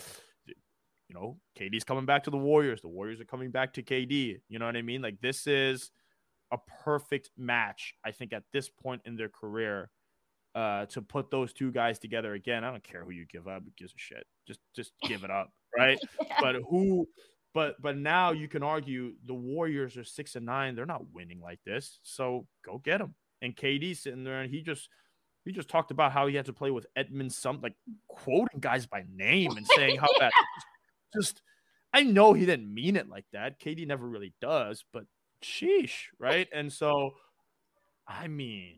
you 0.47 1.15
know, 1.15 1.38
KD's 1.59 1.85
coming 1.85 2.07
back 2.07 2.25
to 2.25 2.31
the 2.31 2.38
Warriors. 2.38 2.81
The 2.81 2.88
Warriors 2.88 3.21
are 3.21 3.27
coming 3.27 3.51
back 3.51 3.75
to 3.75 3.83
KD. 3.83 4.41
You 4.49 4.59
know 4.59 4.67
what 4.67 4.77
I 4.77 4.83
mean? 4.83 5.03
Like 5.03 5.21
this 5.21 5.47
is 5.47 5.91
a 6.53 6.59
perfect 6.85 7.31
match. 7.37 7.95
I 8.05 8.12
think 8.12 8.33
at 8.33 8.45
this 8.53 8.69
point 8.69 9.03
in 9.05 9.17
their 9.17 9.29
career 9.29 9.91
uh, 10.55 10.87
to 10.87 11.03
put 11.03 11.31
those 11.31 11.53
two 11.53 11.73
guys 11.73 11.99
together 11.99 12.35
again. 12.35 12.65
I 12.65 12.71
don't 12.71 12.85
care 12.85 13.05
who 13.05 13.11
you 13.11 13.27
give 13.27 13.49
up; 13.49 13.62
it 13.67 13.77
gives 13.77 13.93
a 13.93 13.99
shit. 13.99 14.25
Just 14.47 14.61
just 14.75 14.93
give 15.07 15.25
it 15.25 15.31
up, 15.31 15.51
right? 15.77 15.99
yeah. 16.27 16.37
But 16.41 16.57
who? 16.69 17.07
But 17.55 17.81
but 17.83 17.97
now 17.97 18.33
you 18.33 18.49
can 18.49 18.62
argue 18.62 19.12
the 19.27 19.35
Warriors 19.35 19.97
are 19.97 20.05
six 20.05 20.37
and 20.37 20.47
nine. 20.47 20.75
They're 20.75 20.87
not 20.87 21.11
winning 21.12 21.41
like 21.41 21.61
this, 21.65 21.99
so 22.03 22.47
go 22.65 22.79
get 22.79 22.99
them. 22.99 23.15
And 23.43 23.57
KD 23.57 23.97
sitting 23.97 24.25
there, 24.25 24.41
and 24.41 24.51
he 24.51 24.62
just 24.62 24.88
he 25.45 25.53
just 25.53 25.69
talked 25.69 25.91
about 25.91 26.13
how 26.13 26.27
he 26.27 26.37
had 26.37 26.47
to 26.47 26.53
play 26.53 26.71
with 26.71 26.87
Edmond, 26.97 27.33
some 27.33 27.61
like 27.61 27.75
quoting 28.09 28.61
guys 28.61 28.87
by 28.87 29.05
name 29.15 29.57
and 29.57 29.67
saying 29.77 29.99
how 29.99 30.09
that 30.21 30.33
just. 31.15 31.43
I 31.95 32.05
know 32.05 32.33
he 32.33 32.47
didn't 32.47 32.73
mean 32.73 32.97
it 32.97 33.11
like 33.11 33.27
that. 33.35 33.61
KD 33.61 33.87
never 33.87 34.09
really 34.09 34.33
does, 34.41 34.83
but 34.95 35.05
sheesh, 35.45 36.07
right? 36.19 36.49
And 36.51 36.73
so, 36.73 37.11
I 38.09 38.29
mean, 38.29 38.77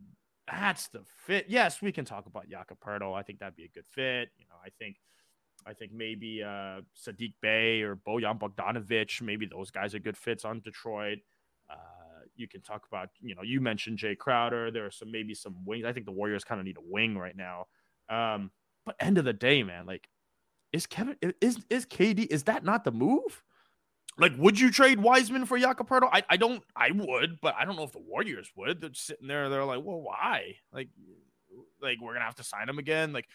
that's 0.51 0.89
the 0.89 1.03
fit. 1.25 1.47
Yes, 1.49 1.81
we 1.81 1.93
can 1.93 2.05
talk 2.05 2.27
about 2.27 2.49
Jakob 2.49 2.79
Poeltl. 2.81 3.17
I 3.17 3.23
think 3.23 3.39
that'd 3.39 3.55
be 3.55 3.65
a 3.65 3.69
good 3.69 3.87
fit. 3.87 4.31
You 4.37 4.47
know, 4.49 4.57
I 4.65 4.71
think 4.79 4.97
I 5.67 5.73
think 5.73 5.93
maybe 5.93 6.43
uh 6.43 6.81
Saddiq 7.01 7.35
Bey 7.41 7.83
or 7.83 7.97
Bojan 7.97 8.39
Bogdanovic, 8.39 9.23
maybe 9.23 9.47
those 9.47 9.71
guys 9.71 9.95
are 9.95 10.01
good 10.01 10.17
fits 10.17 10.45
on 10.45 10.61
Detroit. 10.61 11.19
Uh, 11.71 11.94
you 12.37 12.49
can 12.49 12.61
talk 12.61 12.87
about, 12.87 13.09
you 13.21 13.35
know, 13.35 13.43
you 13.43 13.61
mentioned 13.61 13.99
Jay 13.99 14.15
Crowder. 14.15 14.71
There 14.71 14.87
are 14.87 14.91
some 14.91 15.11
maybe 15.11 15.35
some 15.35 15.57
wings. 15.65 15.85
I 15.85 15.93
think 15.93 16.07
the 16.07 16.13
Warriors 16.13 16.45
kind 16.45 16.61
of 16.61 16.67
need 16.67 16.77
a 16.77 16.85
wing 16.85 17.17
right 17.17 17.37
now. 17.37 17.67
Um, 18.09 18.51
but 18.85 18.97
end 19.01 19.19
of 19.19 19.25
the 19.25 19.33
day, 19.33 19.63
man, 19.63 19.87
like 19.87 20.09
is 20.73 20.87
Kevin 20.87 21.17
is 21.41 21.59
is 21.71 21.87
KD 21.87 22.27
is 22.31 22.45
that 22.45 22.65
not 22.65 22.85
the 22.85 22.91
move? 22.91 23.43
Like, 24.17 24.33
would 24.39 24.59
you 24.59 24.71
trade 24.71 25.01
Wiseman 25.01 25.45
for 25.45 25.59
Jakob 25.59 25.89
Poeltl? 25.89 26.09
I, 26.13 26.23
I 26.29 26.37
don't. 26.37 26.63
I 26.77 26.91
would, 26.93 27.41
but 27.41 27.55
I 27.59 27.65
don't 27.65 27.77
know 27.77 27.83
if 27.83 27.93
the 27.93 27.99
Warriors 27.99 28.51
would. 28.57 28.81
They're 28.81 28.91
sitting 28.93 29.27
there. 29.27 29.49
They're 29.49 29.65
like, 29.65 29.83
well, 29.85 30.03
why? 30.03 30.57
Like, 30.73 30.89
like 31.83 31.99
we're 32.01 32.13
gonna 32.13 32.25
have 32.25 32.37
to 32.37 32.45
sign 32.45 32.69
him 32.69 32.79
again. 32.79 33.13
Like, 33.13 33.29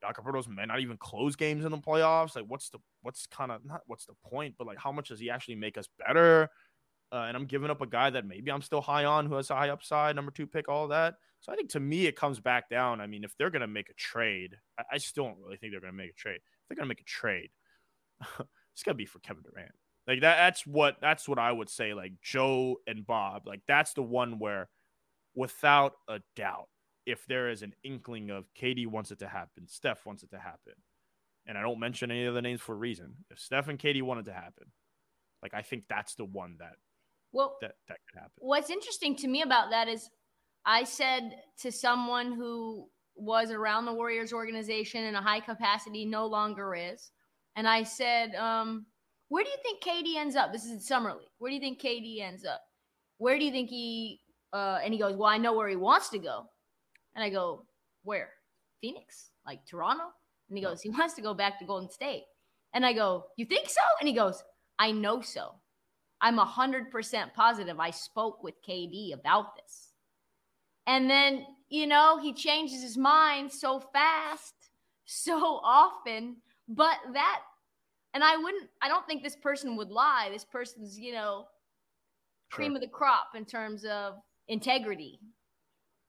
Jakob 0.00 0.24
Poeltl's 0.24 0.48
may 0.48 0.64
not 0.64 0.80
even 0.80 0.96
close 0.96 1.34
games 1.34 1.64
in 1.64 1.70
the 1.70 1.78
playoffs. 1.78 2.36
Like, 2.36 2.44
what's 2.46 2.68
the 2.68 2.78
what's 3.02 3.26
kind 3.26 3.50
of 3.50 3.64
not 3.64 3.82
what's 3.86 4.06
the 4.06 4.14
point? 4.24 4.54
But 4.58 4.66
like, 4.66 4.78
how 4.78 4.92
much 4.92 5.08
does 5.08 5.18
he 5.18 5.30
actually 5.30 5.56
make 5.56 5.76
us 5.76 5.88
better? 6.04 6.48
Uh, 7.12 7.26
and 7.28 7.36
I'm 7.36 7.44
giving 7.44 7.70
up 7.70 7.82
a 7.82 7.86
guy 7.86 8.08
that 8.08 8.26
maybe 8.26 8.50
I'm 8.50 8.62
still 8.62 8.80
high 8.80 9.04
on, 9.04 9.26
who 9.26 9.34
has 9.34 9.50
a 9.50 9.54
high 9.54 9.68
upside, 9.68 10.16
number 10.16 10.30
two 10.30 10.46
pick, 10.46 10.68
all 10.68 10.88
that. 10.88 11.16
So 11.40 11.52
I 11.52 11.56
think 11.56 11.68
to 11.70 11.80
me, 11.80 12.06
it 12.06 12.16
comes 12.16 12.40
back 12.40 12.70
down. 12.70 13.00
I 13.00 13.06
mean, 13.06 13.22
if 13.22 13.36
they're 13.36 13.50
gonna 13.50 13.66
make 13.66 13.90
a 13.90 13.94
trade, 13.94 14.56
I, 14.78 14.84
I 14.92 14.98
still 14.98 15.24
don't 15.24 15.38
really 15.44 15.56
think 15.58 15.72
they're 15.72 15.80
gonna 15.80 15.92
make 15.92 16.10
a 16.10 16.14
trade. 16.14 16.36
If 16.36 16.68
they're 16.68 16.76
gonna 16.76 16.88
make 16.88 17.00
a 17.00 17.04
trade, 17.04 17.50
it's 18.22 18.82
gonna 18.82 18.94
be 18.94 19.04
for 19.04 19.18
Kevin 19.18 19.42
Durant. 19.42 19.72
Like 20.06 20.20
that 20.22 20.36
that's 20.36 20.66
what 20.66 20.96
that's 21.00 21.28
what 21.28 21.38
I 21.38 21.52
would 21.52 21.68
say 21.68 21.94
like 21.94 22.12
Joe 22.22 22.76
and 22.86 23.06
Bob. 23.06 23.46
Like 23.46 23.60
that's 23.68 23.92
the 23.92 24.02
one 24.02 24.38
where 24.38 24.68
without 25.34 25.92
a 26.08 26.20
doubt 26.34 26.68
if 27.06 27.26
there 27.26 27.50
is 27.50 27.62
an 27.62 27.74
inkling 27.84 28.30
of 28.30 28.46
KD 28.58 28.86
wants 28.86 29.10
it 29.10 29.18
to 29.20 29.28
happen, 29.28 29.66
Steph 29.66 30.06
wants 30.06 30.22
it 30.22 30.30
to 30.30 30.38
happen. 30.38 30.74
And 31.46 31.58
I 31.58 31.62
don't 31.62 31.80
mention 31.80 32.10
any 32.10 32.24
of 32.26 32.34
the 32.34 32.42
names 32.42 32.60
for 32.60 32.74
a 32.74 32.78
reason. 32.78 33.14
If 33.30 33.40
Steph 33.40 33.68
and 33.68 33.78
KD 33.78 34.02
wanted 34.02 34.26
to 34.26 34.32
happen, 34.32 34.70
like 35.42 35.54
I 35.54 35.62
think 35.62 35.84
that's 35.88 36.14
the 36.14 36.24
one 36.24 36.56
that 36.60 36.76
well 37.32 37.56
that 37.60 37.74
that 37.88 37.98
could 38.10 38.18
happen. 38.18 38.32
What's 38.38 38.70
interesting 38.70 39.16
to 39.16 39.28
me 39.28 39.42
about 39.42 39.70
that 39.70 39.88
is 39.88 40.08
I 40.64 40.84
said 40.84 41.36
to 41.60 41.72
someone 41.72 42.32
who 42.32 42.88
was 43.16 43.50
around 43.50 43.84
the 43.84 43.92
Warriors 43.92 44.32
organization 44.32 45.04
in 45.04 45.14
a 45.14 45.22
high 45.22 45.40
capacity, 45.40 46.04
no 46.04 46.26
longer 46.26 46.74
is. 46.74 47.10
And 47.56 47.68
I 47.68 47.82
said, 47.82 48.34
um, 48.34 48.86
where 49.28 49.44
do 49.44 49.50
you 49.50 49.56
think 49.62 49.82
KD 49.82 50.16
ends 50.18 50.36
up? 50.36 50.52
This 50.52 50.64
is 50.64 50.72
in 50.72 50.80
summer 50.80 51.12
league. 51.12 51.28
Where 51.38 51.50
do 51.50 51.54
you 51.54 51.60
think 51.60 51.80
KD 51.80 52.22
ends 52.22 52.44
up? 52.44 52.60
Where 53.18 53.38
do 53.38 53.44
you 53.44 53.50
think 53.50 53.70
he? 53.70 54.20
Uh, 54.52 54.78
and 54.84 54.92
he 54.92 54.98
goes, 54.98 55.16
well, 55.16 55.28
I 55.28 55.38
know 55.38 55.54
where 55.54 55.68
he 55.68 55.76
wants 55.76 56.10
to 56.10 56.18
go. 56.18 56.46
And 57.14 57.24
I 57.24 57.30
go, 57.30 57.64
where? 58.02 58.30
Phoenix, 58.80 59.30
like 59.46 59.64
Toronto. 59.66 60.04
And 60.48 60.58
he 60.58 60.64
goes, 60.64 60.82
he 60.82 60.90
wants 60.90 61.14
to 61.14 61.22
go 61.22 61.34
back 61.34 61.58
to 61.58 61.64
Golden 61.64 61.90
State. 61.90 62.24
And 62.74 62.84
I 62.84 62.92
go, 62.92 63.24
you 63.36 63.46
think 63.46 63.68
so? 63.68 63.80
And 64.00 64.08
he 64.08 64.14
goes, 64.14 64.42
I 64.78 64.92
know 64.92 65.20
so. 65.20 65.54
I'm 66.22 66.38
100% 66.38 67.34
positive 67.34 67.80
I 67.80 67.90
spoke 67.90 68.42
with 68.42 68.62
KD 68.62 69.12
about 69.12 69.56
this. 69.56 69.92
And 70.86 71.10
then, 71.10 71.44
you 71.68 71.86
know, 71.86 72.18
he 72.18 72.32
changes 72.32 72.82
his 72.82 72.96
mind 72.96 73.52
so 73.52 73.80
fast, 73.80 74.54
so 75.04 75.60
often, 75.62 76.36
but 76.68 76.96
that 77.12 77.40
and 78.14 78.22
I 78.22 78.36
wouldn't 78.36 78.68
I 78.80 78.88
don't 78.88 79.06
think 79.06 79.22
this 79.22 79.36
person 79.36 79.76
would 79.76 79.90
lie. 79.90 80.28
This 80.32 80.44
person's, 80.44 80.98
you 80.98 81.12
know, 81.12 81.46
cream 82.50 82.70
Sure. 82.72 82.76
of 82.76 82.82
the 82.82 82.88
crop 82.88 83.28
in 83.34 83.44
terms 83.44 83.84
of 83.84 84.14
integrity. 84.48 85.18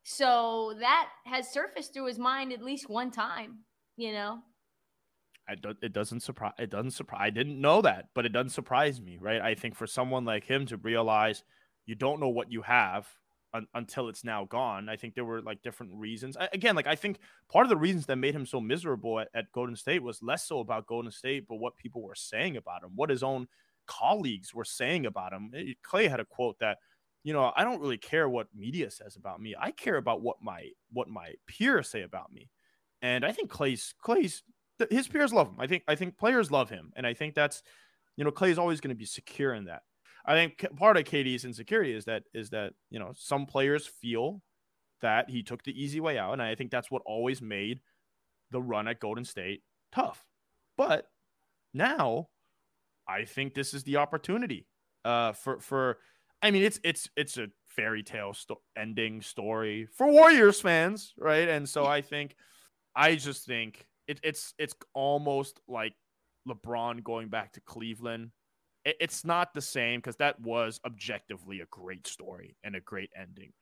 So 0.03 0.75
that 0.79 1.09
has 1.25 1.47
surfaced 1.51 1.93
through 1.93 2.07
his 2.07 2.19
mind 2.19 2.51
at 2.53 2.61
least 2.61 2.89
one 2.89 3.09
time, 3.09 3.59
you 3.95 4.11
know. 4.11 4.39
I 5.47 5.55
don't, 5.55 5.77
it 5.81 5.93
doesn't 5.93 6.21
surprise 6.21 6.53
it 6.57 6.69
doesn't 6.69 6.91
surprise 6.91 7.21
I 7.23 7.29
didn't 7.29 7.59
know 7.59 7.81
that, 7.81 8.09
but 8.15 8.25
it 8.25 8.29
doesn't 8.29 8.51
surprise 8.51 9.01
me, 9.01 9.17
right? 9.19 9.41
I 9.41 9.55
think 9.55 9.75
for 9.75 9.87
someone 9.87 10.25
like 10.25 10.45
him 10.45 10.65
to 10.67 10.77
realize 10.77 11.43
you 11.85 11.95
don't 11.95 12.19
know 12.19 12.29
what 12.29 12.51
you 12.51 12.61
have 12.61 13.07
un- 13.53 13.67
until 13.73 14.09
it's 14.09 14.23
now 14.23 14.45
gone. 14.45 14.89
I 14.89 14.95
think 14.95 15.15
there 15.15 15.25
were 15.25 15.41
like 15.41 15.61
different 15.61 15.93
reasons. 15.95 16.37
I, 16.37 16.49
again, 16.53 16.75
like 16.75 16.87
I 16.87 16.95
think 16.95 17.19
part 17.51 17.65
of 17.65 17.69
the 17.69 17.77
reasons 17.77 18.05
that 18.07 18.15
made 18.17 18.35
him 18.35 18.45
so 18.45 18.59
miserable 18.59 19.19
at, 19.19 19.29
at 19.33 19.51
Golden 19.51 19.75
State 19.75 20.03
was 20.03 20.23
less 20.23 20.47
so 20.47 20.59
about 20.59 20.87
Golden 20.87 21.11
State, 21.11 21.45
but 21.47 21.57
what 21.57 21.77
people 21.77 22.01
were 22.01 22.15
saying 22.15 22.57
about 22.57 22.83
him, 22.83 22.91
what 22.95 23.09
his 23.09 23.23
own 23.23 23.47
colleagues 23.85 24.53
were 24.53 24.65
saying 24.65 25.05
about 25.05 25.33
him. 25.33 25.51
Eh, 25.55 25.73
Klay 25.85 26.09
had 26.09 26.19
a 26.19 26.25
quote 26.25 26.57
that, 26.59 26.77
you 27.23 27.33
know, 27.33 27.51
I 27.55 27.63
don't 27.63 27.81
really 27.81 27.97
care 27.97 28.27
what 28.27 28.47
media 28.55 28.89
says 28.91 29.15
about 29.15 29.41
me. 29.41 29.55
I 29.59 29.71
care 29.71 29.97
about 29.97 30.21
what 30.21 30.37
my 30.41 30.69
what 30.91 31.07
my 31.09 31.33
peers 31.47 31.89
say 31.89 32.01
about 32.01 32.31
me. 32.31 32.49
And 33.01 33.25
I 33.25 33.31
think 33.31 33.51
Klay's 33.51 33.93
Klay's 34.03 34.43
th- 34.79 34.91
his 34.91 35.07
peers 35.07 35.33
love 35.33 35.47
him. 35.47 35.55
I 35.59 35.67
think 35.67 35.83
I 35.87 35.95
think 35.95 36.17
players 36.17 36.51
love 36.51 36.69
him, 36.69 36.91
and 36.95 37.05
I 37.05 37.13
think 37.13 37.35
that's 37.35 37.63
you 38.15 38.23
know 38.23 38.31
Klay 38.31 38.49
is 38.49 38.59
always 38.59 38.81
going 38.81 38.89
to 38.89 38.99
be 38.99 39.05
secure 39.05 39.53
in 39.53 39.65
that. 39.65 39.83
I 40.25 40.33
think 40.33 40.65
part 40.77 40.97
of 40.97 41.03
KD's 41.03 41.45
insecurity 41.45 41.93
is 41.93 42.05
that 42.05 42.23
is 42.33 42.49
that 42.51 42.73
you 42.89 42.99
know 42.99 43.11
some 43.15 43.45
players 43.45 43.85
feel 43.85 44.41
that 45.01 45.29
he 45.29 45.43
took 45.43 45.63
the 45.63 45.81
easy 45.81 45.99
way 45.99 46.17
out, 46.17 46.33
and 46.33 46.41
I 46.41 46.55
think 46.55 46.71
that's 46.71 46.89
what 46.89 47.01
always 47.05 47.41
made 47.41 47.81
the 48.51 48.61
run 48.61 48.87
at 48.87 48.99
Golden 48.99 49.25
State 49.25 49.63
tough. 49.91 50.25
But 50.77 51.07
now, 51.73 52.29
I 53.07 53.25
think 53.25 53.53
this 53.53 53.73
is 53.73 53.83
the 53.83 53.97
opportunity 53.97 54.67
uh, 55.05 55.33
for 55.33 55.59
for. 55.59 55.97
I 56.41 56.51
mean, 56.51 56.63
it's 56.63 56.79
it's 56.83 57.09
it's 57.15 57.37
a 57.37 57.47
fairy 57.67 58.03
tale 58.03 58.33
sto- 58.33 58.61
ending 58.77 59.21
story 59.21 59.85
for 59.85 60.07
Warriors 60.07 60.61
fans, 60.61 61.13
right? 61.17 61.47
And 61.47 61.67
so 61.67 61.85
I 61.85 62.01
think, 62.01 62.35
I 62.95 63.15
just 63.15 63.45
think 63.45 63.87
it, 64.07 64.19
it's 64.23 64.53
it's 64.57 64.75
almost 64.93 65.59
like 65.67 65.93
LeBron 66.47 67.03
going 67.03 67.29
back 67.29 67.53
to 67.53 67.61
Cleveland. 67.61 68.31
It, 68.85 68.97
it's 68.99 69.23
not 69.25 69.53
the 69.53 69.61
same 69.61 69.99
because 69.99 70.17
that 70.17 70.39
was 70.41 70.79
objectively 70.85 71.61
a 71.61 71.67
great 71.71 72.07
story 72.07 72.57
and 72.63 72.75
a 72.75 72.81
great 72.81 73.09
ending. 73.15 73.53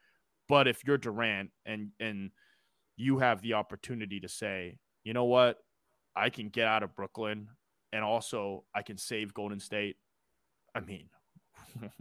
But 0.47 0.67
if 0.67 0.83
you're 0.85 0.97
Durant 0.97 1.51
and 1.65 1.89
and 1.99 2.31
you 2.97 3.19
have 3.19 3.41
the 3.41 3.53
opportunity 3.53 4.19
to 4.19 4.27
say, 4.27 4.77
you 5.03 5.13
know 5.13 5.25
what, 5.25 5.57
I 6.15 6.29
can 6.29 6.49
get 6.49 6.67
out 6.67 6.83
of 6.83 6.95
Brooklyn 6.95 7.47
and 7.93 8.03
also 8.03 8.65
I 8.75 8.81
can 8.81 8.97
save 8.97 9.33
Golden 9.33 9.59
State. 9.59 9.97
I 10.75 10.81
mean, 10.81 11.09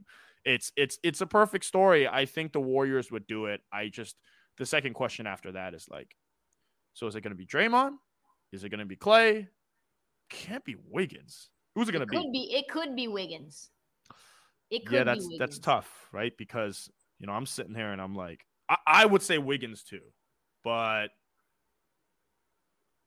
it's 0.45 0.73
it's 0.77 0.99
it's 1.03 1.21
a 1.21 1.27
perfect 1.27 1.65
story. 1.65 2.09
I 2.09 2.27
think 2.27 2.53
the 2.53 2.61
Warriors 2.61 3.11
would 3.11 3.27
do 3.27 3.47
it. 3.47 3.61
I 3.73 3.89
just 3.89 4.17
the 4.59 4.67
second 4.67 4.95
question 4.95 5.27
after 5.27 5.53
that 5.53 5.75
is 5.75 5.87
like, 5.91 6.15
so 6.95 7.07
is 7.07 7.15
it 7.15 7.23
going 7.23 7.33
to 7.33 7.37
be 7.37 7.47
Draymond? 7.47 7.93
Is 8.53 8.65
it 8.65 8.71
going 8.71 8.81
to 8.81 8.87
be 8.87 8.97
Klay? 8.97 9.47
Can't 10.29 10.65
be 10.65 10.77
Wiggins. 10.89 11.51
Who's 11.75 11.89
it 11.89 11.93
going 11.93 12.07
to 12.07 12.15
It 12.15 12.17
could 12.17 12.33
be? 12.33 12.49
be 12.49 12.55
it 12.55 12.69
could 12.69 12.97
be 12.97 13.09
Wiggins. 13.09 13.71
It 14.71 14.87
could 14.87 14.97
Yeah, 14.97 15.05
that's 15.05 15.29
that's 15.39 15.59
tough, 15.59 16.09
right? 16.13 16.33
Because 16.37 16.91
you 17.19 17.27
know 17.27 17.33
I'm 17.33 17.47
sitting 17.47 17.75
here 17.75 17.93
and 17.93 18.01
I'm 18.01 18.15
like, 18.15 18.45
I, 18.69 18.77
I 18.87 19.07
would 19.07 19.23
say 19.23 19.39
Wiggins 19.39 19.83
too, 19.83 20.03
but 20.65 21.09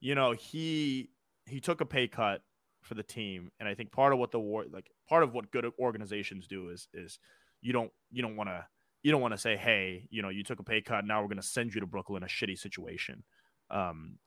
you 0.00 0.14
know 0.14 0.32
he 0.32 1.10
he 1.46 1.60
took 1.60 1.80
a 1.80 1.86
pay 1.86 2.08
cut 2.08 2.42
for 2.82 2.94
the 2.94 3.02
team, 3.02 3.50
and 3.60 3.68
I 3.68 3.74
think 3.74 3.92
part 3.92 4.12
of 4.12 4.18
what 4.18 4.30
the 4.30 4.40
war 4.40 4.64
like 4.70 4.90
part 5.08 5.22
of 5.22 5.32
what 5.32 5.50
good 5.50 5.66
organizations 5.78 6.46
do 6.46 6.68
is 6.68 6.88
is 6.92 7.18
you 7.62 7.72
don't 7.72 7.90
you 8.10 8.22
don't 8.22 8.36
want 8.36 8.50
to 8.50 8.66
you 9.04 9.12
don't 9.12 9.20
want 9.20 9.32
to 9.32 9.38
say, 9.38 9.56
hey, 9.56 10.08
you 10.10 10.22
know, 10.22 10.30
you 10.30 10.42
took 10.42 10.58
a 10.58 10.64
pay 10.64 10.80
cut, 10.80 11.04
now 11.04 11.20
we're 11.20 11.28
going 11.28 11.36
to 11.36 11.42
send 11.42 11.74
you 11.74 11.80
to 11.82 11.86
Brooklyn, 11.86 12.22
in 12.22 12.26
a 12.26 12.26
shitty 12.26 12.58
situation. 12.58 13.22
Um, 13.70 14.18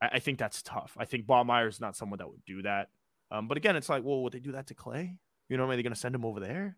I, 0.00 0.08
I 0.14 0.18
think 0.18 0.38
that's 0.38 0.62
tough. 0.62 0.96
I 0.98 1.04
think 1.04 1.26
Bob 1.26 1.46
Myers 1.46 1.76
is 1.76 1.80
not 1.80 1.96
someone 1.96 2.18
that 2.18 2.28
would 2.28 2.44
do 2.44 2.62
that. 2.62 2.88
Um, 3.30 3.48
but 3.48 3.56
again, 3.56 3.76
it's 3.76 3.88
like, 3.88 4.04
well, 4.04 4.22
would 4.22 4.32
they 4.32 4.40
do 4.40 4.52
that 4.52 4.68
to 4.68 4.74
Klay? 4.74 5.16
You 5.48 5.56
know, 5.56 5.68
are 5.68 5.76
they 5.76 5.82
going 5.82 5.92
to 5.92 5.98
send 5.98 6.14
him 6.14 6.24
over 6.24 6.40
there? 6.40 6.76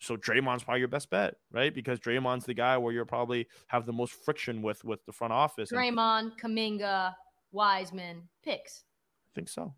So 0.00 0.16
Draymond's 0.16 0.64
probably 0.64 0.80
your 0.80 0.88
best 0.88 1.10
bet, 1.10 1.34
right? 1.52 1.74
Because 1.74 2.00
Draymond's 2.00 2.46
the 2.46 2.54
guy 2.54 2.78
where 2.78 2.92
you'll 2.92 3.04
probably 3.04 3.46
have 3.66 3.84
the 3.84 3.92
most 3.92 4.14
friction 4.24 4.62
with 4.62 4.82
with 4.82 5.04
the 5.04 5.12
front 5.12 5.32
office. 5.32 5.70
And 5.70 5.78
Draymond, 5.78 6.32
Kuminga, 6.42 7.14
Wiseman, 7.52 8.28
picks. 8.42 8.84
I 9.30 9.30
think 9.34 9.48
so. 9.48 9.74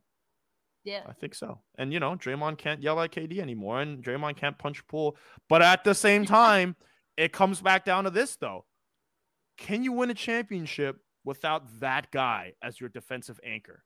Yeah. 0.85 1.03
I 1.07 1.13
think 1.13 1.35
so. 1.35 1.61
And 1.77 1.93
you 1.93 2.01
know, 2.01 2.15
Draymond 2.15 2.59
can't 2.59 2.83
yell 2.83 3.01
at 3.01 3.11
KD 3.11 3.39
anymore, 3.39 3.81
and 3.81 4.03
Draymond 4.03 4.37
can't 4.37 4.59
punch 4.59 4.87
Poole. 4.87 5.17
But 5.49 5.61
at 5.61 5.83
the 5.83 5.95
same 5.95 6.25
time, 6.27 6.77
it 7.17 7.33
comes 7.33 7.61
back 7.61 7.85
down 7.85 8.05
to 8.05 8.11
this 8.11 8.37
though: 8.37 8.65
Can 9.57 9.83
you 9.83 9.93
win 9.93 10.11
a 10.11 10.15
championship 10.15 10.99
without 11.25 11.81
that 11.81 12.11
guy 12.11 12.53
as 12.63 12.81
your 12.81 12.89
defensive 12.89 13.39
anchor? 13.45 13.83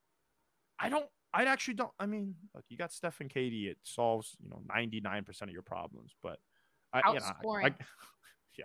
I 0.78 0.88
don't. 0.88 1.06
I 1.34 1.44
actually 1.44 1.74
don't. 1.74 1.90
I 1.98 2.06
mean, 2.06 2.34
look, 2.54 2.64
you 2.68 2.76
got 2.76 2.92
Steph 2.92 3.20
and 3.20 3.28
KD. 3.32 3.66
It 3.66 3.78
solves 3.82 4.36
you 4.42 4.48
know 4.48 4.62
ninety 4.68 5.00
nine 5.00 5.24
percent 5.24 5.50
of 5.50 5.52
your 5.52 5.62
problems. 5.62 6.12
But 6.22 6.38
I, 6.92 6.98
you 7.12 7.18
know, 7.18 7.20
I, 7.20 7.28
I, 7.28 7.32
Outscoring. 7.44 7.74
yeah, 8.58 8.64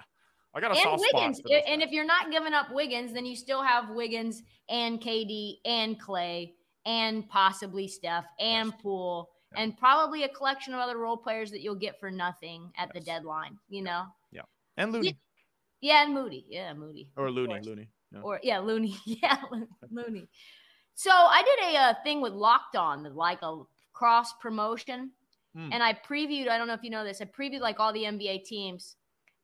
I 0.53 0.59
got 0.61 0.76
a 0.78 0.80
And 0.80 0.99
Wiggins. 1.01 1.38
spot. 1.38 1.49
for 1.49 1.55
those 1.55 1.63
And 1.67 1.82
guys. 1.82 1.88
if 1.88 1.93
you're 1.93 2.05
not 2.05 2.32
giving 2.32 2.53
up 2.53 2.67
Wiggins, 2.72 3.13
then 3.13 3.26
you 3.26 3.36
still 3.36 3.61
have 3.63 3.89
Wiggins 3.89 4.43
and 4.69 5.01
KD 5.01 5.55
and 5.65 5.99
Klay 6.01 6.53
and 6.86 7.28
possibly 7.30 7.88
Steph 7.88 8.26
and 8.39 8.72
Yes. 8.72 8.82
Poole 8.82 9.30
Yeah. 9.53 9.61
and 9.63 9.78
probably 9.78 10.24
a 10.24 10.30
collection 10.30 10.74
of 10.74 10.80
other 10.80 10.97
role 10.97 11.17
players 11.17 11.51
that 11.51 11.61
you'll 11.61 11.76
get 11.76 11.99
for 11.99 12.09
nothing 12.09 12.72
at 12.78 12.91
the 12.93 12.99
deadline, 13.01 13.57
you 13.69 13.82
know? 13.84 14.05
Yeah, 14.32 14.43
and 14.78 14.91
Looney 14.91 15.19
Yeah, 15.82 16.03
and 16.03 16.13
Moody. 16.13 16.45
Yeah, 16.49 16.74
Moody. 16.74 17.09
or 17.17 17.30
Looney. 17.32 17.59
Looney. 17.61 17.89
No. 18.12 18.22
Or 18.22 18.39
yeah, 18.43 18.59
Looney. 18.59 18.97
Yeah, 19.05 19.38
Looney. 19.89 20.28
So 20.95 21.12
I 21.12 21.41
did 21.43 21.74
a 21.76 21.78
uh, 21.80 21.93
thing 22.03 22.22
with 22.22 22.34
Locked 22.34 22.76
On, 22.76 23.16
like 23.16 23.41
a 23.41 23.62
cross 23.93 24.34
promotion, 24.41 25.12
Hmm. 25.55 25.70
and 25.74 25.84
I 25.84 25.93
previewed. 25.93 26.47
I 26.47 26.57
don't 26.57 26.68
know 26.68 26.74
if 26.74 26.84
you 26.84 26.89
know 26.89 27.03
this. 27.03 27.22
I 27.22 27.26
previewed 27.26 27.59
like 27.59 27.80
all 27.80 27.91
the 27.91 28.03
NBA 28.03 28.45
teams, 28.45 28.95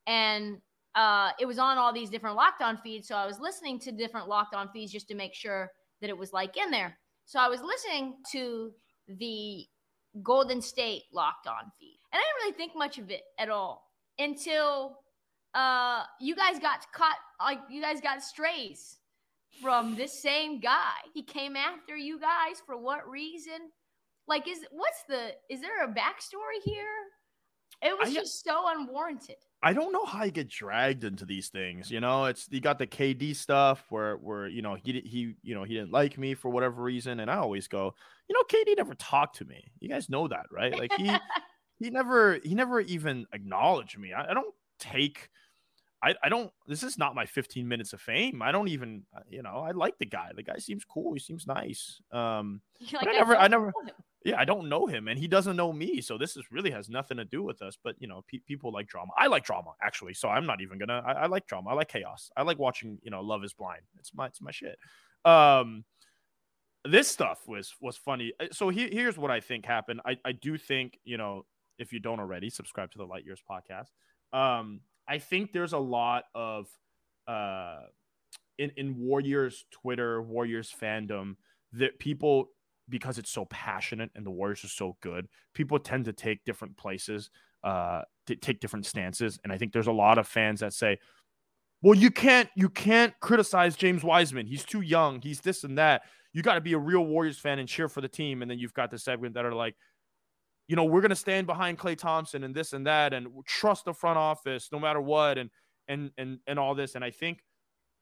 and 0.05 0.57
uh, 0.95 1.31
it 1.39 1.45
was 1.45 1.59
on 1.59 1.77
all 1.77 1.91
these 1.93 2.09
different 2.09 2.35
Locked 2.37 2.61
On 2.61 2.77
feeds. 2.77 3.07
So 3.09 3.15
I 3.15 3.25
was 3.25 3.39
listening 3.39 3.77
to 3.81 3.91
different 3.91 4.27
Locked 4.29 4.55
On 4.55 4.69
feeds 4.69 4.91
just 4.91 5.07
to 5.09 5.15
make 5.15 5.33
sure 5.33 5.69
that 6.01 6.09
it 6.09 6.17
was 6.17 6.31
like 6.31 6.55
in 6.57 6.71
there. 6.71 6.97
So 7.25 7.39
I 7.39 7.49
was 7.49 7.61
listening 7.61 8.15
to 8.31 8.71
the 9.07 9.65
Golden 10.23 10.61
State 10.61 11.03
Locked 11.11 11.47
On 11.47 11.71
feed, 11.77 11.99
and 12.13 12.19
I 12.19 12.23
didn't 12.23 12.35
really 12.43 12.57
think 12.57 12.75
much 12.77 12.97
of 12.99 13.11
it 13.11 13.23
at 13.37 13.49
all 13.49 13.89
until 14.17 14.99
uh 15.57 16.03
you 16.21 16.35
guys 16.35 16.59
got 16.59 16.85
caught 16.93 17.17
like 17.41 17.59
you 17.69 17.81
guys 17.81 17.99
got 17.99 18.21
strays 18.21 18.97
from 19.61 19.95
this 19.95 20.21
same 20.21 20.59
guy 20.59 20.93
he 21.13 21.23
came 21.23 21.55
after 21.55 21.97
you 21.97 22.19
guys 22.19 22.61
for 22.65 22.77
what 22.77 23.09
reason 23.09 23.71
like 24.27 24.47
is 24.47 24.59
what's 24.71 25.03
the 25.09 25.31
is 25.49 25.59
there 25.59 25.83
a 25.83 25.87
backstory 25.87 26.61
here 26.63 26.85
it 27.81 27.97
was 27.97 28.09
I- 28.09 28.13
just 28.13 28.43
so 28.45 28.65
unwarranted 28.67 29.37
I 29.63 29.73
don't 29.73 29.91
know 29.91 30.05
how 30.05 30.23
you 30.23 30.31
get 30.31 30.49
dragged 30.49 31.03
into 31.03 31.25
these 31.25 31.49
things. 31.49 31.89
You 31.89 31.99
know, 31.99 32.25
it's 32.25 32.47
you 32.51 32.61
got 32.61 32.77
the 32.77 32.85
KD 32.85 33.35
stuff 33.35 33.83
where 33.89 34.15
where 34.17 34.47
you 34.47 34.61
know 34.61 34.75
he 34.75 35.01
he 35.03 35.33
you 35.41 35.55
know 35.55 35.63
he 35.63 35.73
didn't 35.73 35.91
like 35.91 36.15
me 36.17 36.35
for 36.35 36.49
whatever 36.49 36.83
reason, 36.83 37.19
and 37.21 37.31
I 37.31 37.37
always 37.37 37.67
go, 37.67 37.95
you 38.29 38.35
know, 38.35 38.43
KD 38.43 38.77
never 38.77 38.93
talked 38.93 39.37
to 39.37 39.45
me. 39.45 39.71
You 39.79 39.89
guys 39.89 40.09
know 40.09 40.27
that, 40.27 40.45
right? 40.51 40.77
Like 40.77 40.91
he 40.95 41.09
he 41.79 41.89
never 41.89 42.39
he 42.43 42.53
never 42.53 42.81
even 42.81 43.25
acknowledged 43.33 43.97
me. 43.97 44.13
I, 44.13 44.29
I 44.29 44.33
don't 44.35 44.53
take. 44.79 45.29
I, 46.03 46.13
I 46.23 46.29
don't 46.29 46.51
this 46.67 46.83
is 46.83 46.97
not 46.97 47.15
my 47.15 47.25
15 47.25 47.67
minutes 47.67 47.91
of 47.93 48.01
fame 48.01 48.41
i 48.43 48.51
don't 48.51 48.67
even 48.67 49.03
uh, 49.15 49.21
you 49.29 49.41
know 49.41 49.57
i 49.67 49.71
like 49.71 49.97
the 49.97 50.05
guy 50.05 50.31
the 50.35 50.43
guy 50.43 50.57
seems 50.57 50.85
cool 50.85 51.13
he 51.13 51.19
seems 51.19 51.47
nice 51.47 51.99
um 52.11 52.61
You're 52.79 53.01
But 53.01 53.09
I 53.09 53.13
never- 53.13 53.35
I 53.35 53.47
don't 53.47 53.51
never- 53.51 53.73
yeah, 54.25 54.37
I 54.39 54.45
don't 54.45 54.67
know 54.67 54.87
him, 54.87 55.07
and 55.07 55.17
he 55.17 55.27
doesn't 55.27 55.55
know 55.55 55.71
me. 55.71 56.01
So 56.01 56.17
this 56.17 56.35
is 56.35 56.43
really 56.51 56.71
has 56.71 56.89
nothing 56.89 57.15
to 57.17 57.23
do 57.23 57.43
with 57.43 57.61
us. 57.61 57.77
But 57.81 57.95
you 57.99 58.07
know, 58.09 58.25
pe- 58.27 58.39
people 58.39 58.73
like 58.73 58.87
drama. 58.87 59.11
I 59.17 59.27
like 59.27 59.45
drama 59.45 59.71
actually, 59.81 60.15
so 60.15 60.27
I'm 60.27 60.45
not 60.45 60.59
even 60.59 60.77
gonna. 60.79 61.01
I, 61.05 61.11
I 61.13 61.25
like 61.27 61.47
drama. 61.47 61.69
I 61.69 61.73
like 61.75 61.87
chaos. 61.87 62.29
I 62.35 62.41
like 62.41 62.59
watching. 62.59 62.97
You 63.03 63.11
know, 63.11 63.21
Love 63.21 63.45
Is 63.45 63.53
Blind. 63.53 63.83
It's 63.99 64.13
my 64.13 64.25
it's 64.25 64.41
my 64.41 64.51
shit. 64.51 64.77
Um, 65.23 65.85
this 66.83 67.07
stuff 67.07 67.47
was 67.47 67.73
was 67.79 67.95
funny. 67.95 68.33
Uh, 68.39 68.47
So 68.51 68.67
he, 68.69 68.89
here's 68.89 69.17
what 69.17 69.31
I 69.31 69.39
think 69.39 69.65
happened. 69.65 70.01
I 70.05 70.17
I 70.25 70.33
do 70.33 70.57
think 70.57 70.99
you 71.05 71.17
know 71.17 71.45
if 71.77 71.93
you 71.93 71.99
don't 71.99 72.19
already 72.19 72.49
subscribe 72.49 72.91
to 72.91 72.97
the 72.97 73.05
Light 73.05 73.23
Years 73.23 73.41
podcast. 73.49 73.91
Um, 74.33 74.81
I 75.07 75.19
think 75.19 75.51
there's 75.53 75.73
a 75.73 75.77
lot 75.77 76.25
of 76.35 76.67
uh 77.27 77.81
in 78.57 78.71
in 78.77 78.97
Warriors 78.97 79.65
Twitter, 79.71 80.21
Warriors 80.21 80.73
fandom 80.81 81.35
that 81.73 81.99
people 81.99 82.49
because 82.89 83.17
it's 83.17 83.29
so 83.29 83.45
passionate 83.45 84.11
and 84.15 84.25
the 84.25 84.31
Warriors 84.31 84.63
are 84.63 84.69
so 84.69 84.97
good, 85.01 85.27
people 85.53 85.77
tend 85.77 86.05
to 86.05 86.13
take 86.13 86.43
different 86.45 86.77
places, 86.77 87.29
uh, 87.63 88.01
to 88.25 88.35
take 88.35 88.59
different 88.59 88.85
stances. 88.85 89.39
And 89.43 89.51
I 89.51 89.57
think 89.57 89.73
there's 89.73 89.87
a 89.87 89.91
lot 89.91 90.17
of 90.17 90.27
fans 90.27 90.61
that 90.61 90.73
say, 90.73 90.97
well, 91.81 91.95
you 91.95 92.09
can't 92.09 92.49
you 92.55 92.69
can't 92.69 93.13
criticize 93.19 93.75
James 93.75 94.03
Wiseman. 94.03 94.47
He's 94.47 94.65
too 94.65 94.81
young. 94.81 95.21
He's 95.21 95.41
this 95.41 95.63
and 95.63 95.77
that. 95.77 96.03
You 96.33 96.41
got 96.41 96.55
to 96.55 96.61
be 96.61 96.73
a 96.73 96.79
real 96.79 97.05
Warriors 97.05 97.37
fan 97.37 97.59
and 97.59 97.67
cheer 97.67 97.87
for 97.87 98.01
the 98.01 98.07
team. 98.07 98.41
And 98.41 98.49
then 98.49 98.59
you've 98.59 98.73
got 98.73 98.91
the 98.91 98.99
segment 98.99 99.33
that 99.35 99.45
are 99.45 99.53
like, 99.53 99.75
you 100.67 100.75
know, 100.75 100.85
we're 100.85 101.01
gonna 101.01 101.15
stand 101.15 101.47
behind 101.47 101.77
Klay 101.77 101.97
Thompson 101.97 102.43
and 102.43 102.53
this 102.53 102.73
and 102.73 102.85
that, 102.87 103.13
and 103.13 103.27
trust 103.45 103.85
the 103.85 103.93
front 103.93 104.17
office 104.17 104.69
no 104.71 104.79
matter 104.79 105.01
what, 105.01 105.37
and 105.37 105.49
and 105.87 106.11
and 106.17 106.39
and 106.47 106.59
all 106.59 106.75
this. 106.75 106.95
And 106.95 107.03
I 107.03 107.11
think 107.11 107.43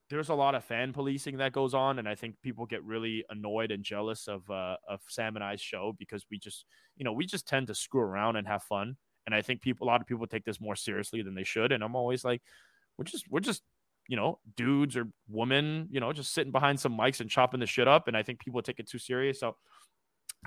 there's 0.09 0.30
a 0.30 0.36
lot 0.36 0.53
of 0.53 0.63
fan 0.63 0.93
policing 0.93 1.38
that 1.38 1.51
goes 1.51 1.74
on, 1.74 1.99
and 1.99 2.07
I 2.07 2.16
think 2.16 2.36
people 2.41 2.66
get 2.66 2.84
really 2.84 3.24
annoyed 3.30 3.72
and 3.72 3.84
jealous 3.84 4.28
of 4.28 4.49
uh, 4.49 4.78
of 4.88 5.01
Sam 5.07 5.36
and 5.36 5.43
I's 5.43 5.61
show 5.61 5.95
because 5.97 6.26
we 6.30 6.38
just, 6.38 6.66
you 6.95 7.03
know, 7.03 7.13
we 7.13 7.26
just 7.26 7.47
tend 7.47 7.68
to 7.68 7.76
screw 7.76 8.01
around 8.01 8.36
and 8.36 8.47
have 8.47 8.63
fun. 8.63 8.97
And 9.26 9.34
I 9.34 9.41
think 9.41 9.61
people, 9.61 9.88
a 9.88 9.89
lot 9.89 10.01
of 10.01 10.07
people 10.07 10.28
take 10.28 10.45
this 10.45 10.61
more 10.61 10.76
seriously 10.76 11.22
than 11.22 11.36
they 11.36 11.43
should. 11.43 11.72
And 11.72 11.84
I'm 11.84 11.95
always 11.95 12.24
like, 12.24 12.41
we're 12.97 13.05
just, 13.05 13.26
we're 13.30 13.39
just, 13.39 13.63
you 14.07 14.16
know, 14.16 14.39
dudes 14.55 14.95
or 14.95 15.07
women, 15.28 15.88
you 15.89 15.99
know, 15.99 16.13
just 16.13 16.34
sitting 16.34 16.51
behind 16.51 16.80
some 16.80 16.95
mics 16.95 17.22
and 17.22 17.30
chopping 17.30 17.59
the 17.59 17.66
shit 17.66 17.88
up. 17.88 18.07
And 18.07 18.16
I 18.16 18.22
think 18.22 18.39
people 18.39 18.61
take 18.61 18.80
it 18.80 18.88
too 18.88 18.99
serious. 18.99 19.39
So, 19.39 19.55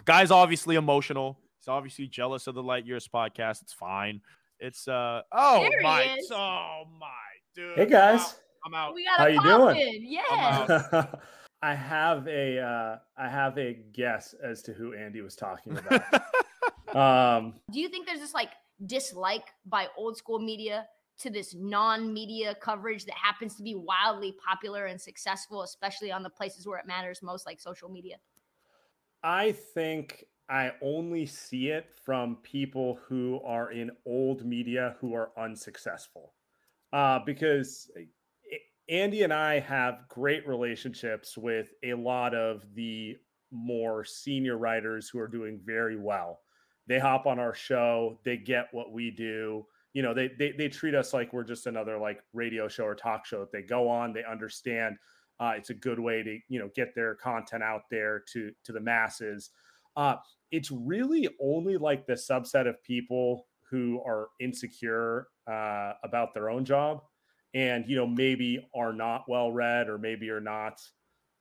guy's 0.05 0.31
obviously 0.31 0.77
emotional. 0.77 1.41
He's 1.69 1.75
obviously 1.75 2.07
jealous 2.07 2.47
of 2.47 2.55
the 2.55 2.63
Light 2.63 2.87
Years 2.87 3.07
podcast. 3.07 3.61
It's 3.61 3.75
fine. 3.75 4.23
It's 4.59 4.89
uh 4.89 5.21
oh 5.33 5.61
There 5.61 5.79
he 5.81 5.85
my 5.85 6.17
is. 6.19 6.31
oh 6.33 6.85
my 6.99 7.07
dude. 7.55 7.77
Hey 7.77 7.85
guys. 7.85 8.37
I'm 8.65 8.73
out. 8.73 8.95
We 8.95 9.05
got 9.05 9.19
How 9.19 9.27
you 9.27 9.43
doing? 9.43 9.77
in. 9.77 10.11
Yeah. 10.11 11.05
I 11.63 11.75
have 11.75 12.27
a 12.27 12.59
uh, 12.59 12.97
I 13.19 13.29
have 13.29 13.59
a 13.59 13.75
guess 13.93 14.35
as 14.43 14.63
to 14.63 14.73
who 14.73 14.95
Andy 14.95 15.21
was 15.21 15.37
talking 15.37 15.77
about. 15.77 16.97
um, 17.37 17.53
Do 17.71 17.81
you 17.81 17.91
think 17.91 18.07
there's 18.07 18.21
this 18.21 18.33
like 18.33 18.53
dislike 18.87 19.49
by 19.67 19.89
old 19.99 20.17
school 20.17 20.39
media 20.39 20.87
to 21.19 21.29
this 21.29 21.55
non-media 21.55 22.55
coverage 22.63 23.05
that 23.05 23.17
happens 23.17 23.57
to 23.57 23.63
be 23.63 23.75
wildly 23.75 24.35
popular 24.43 24.87
and 24.87 24.99
successful, 24.99 25.65
especially 25.65 26.11
on 26.11 26.23
the 26.23 26.31
places 26.31 26.67
where 26.67 26.79
it 26.79 26.87
matters 26.87 27.21
most, 27.23 27.45
like 27.45 27.61
social 27.61 27.91
media? 27.91 28.17
I 29.23 29.53
think 29.53 30.25
I 30.49 30.73
only 30.81 31.27
see 31.27 31.69
it 31.69 31.91
from 32.05 32.37
people 32.43 32.99
who 33.07 33.41
are 33.45 33.71
in 33.71 33.91
old 34.07 34.45
media 34.45 34.97
who 35.01 35.15
are 35.15 35.33
unsuccessful. 35.39 36.33
Uh, 36.93 37.19
because 37.27 37.91
Andy 38.89 39.23
and 39.23 39.33
I 39.33 39.61
have 39.61 40.09
great 40.09 40.49
relationships 40.49 41.37
with 41.37 41.73
a 41.83 41.95
lot 41.95 42.35
of 42.35 42.65
the 42.75 43.17
more 43.51 44.05
senior 44.05 44.57
writers 44.57 45.09
who 45.09 45.19
are 45.19 45.29
doing 45.29 45.61
very 45.65 45.97
well. 45.97 46.41
They 46.87 46.99
hop 46.99 47.27
on 47.27 47.39
our 47.39 47.55
show, 47.55 48.19
they 48.25 48.39
get 48.39 48.69
what 48.73 48.93
we 48.93 49.11
do. 49.11 49.67
You 49.93 50.03
know, 50.03 50.15
they 50.15 50.29
they, 50.39 50.53
they 50.53 50.69
treat 50.69 50.95
us 50.95 51.13
like 51.13 51.33
we're 51.33 51.45
just 51.45 51.67
another 51.67 51.99
like 51.99 52.23
radio 52.33 52.69
show 52.69 52.85
or 52.85 52.95
talk 52.95 53.27
show 53.27 53.41
that 53.41 53.53
they 53.53 53.63
go 53.63 53.89
on, 53.89 54.13
they 54.13 54.25
understand 54.25 54.97
uh, 55.41 55.53
it's 55.57 55.71
a 55.71 55.75
good 55.75 55.99
way 55.99 56.23
to 56.23 56.39
you 56.49 56.59
know 56.59 56.71
get 56.75 56.95
their 56.95 57.15
content 57.15 57.63
out 57.63 57.83
there 57.91 58.23
to 58.33 58.53
to 58.65 58.73
the 58.73 58.81
masses. 58.81 59.51
Uh, 59.99 60.17
it's 60.53 60.71
really 60.71 61.29
only 61.43 61.77
like 61.77 62.07
the 62.07 62.15
subset 62.15 62.69
of 62.69 62.83
people 62.85 63.49
who 63.69 64.01
are 64.07 64.29
insecure 64.41 65.27
uh, 65.51 65.93
about 66.05 66.33
their 66.33 66.49
own 66.49 66.65
job 66.65 67.03
and 67.55 67.85
you 67.89 67.97
know 67.97 68.07
maybe 68.07 68.65
are 68.75 68.93
not 68.93 69.25
well 69.29 69.51
read 69.51 69.89
or 69.89 69.99
maybe 69.99 70.31
are 70.31 70.41
not 70.41 70.81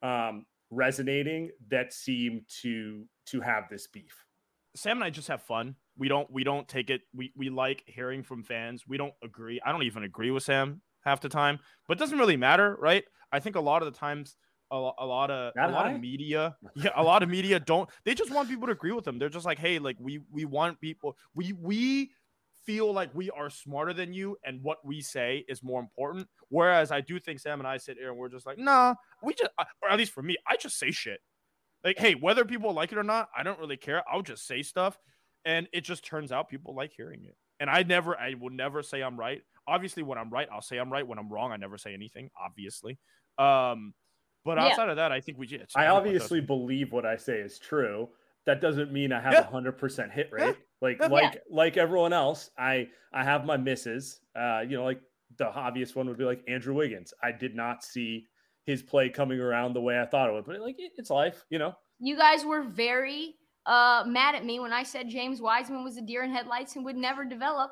um, 0.01 0.45
resonating 0.71 1.51
that 1.69 1.93
seem 1.93 2.43
to 2.61 3.05
to 3.27 3.41
have 3.41 3.65
this 3.69 3.87
beef. 3.87 4.25
Sam 4.75 4.97
and 4.97 5.03
I 5.03 5.09
just 5.09 5.27
have 5.27 5.41
fun. 5.43 5.75
We 5.97 6.07
don't 6.07 6.29
we 6.31 6.43
don't 6.43 6.67
take 6.67 6.89
it. 6.89 7.01
We 7.13 7.31
we 7.35 7.49
like 7.49 7.83
hearing 7.85 8.23
from 8.23 8.43
fans. 8.43 8.85
We 8.87 8.97
don't 8.97 9.13
agree. 9.23 9.61
I 9.65 9.71
don't 9.71 9.83
even 9.83 10.03
agree 10.03 10.31
with 10.31 10.43
Sam 10.43 10.81
half 11.01 11.21
the 11.21 11.29
time, 11.29 11.59
but 11.87 11.97
it 11.97 11.99
doesn't 11.99 12.17
really 12.17 12.37
matter, 12.37 12.75
right? 12.79 13.03
I 13.31 13.39
think 13.39 13.55
a 13.55 13.61
lot 13.61 13.81
of 13.81 13.91
the 13.91 13.97
times 13.97 14.35
a, 14.71 14.91
a 14.99 15.05
lot 15.05 15.31
of 15.31 15.53
That 15.55 15.69
a 15.69 15.73
lot 15.73 15.85
high? 15.87 15.93
of 15.93 16.01
media, 16.01 16.55
yeah, 16.75 16.91
a 16.95 17.03
lot 17.03 17.23
of 17.23 17.29
media 17.29 17.59
don't. 17.59 17.89
They 18.05 18.13
just 18.13 18.31
want 18.31 18.49
people 18.49 18.67
to 18.67 18.73
agree 18.73 18.91
with 18.91 19.05
them. 19.05 19.19
They're 19.19 19.29
just 19.29 19.45
like, 19.45 19.59
hey, 19.59 19.79
like 19.79 19.97
we 19.99 20.19
we 20.31 20.45
want 20.45 20.79
people. 20.81 21.17
We 21.35 21.53
we 21.53 22.11
feel 22.65 22.91
like 22.93 23.09
we 23.15 23.29
are 23.31 23.49
smarter 23.49 23.93
than 23.93 24.13
you, 24.13 24.37
and 24.43 24.61
what 24.61 24.85
we 24.85 24.99
say 24.99 25.45
is 25.47 25.63
more 25.63 25.79
important. 25.79 26.27
Whereas 26.49 26.91
I 26.91 26.99
do 27.01 27.17
think 27.19 27.39
Sam 27.39 27.59
and 27.59 27.67
I 27.67 27.77
sit 27.77 27.97
here 27.97 28.09
and 28.09 28.17
we're 28.17 28.27
just 28.29 28.45
like, 28.45 28.57
nah, 28.57 28.95
we 29.23 29.33
just, 29.33 29.51
or 29.81 29.89
at 29.89 29.97
least 29.97 30.11
for 30.11 30.21
me, 30.21 30.35
I 30.45 30.57
just 30.57 30.77
say 30.77 30.91
shit. 30.91 31.21
Like, 31.83 31.97
hey, 31.97 32.15
whether 32.15 32.43
people 32.43 32.73
like 32.73 32.91
it 32.91 32.97
or 32.97 33.03
not, 33.03 33.29
I 33.37 33.43
don't 33.43 33.59
really 33.59 33.77
care. 33.77 34.03
I'll 34.11 34.21
just 34.21 34.45
say 34.45 34.63
stuff, 34.63 34.99
and 35.45 35.69
it 35.71 35.81
just 35.85 36.05
turns 36.05 36.31
out 36.33 36.49
people 36.49 36.75
like 36.75 36.91
hearing 36.91 37.23
it. 37.23 37.37
And 37.59 37.69
I 37.69 37.83
never, 37.83 38.19
I 38.19 38.35
will 38.39 38.49
never 38.49 38.83
say 38.83 39.01
I'm 39.01 39.17
right. 39.17 39.41
Obviously, 39.67 40.03
when 40.03 40.17
I'm 40.17 40.29
right, 40.29 40.47
I'll 40.51 40.61
say 40.61 40.77
I'm 40.77 40.91
right. 40.91 41.07
When 41.07 41.17
I'm 41.17 41.29
wrong, 41.31 41.51
I 41.53 41.57
never 41.57 41.77
say 41.77 41.93
anything. 41.93 42.29
Obviously, 42.39 42.99
um, 43.37 43.93
but 44.47 44.57
Yeah. 44.57 44.65
outside 44.67 44.89
of 44.89 44.95
that, 44.95 45.11
I 45.11 45.19
think 45.21 45.37
we 45.37 45.45
just. 45.45 45.77
I 45.77 45.87
obviously 45.87 46.41
believe 46.41 46.91
what 46.91 47.05
I 47.05 47.17
say 47.17 47.37
is 47.39 47.59
true. 47.59 48.09
That 48.45 48.61
doesn't 48.61 48.91
mean 48.93 49.11
I 49.11 49.19
have 49.19 49.33
a 49.35 49.43
hundred 49.43 49.73
percent 49.77 50.11
hit 50.11 50.29
Yeah. 50.35 50.45
rate. 50.45 50.55
Like 50.81 50.97
Yeah. 51.01 51.07
like 51.07 51.43
like 51.49 51.77
everyone 51.77 52.13
else, 52.13 52.49
I 52.57 52.89
I 53.13 53.23
have 53.23 53.45
my 53.45 53.57
misses. 53.57 54.21
Uh, 54.35 54.61
you 54.67 54.77
know, 54.77 54.85
like 54.85 55.01
the 55.37 55.47
obvious 55.53 55.93
one 55.95 56.07
would 56.07 56.17
be 56.17 56.23
like 56.23 56.43
Andrew 56.47 56.73
Wiggins. 56.73 57.13
I 57.21 57.31
did 57.33 57.55
not 57.55 57.83
see 57.83 58.27
his 58.65 58.81
play 58.81 59.09
coming 59.09 59.39
around 59.39 59.73
the 59.73 59.81
way 59.81 59.99
I 59.99 60.05
thought 60.05 60.29
it 60.29 60.33
would, 60.33 60.45
but 60.45 60.59
like 60.61 60.79
it- 60.79 60.93
it's 60.97 61.09
life, 61.09 61.45
you 61.49 61.59
know. 61.59 61.75
You 61.99 62.15
guys 62.17 62.45
were 62.45 62.63
very 62.63 63.35
uh, 63.65 64.05
mad 64.07 64.33
at 64.35 64.45
me 64.45 64.61
when 64.61 64.71
I 64.71 64.83
said 64.83 65.09
James 65.09 65.41
Wiseman 65.41 65.83
was 65.83 65.97
a 65.97 66.01
deer 66.01 66.23
in 66.23 66.31
headlights 66.31 66.77
and 66.77 66.85
would 66.85 66.95
never 66.95 67.25
develop. 67.25 67.69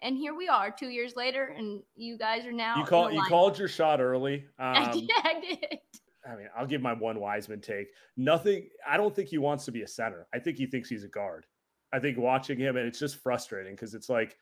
And 0.00 0.16
here 0.16 0.34
we 0.34 0.46
are, 0.48 0.70
two 0.70 0.88
years 0.88 1.14
later, 1.16 1.46
and 1.56 1.82
you 1.96 2.16
guys 2.18 2.44
are 2.46 2.52
now. 2.52 2.74
You 2.76 2.82
in 2.82 2.86
call 2.88 3.10
you 3.10 3.22
called 3.28 3.58
your 3.58 3.68
shot 3.68 4.00
early. 4.00 4.46
I 4.58 4.84
Um, 4.84 4.92
did. 5.00 5.10
I 5.24 5.40
did. 5.40 5.78
I 6.26 6.36
mean, 6.36 6.48
I'll 6.56 6.66
give 6.66 6.80
my 6.80 6.92
one 6.92 7.18
Wiseman 7.18 7.60
take. 7.60 7.88
Nothing. 8.16 8.68
I 8.88 8.96
don't 8.96 9.14
think 9.14 9.28
he 9.28 9.38
wants 9.38 9.64
to 9.64 9.72
be 9.72 9.82
a 9.82 9.88
center. 9.88 10.26
I 10.32 10.38
think 10.38 10.56
he 10.56 10.66
thinks 10.66 10.88
he's 10.88 11.04
a 11.04 11.08
guard. 11.08 11.46
I 11.92 11.98
think 11.98 12.16
watching 12.16 12.58
him, 12.58 12.76
and 12.76 12.86
it's 12.86 12.98
just 12.98 13.16
frustrating 13.16 13.74
because 13.74 13.94
it's 13.94 14.08
like 14.08 14.36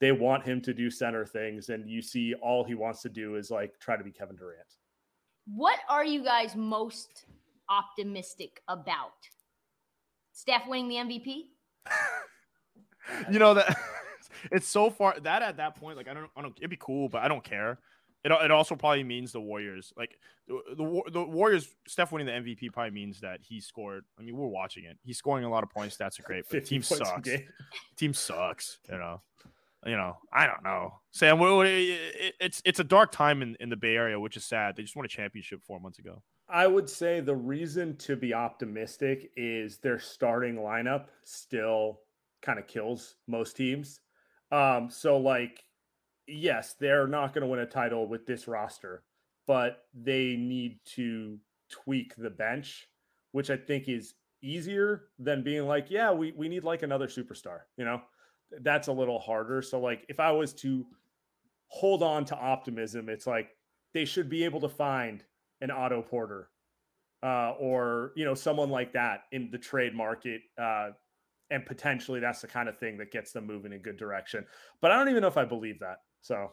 they 0.00 0.12
want 0.12 0.44
him 0.44 0.60
to 0.62 0.74
do 0.74 0.90
center 0.90 1.24
things, 1.24 1.68
and 1.68 1.88
you 1.88 2.02
see 2.02 2.34
all 2.34 2.64
he 2.64 2.74
wants 2.74 3.02
to 3.02 3.08
do 3.08 3.36
is 3.36 3.50
like 3.50 3.78
try 3.80 3.96
to 3.96 4.04
be 4.04 4.10
Kevin 4.10 4.36
Durant. 4.36 4.74
What 5.46 5.78
are 5.88 6.04
you 6.04 6.24
guys 6.24 6.56
most 6.56 7.26
optimistic 7.68 8.60
about? 8.68 9.12
Steph 10.32 10.66
winning 10.66 10.88
the 10.88 10.96
MVP? 10.96 11.42
you 13.30 13.38
know 13.38 13.54
that 13.54 13.76
it's 14.52 14.68
so 14.68 14.90
far 14.90 15.18
that 15.20 15.42
at 15.42 15.56
that 15.58 15.76
point, 15.76 15.96
like 15.96 16.08
I 16.08 16.14
don't, 16.14 16.30
I 16.36 16.42
don't. 16.42 16.56
It'd 16.58 16.70
be 16.70 16.78
cool, 16.78 17.08
but 17.08 17.22
I 17.22 17.28
don't 17.28 17.44
care. 17.44 17.78
It, 18.26 18.32
it 18.32 18.50
also 18.50 18.74
probably 18.74 19.04
means 19.04 19.30
the 19.30 19.40
Warriors, 19.40 19.92
like 19.96 20.18
the, 20.48 20.60
the 20.76 21.02
the 21.12 21.22
Warriors. 21.22 21.72
Steph 21.86 22.10
winning 22.10 22.26
the 22.26 22.32
MVP 22.32 22.72
probably 22.72 22.90
means 22.90 23.20
that 23.20 23.40
he 23.40 23.60
scored. 23.60 24.04
I 24.18 24.22
mean, 24.22 24.36
we're 24.36 24.48
watching 24.48 24.84
it. 24.84 24.98
He's 25.04 25.16
scoring 25.16 25.44
a 25.44 25.50
lot 25.50 25.62
of 25.62 25.70
points. 25.70 25.96
Stats 25.96 26.18
are 26.18 26.24
great, 26.24 26.44
but 26.50 26.64
team 26.64 26.82
sucks. 26.82 27.30
Team 27.96 28.12
sucks. 28.12 28.78
You 28.90 28.98
know. 28.98 29.20
You 29.84 29.96
know, 29.96 30.16
I 30.32 30.46
don't 30.48 30.64
know, 30.64 30.94
Sam. 31.12 31.38
What, 31.38 31.54
what, 31.54 31.66
it, 31.68 32.34
it's 32.40 32.60
it's 32.64 32.80
a 32.80 32.84
dark 32.84 33.12
time 33.12 33.40
in, 33.40 33.56
in 33.60 33.68
the 33.68 33.76
Bay 33.76 33.94
Area, 33.94 34.18
which 34.18 34.36
is 34.36 34.44
sad. 34.44 34.74
They 34.74 34.82
just 34.82 34.96
won 34.96 35.04
a 35.04 35.08
championship 35.08 35.62
four 35.64 35.78
months 35.78 36.00
ago. 36.00 36.22
I 36.48 36.66
would 36.66 36.90
say 36.90 37.20
the 37.20 37.36
reason 37.36 37.96
to 37.98 38.16
be 38.16 38.34
optimistic 38.34 39.30
is 39.36 39.78
their 39.78 40.00
starting 40.00 40.56
lineup 40.56 41.06
still 41.22 42.00
kind 42.42 42.58
of 42.58 42.66
kills 42.66 43.14
most 43.28 43.56
teams. 43.56 44.00
Um, 44.50 44.90
so 44.90 45.18
like, 45.18 45.62
yes, 46.26 46.74
they're 46.78 47.06
not 47.06 47.32
going 47.32 47.42
to 47.42 47.48
win 47.48 47.60
a 47.60 47.66
title 47.66 48.06
with 48.06 48.26
this 48.26 48.48
roster, 48.48 49.02
but 49.46 49.84
they 49.94 50.36
need 50.36 50.78
to 50.94 51.38
tweak 51.70 52.14
the 52.16 52.30
bench, 52.30 52.88
which 53.32 53.50
I 53.50 53.56
think 53.56 53.88
is 53.88 54.14
easier 54.42 55.04
than 55.18 55.42
being 55.42 55.66
like, 55.66 55.90
yeah, 55.90 56.12
we 56.12 56.32
we 56.32 56.48
need 56.48 56.64
like 56.64 56.82
another 56.82 57.08
superstar. 57.08 57.60
You 57.76 57.84
know, 57.84 58.02
that's 58.62 58.88
a 58.88 58.92
little 58.92 59.18
harder. 59.18 59.62
So 59.62 59.80
like, 59.80 60.04
if 60.08 60.20
I 60.20 60.32
was 60.32 60.52
to 60.54 60.86
hold 61.68 62.02
on 62.02 62.24
to 62.26 62.36
optimism, 62.36 63.08
it's 63.08 63.26
like 63.26 63.50
they 63.92 64.04
should 64.04 64.28
be 64.28 64.44
able 64.44 64.60
to 64.60 64.68
find 64.68 65.24
an 65.60 65.70
Otto 65.70 66.02
Porter 66.02 66.50
uh, 67.22 67.52
or 67.58 68.12
you 68.14 68.24
know 68.24 68.34
someone 68.34 68.70
like 68.70 68.92
that 68.92 69.24
in 69.32 69.50
the 69.50 69.58
trade 69.58 69.94
market, 69.94 70.42
uh, 70.58 70.90
and 71.50 71.64
potentially 71.64 72.20
that's 72.20 72.40
the 72.40 72.46
kind 72.46 72.68
of 72.68 72.78
thing 72.78 72.98
that 72.98 73.10
gets 73.10 73.32
them 73.32 73.46
moving 73.46 73.72
in 73.72 73.80
good 73.80 73.96
direction. 73.96 74.44
But 74.80 74.92
I 74.92 74.98
don't 74.98 75.08
even 75.08 75.22
know 75.22 75.28
if 75.28 75.36
I 75.36 75.44
believe 75.44 75.80
that. 75.80 75.98
So 76.26 76.50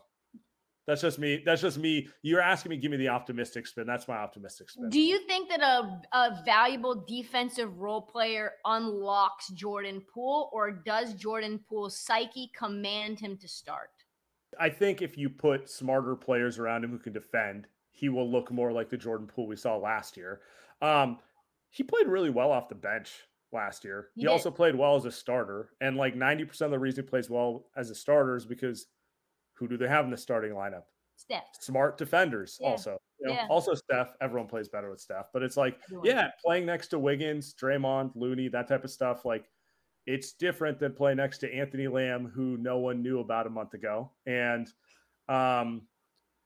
that's 0.86 1.02
just 1.02 1.18
me. 1.18 1.42
That's 1.46 1.62
just 1.62 1.78
me. 1.78 2.08
You're 2.22 2.42
asking 2.42 2.72
me, 2.72 2.78
give 2.78 2.92
me 2.92 2.98
the 2.98 3.08
optimistic 3.10 3.66
spin. 3.68 3.88
That's 3.88 4.08
my 4.08 4.18
optimistic 4.18 4.70
spin. 4.70 4.90
Do 4.90 5.00
you 5.00 5.20
think 5.26 5.50
that 5.50 5.62
a, 5.62 6.02
a 6.12 6.42
valuable 6.46 7.06
defensive 7.08 7.80
role 7.80 8.02
player 8.02 8.52
unlocks 8.66 9.48
Jordan 9.50 10.02
Poole, 10.14 10.50
or 10.52 10.72
does 10.72 11.14
Jordan 11.14 11.60
Poole's 11.70 11.98
psyche 11.98 12.52
command 12.56 13.20
him 13.20 13.38
to 13.38 13.48
start? 13.48 13.90
I 14.60 14.70
think 14.70 15.02
if 15.02 15.18
you 15.18 15.30
put 15.30 15.70
smarter 15.70 16.16
players 16.16 16.60
around 16.60 16.84
him 16.84 16.92
who 16.92 17.00
can 17.00 17.14
defend, 17.14 17.68
he 17.92 18.10
will 18.10 18.30
look 18.30 18.52
more 18.52 18.72
like 18.72 18.90
the 18.90 18.98
Jordan 18.98 19.28
Poole 19.28 19.48
we 19.48 19.56
saw 19.56 19.78
last 19.78 20.18
year. 20.18 20.42
Um, 20.82 21.18
he 21.70 21.82
played 21.82 22.08
really 22.08 22.30
well 22.30 22.52
off 22.52 22.70
the 22.70 22.76
bench 22.76 23.12
last 23.52 23.84
year. 23.84 24.10
He 24.16 24.22
He, 24.22 24.28
also 24.28 24.52
played 24.52 24.76
well 24.76 24.96
as 24.96 25.06
a 25.06 25.12
starter. 25.12 25.70
And 25.80 25.96
like 25.96 26.16
90% 26.16 26.62
of 26.62 26.72
the 26.72 26.80
reason 26.80 27.04
he 27.04 27.10
plays 27.10 27.30
well 27.30 27.66
as 27.76 27.90
a 27.90 27.96
starter 27.96 28.36
is 28.36 28.46
because 28.46 28.88
who 29.54 29.68
do 29.68 29.78
they 29.78 29.88
have 29.88 30.06
in 30.06 30.12
the 30.12 30.18
starting 30.18 30.52
lineup? 30.54 30.84
Steph. 31.16 31.44
Smart 31.60 31.98
defenders 31.98 32.58
Yeah. 32.62 32.70
also. 32.72 32.98
You 33.20 33.28
know, 33.28 33.34
Yeah. 33.34 33.48
Also 33.50 33.74
Steph. 33.76 34.16
Everyone 34.20 34.48
plays 34.48 34.68
better 34.68 34.90
with 34.90 35.00
Steph. 35.00 35.28
But 35.32 35.44
it's 35.44 35.56
like, 35.58 35.80
Everyone. 35.86 36.06
yeah, 36.08 36.32
playing 36.44 36.66
next 36.66 36.88
to 36.90 37.00
Wiggins, 37.00 37.54
Draymond, 37.54 38.12
Looney, 38.16 38.48
that 38.50 38.68
type 38.68 38.84
of 38.84 38.92
stuff, 38.92 39.24
like 39.26 39.50
it's 40.06 40.34
different 40.34 40.80
than 40.80 40.94
playing 40.94 41.18
next 41.18 41.38
to 41.40 41.54
Anthony 41.54 41.88
Lamb, 41.88 42.26
who 42.28 42.58
no 42.58 42.78
one 42.80 43.02
knew 43.02 43.20
about 43.20 43.48
a 43.48 43.50
month 43.50 43.74
ago. 43.74 44.12
And 44.26 44.68
um 45.30 45.88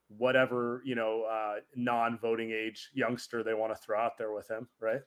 whatever, 0.10 0.82
you 0.86 0.95
know, 0.95 1.24
uh 1.24 1.55
non-voting 1.76 2.51
age 2.51 2.89
youngster 2.93 3.43
they 3.43 3.53
want 3.53 3.76
to 3.76 3.82
throw 3.82 3.99
out 3.99 4.18
there 4.18 4.32
with 4.32 4.47
him, 4.49 4.68
right? 4.80 5.01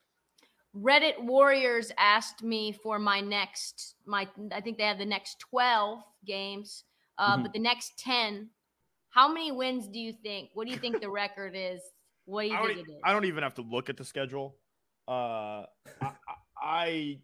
Reddit 0.74 1.18
Warriors 1.22 1.90
asked 1.98 2.42
me 2.42 2.72
for 2.72 2.98
my 2.98 3.20
next 3.20 3.96
my 4.06 4.28
I 4.52 4.60
think 4.60 4.78
they 4.78 4.84
have 4.84 4.98
the 4.98 5.06
next 5.06 5.38
12 5.40 6.02
games. 6.24 6.84
Uh, 7.20 7.36
Mhm. 7.36 7.42
but 7.44 7.52
the 7.52 7.58
next 7.60 7.98
10 7.98 8.50
how 9.10 9.26
many 9.32 9.50
wins 9.52 9.88
do 9.88 9.98
you 9.98 10.12
think? 10.12 10.50
What 10.54 10.66
do 10.66 10.72
you 10.72 10.78
think 10.78 11.00
the 11.00 11.10
record 11.10 11.54
is? 11.56 11.80
What 12.26 12.42
do 12.42 12.48
you 12.48 12.54
I 12.56 12.66
think 12.66 12.78
it 12.88 12.92
is? 12.92 13.00
I 13.04 13.12
don't 13.12 13.24
even 13.24 13.42
have 13.42 13.54
to 13.54 13.62
look 13.62 13.88
at 13.90 13.96
the 13.96 14.04
schedule. 14.04 14.56
Uh, 15.08 15.66
I, 16.62 17.18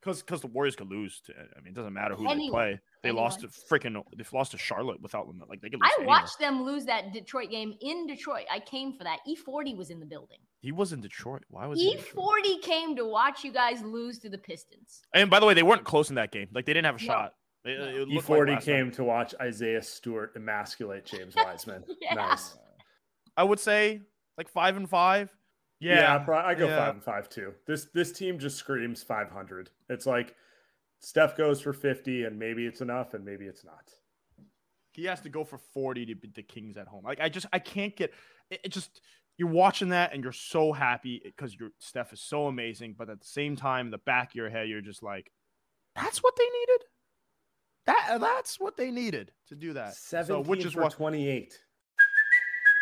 because 0.00 0.22
because 0.22 0.40
the 0.40 0.46
Warriors 0.48 0.76
could 0.76 0.88
lose. 0.88 1.20
To, 1.26 1.32
I 1.32 1.60
mean, 1.60 1.72
it 1.72 1.74
doesn't 1.74 1.92
matter 1.92 2.14
who 2.14 2.28
Anyone. 2.28 2.46
they 2.46 2.50
play. 2.74 2.80
They 3.02 3.10
lost 3.10 3.40
to 3.40 3.48
freaking. 3.48 4.00
They've 4.16 4.32
lost 4.32 4.52
to 4.52 4.58
Charlotte 4.58 5.00
without 5.00 5.26
them. 5.26 5.42
Like 5.48 5.60
they 5.60 5.70
could 5.70 5.80
lose. 5.80 5.90
I 5.90 5.94
anyone. 6.02 6.06
watched 6.20 6.38
them 6.38 6.62
lose 6.64 6.84
that 6.86 7.12
Detroit 7.12 7.50
game 7.50 7.74
in 7.80 8.06
Detroit. 8.06 8.46
I 8.50 8.60
came 8.60 8.92
for 8.96 9.02
that. 9.04 9.18
E40 9.28 9.76
was 9.76 9.90
in 9.90 9.98
the 10.00 10.06
building. 10.06 10.38
He 10.60 10.70
was 10.72 10.92
in 10.92 11.00
Detroit. 11.00 11.42
Why 11.48 11.66
was 11.66 11.80
he? 11.80 11.96
E40 11.96 12.62
came 12.62 12.94
to 12.96 13.04
watch 13.04 13.42
you 13.42 13.52
guys 13.52 13.82
lose 13.82 14.18
to 14.20 14.28
the 14.28 14.38
Pistons. 14.38 15.02
And 15.14 15.28
by 15.30 15.40
the 15.40 15.46
way, 15.46 15.54
they 15.54 15.64
weren't 15.64 15.84
close 15.84 16.10
in 16.10 16.14
that 16.16 16.30
game. 16.30 16.48
Like 16.52 16.64
they 16.66 16.72
didn't 16.74 16.86
have 16.86 16.96
a 16.96 17.04
No. 17.04 17.06
shot. 17.06 17.34
It, 17.64 17.78
No. 17.78 18.02
it 18.02 18.08
E40 18.08 18.48
last 18.54 18.64
time. 18.66 18.74
came 18.74 18.90
to 18.92 19.04
watch 19.04 19.34
Isaiah 19.40 19.82
Stewart 19.82 20.32
emasculate 20.36 21.04
James 21.04 21.34
Wiseman. 21.36 21.84
Yeah. 22.00 22.14
Nice. 22.14 22.56
I 23.36 23.44
would 23.44 23.60
say 23.60 24.00
like 24.36 24.48
five 24.48 24.76
and 24.76 24.88
five. 24.88 25.30
Yeah, 25.80 26.16
Yeah, 26.26 26.34
I 26.44 26.54
go 26.54 26.66
yeah. 26.68 26.76
five 26.78 26.94
and 26.94 27.02
five 27.04 27.28
too. 27.28 27.54
This 27.66 27.86
this 27.94 28.12
team 28.12 28.38
just 28.38 28.56
screams 28.56 29.02
500. 29.02 29.70
It's 29.88 30.06
like 30.06 30.34
Steph 31.00 31.36
goes 31.36 31.60
for 31.60 31.72
50, 31.72 32.24
and 32.24 32.38
maybe 32.38 32.64
it's 32.66 32.80
enough, 32.80 33.14
and 33.14 33.24
maybe 33.24 33.46
it's 33.46 33.64
not. 33.64 33.90
he 34.92 35.06
has 35.06 35.20
to 35.22 35.28
go 35.28 35.42
for 35.42 35.58
40 35.58 36.06
to 36.06 36.14
beat 36.14 36.34
the 36.34 36.42
Kings 36.42 36.76
at 36.76 36.86
home. 36.86 37.02
Like 37.04 37.20
I 37.20 37.28
just 37.28 37.46
I 37.52 37.58
can't 37.58 37.96
get 37.96 38.12
it, 38.50 38.60
it 38.64 38.68
just 38.68 39.00
you're 39.38 39.48
watching 39.48 39.88
that 39.88 40.12
and 40.12 40.22
you're 40.22 40.32
so 40.32 40.72
happy 40.72 41.20
because 41.24 41.54
your 41.58 41.70
Steph 41.78 42.12
is 42.12 42.20
so 42.20 42.46
amazing, 42.46 42.94
but 42.96 43.08
at 43.10 43.20
the 43.20 43.26
same 43.26 43.56
time, 43.56 43.90
the 43.90 43.98
back 43.98 44.30
of 44.30 44.34
your 44.36 44.50
head, 44.50 44.68
you're 44.68 44.82
just 44.82 45.02
like, 45.02 45.32
that's 45.96 46.22
what 46.22 46.34
they 46.36 46.44
needed. 46.44 46.84
That 47.86 48.08
uh, 48.10 48.18
that's 48.18 48.60
what 48.60 48.76
they 48.76 48.90
needed 48.90 49.32
to 49.48 49.54
do 49.54 49.72
that. 49.74 49.94
17 49.94 50.44
so 50.44 50.48
which 50.48 50.64
is 50.64 50.72
for 50.74 50.82
what 50.82 50.92
28. 50.92 51.58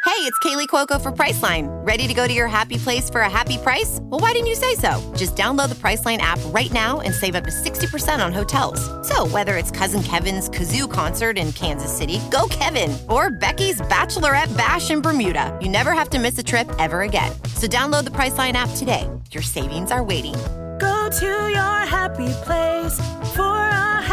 Hey, 0.02 0.26
it's 0.26 0.38
Kaley 0.40 0.66
Cuoco 0.66 1.00
for 1.00 1.12
Priceline. 1.12 1.68
Ready 1.86 2.08
to 2.08 2.14
go 2.14 2.26
to 2.26 2.32
your 2.32 2.48
happy 2.48 2.78
place 2.78 3.08
for 3.08 3.20
a 3.20 3.30
happy 3.30 3.58
price? 3.58 4.00
Well, 4.02 4.20
why 4.20 4.32
didn't 4.32 4.48
you 4.48 4.54
say 4.54 4.74
so? 4.74 5.00
Just 5.16 5.36
download 5.36 5.68
the 5.68 5.74
Priceline 5.76 6.18
app 6.18 6.38
right 6.46 6.70
now 6.72 7.00
and 7.00 7.14
save 7.14 7.34
up 7.34 7.44
to 7.44 7.50
60% 7.50 8.24
on 8.24 8.32
hotels. 8.32 8.80
So, 9.08 9.26
whether 9.28 9.56
it's 9.56 9.70
Cousin 9.70 10.02
Kevin's 10.02 10.48
Kazoo 10.48 10.90
concert 10.90 11.38
in 11.38 11.52
Kansas 11.52 11.96
City, 11.96 12.18
go 12.30 12.48
Kevin, 12.50 12.96
or 13.08 13.30
Becky's 13.30 13.80
Bachelorette 13.82 14.54
Bash 14.56 14.90
in 14.90 15.00
Bermuda, 15.00 15.56
you 15.62 15.68
never 15.68 15.92
have 15.92 16.10
to 16.10 16.18
miss 16.18 16.36
a 16.38 16.42
trip 16.42 16.68
ever 16.78 17.02
again. 17.02 17.32
So, 17.54 17.66
download 17.66 18.04
the 18.04 18.10
Priceline 18.10 18.54
app 18.54 18.70
today. 18.76 19.08
Your 19.30 19.42
savings 19.42 19.90
are 19.90 20.02
waiting. 20.02 20.34
Go 20.80 21.08
to 21.20 21.48
your 21.50 21.78
happy 21.86 22.28
place 22.44 22.94
for 23.34 23.42
a 23.42 23.49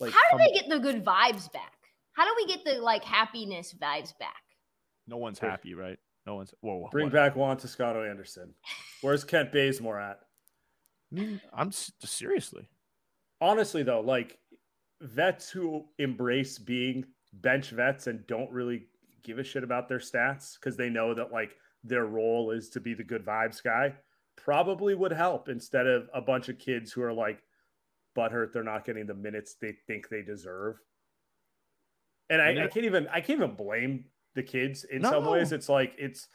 Like, 0.00 0.12
How 0.12 0.36
do 0.36 0.38
they 0.38 0.52
get 0.52 0.68
the 0.68 0.78
good 0.78 1.04
vibes 1.04 1.50
back? 1.52 1.74
How 2.12 2.24
do 2.24 2.32
we 2.36 2.46
get 2.46 2.64
the 2.64 2.80
like 2.80 3.04
happiness 3.04 3.74
vibes 3.80 4.16
back? 4.18 4.42
no 5.08 5.16
one's 5.16 5.38
happy, 5.38 5.74
right? 5.74 5.98
No 6.26 6.34
one's 6.36 6.52
whoa. 6.60 6.88
bring 6.92 7.06
what? 7.06 7.14
back 7.14 7.36
Juan 7.36 7.56
Toscano 7.56 8.04
Anderson? 8.04 8.54
Where's 9.00 9.24
Kent 9.24 9.50
Bazemore 9.50 9.98
at? 9.98 10.20
I 11.10 11.14
mean, 11.14 11.40
I'm 11.52 11.72
seriously. 11.72 12.68
Honestly, 13.40 13.82
though, 13.82 14.00
like 14.00 14.38
vets 15.00 15.48
who 15.48 15.86
embrace 15.98 16.58
being 16.58 17.06
bench 17.32 17.70
vets 17.70 18.06
and 18.06 18.26
don't 18.26 18.50
really 18.50 18.86
give 19.22 19.38
a 19.38 19.44
shit 19.44 19.64
about 19.64 19.88
their 19.88 19.98
stats 19.98 20.58
because 20.58 20.76
they 20.76 20.90
know 20.90 21.14
that 21.14 21.32
like 21.32 21.56
their 21.84 22.04
role 22.06 22.50
is 22.50 22.68
to 22.70 22.80
be 22.80 22.94
the 22.94 23.04
good 23.04 23.24
vibes 23.24 23.62
guy 23.62 23.94
probably 24.36 24.94
would 24.94 25.12
help 25.12 25.48
instead 25.48 25.86
of 25.86 26.08
a 26.14 26.20
bunch 26.20 26.48
of 26.48 26.58
kids 26.58 26.92
who 26.92 27.02
are 27.02 27.12
like 27.12 27.42
butthurt 28.18 28.52
they're 28.52 28.64
not 28.64 28.84
getting 28.84 29.06
the 29.06 29.14
minutes 29.14 29.56
they 29.60 29.72
think 29.86 30.08
they 30.08 30.22
deserve. 30.22 30.76
And 32.30 32.42
I, 32.42 32.48
And 32.50 32.60
I 32.60 32.66
can't 32.66 32.84
even 32.86 33.06
I 33.08 33.20
can't 33.20 33.38
even 33.38 33.54
blame 33.54 34.04
the 34.34 34.42
kids 34.42 34.84
in 34.84 35.02
some 35.02 35.24
ways. 35.24 35.52
It's 35.52 35.68
like 35.68 35.94
it's 35.98 36.28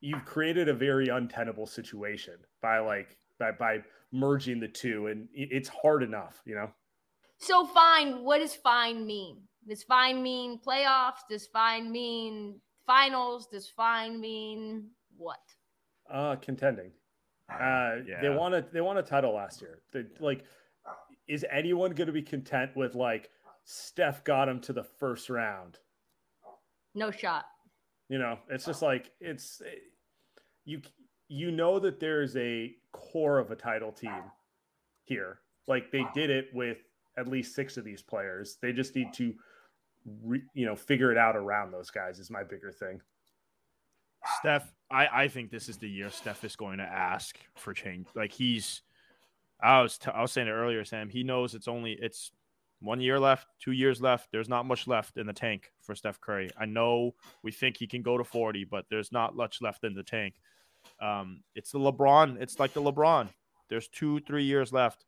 you've 0.00 0.24
created 0.24 0.68
a 0.68 0.74
very 0.74 1.08
untenable 1.08 1.66
situation 1.66 2.34
by 2.62 2.78
like 2.78 3.16
by 3.38 3.52
by 3.52 3.82
merging 4.12 4.60
the 4.60 4.68
two 4.68 5.06
and 5.08 5.28
it's 5.32 5.68
hard 5.68 6.02
enough, 6.02 6.42
you 6.44 6.54
know. 6.54 6.70
So 7.38 7.66
fine, 7.66 8.24
what 8.24 8.38
does 8.38 8.54
fine 8.54 9.06
mean? 9.06 9.42
Does 9.66 9.82
fine 9.84 10.22
mean 10.22 10.58
playoffs? 10.66 11.20
Does 11.30 11.46
fine 11.46 11.90
mean 11.92 12.60
finals? 12.86 13.46
Does 13.46 13.68
fine 13.68 14.20
mean 14.20 14.88
what? 15.16 15.40
Uh 16.10 16.36
contending. 16.36 16.90
Uh 17.50 18.04
yeah. 18.06 18.20
they 18.20 18.28
Yeah. 18.28 18.36
want 18.36 18.52
to 18.54 18.64
they 18.74 18.82
won 18.82 18.98
a 18.98 19.02
title 19.02 19.32
last 19.34 19.62
year. 19.62 19.80
They, 19.92 20.04
like 20.20 20.44
is 21.28 21.44
anyone 21.50 21.92
going 21.92 22.06
to 22.06 22.12
be 22.12 22.22
content 22.22 22.74
with 22.74 22.94
like 22.94 23.30
Steph 23.64 24.24
got 24.24 24.48
him 24.48 24.60
to 24.60 24.72
the 24.72 24.84
first 24.84 25.30
round? 25.30 25.78
No 26.94 27.10
shot. 27.10 27.44
You 28.08 28.18
know, 28.18 28.38
it's 28.48 28.64
just 28.64 28.82
like 28.82 29.10
it's 29.20 29.60
you 30.64 30.80
you 31.28 31.50
know 31.50 31.78
that 31.78 32.00
there's 32.00 32.36
a 32.36 32.74
core 32.92 33.38
of 33.38 33.50
a 33.50 33.56
title 33.56 33.92
team 33.92 34.22
here. 35.04 35.40
Like 35.66 35.92
they 35.92 36.04
did 36.14 36.30
it 36.30 36.46
with 36.54 36.78
at 37.18 37.28
least 37.28 37.54
six 37.54 37.76
of 37.76 37.84
these 37.84 38.02
players. 38.02 38.56
They 38.62 38.72
just 38.72 38.96
need 38.96 39.12
to 39.14 39.34
re, 40.22 40.42
you 40.54 40.64
know 40.64 40.74
figure 40.74 41.12
it 41.12 41.18
out 41.18 41.36
around 41.36 41.70
those 41.70 41.90
guys 41.90 42.18
is 42.18 42.30
my 42.30 42.42
bigger 42.42 42.72
thing. 42.72 43.00
Steph, 44.38 44.72
I, 44.90 45.06
I 45.24 45.28
think 45.28 45.50
this 45.50 45.68
is 45.68 45.78
the 45.78 45.88
year 45.88 46.10
Steph 46.10 46.44
is 46.44 46.56
going 46.56 46.78
to 46.78 46.84
ask 46.84 47.38
for 47.56 47.72
change. 47.72 48.06
Like 48.14 48.32
he's, 48.32 48.82
I 49.60 49.80
was 49.82 49.98
t- 49.98 50.10
I 50.12 50.22
was 50.22 50.32
saying 50.32 50.48
it 50.48 50.52
earlier, 50.52 50.84
Sam. 50.84 51.08
He 51.08 51.22
knows 51.24 51.54
it's 51.54 51.68
only 51.68 51.92
it's 51.92 52.30
one 52.80 53.00
year 53.00 53.18
left, 53.18 53.48
two 53.58 53.72
years 53.72 54.00
left. 54.00 54.28
There's 54.30 54.48
not 54.48 54.64
much 54.66 54.86
left 54.86 55.16
in 55.16 55.26
the 55.26 55.32
tank 55.32 55.72
for 55.82 55.94
Steph 55.96 56.20
Curry. 56.20 56.48
I 56.56 56.64
know 56.66 57.14
we 57.42 57.50
think 57.50 57.76
he 57.76 57.88
can 57.88 58.02
go 58.02 58.16
to 58.16 58.22
40, 58.22 58.64
but 58.64 58.84
there's 58.88 59.10
not 59.10 59.34
much 59.34 59.60
left 59.60 59.82
in 59.82 59.94
the 59.94 60.04
tank. 60.04 60.34
Um, 61.02 61.42
it's 61.56 61.72
the 61.72 61.78
LeBron. 61.80 62.40
It's 62.40 62.60
like 62.60 62.72
the 62.72 62.80
LeBron. 62.82 63.28
There's 63.68 63.88
two, 63.88 64.20
three 64.20 64.44
years 64.44 64.72
left, 64.72 65.04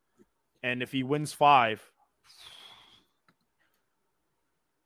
and 0.64 0.82
if 0.82 0.90
he 0.90 1.04
wins 1.04 1.32
five, 1.32 1.80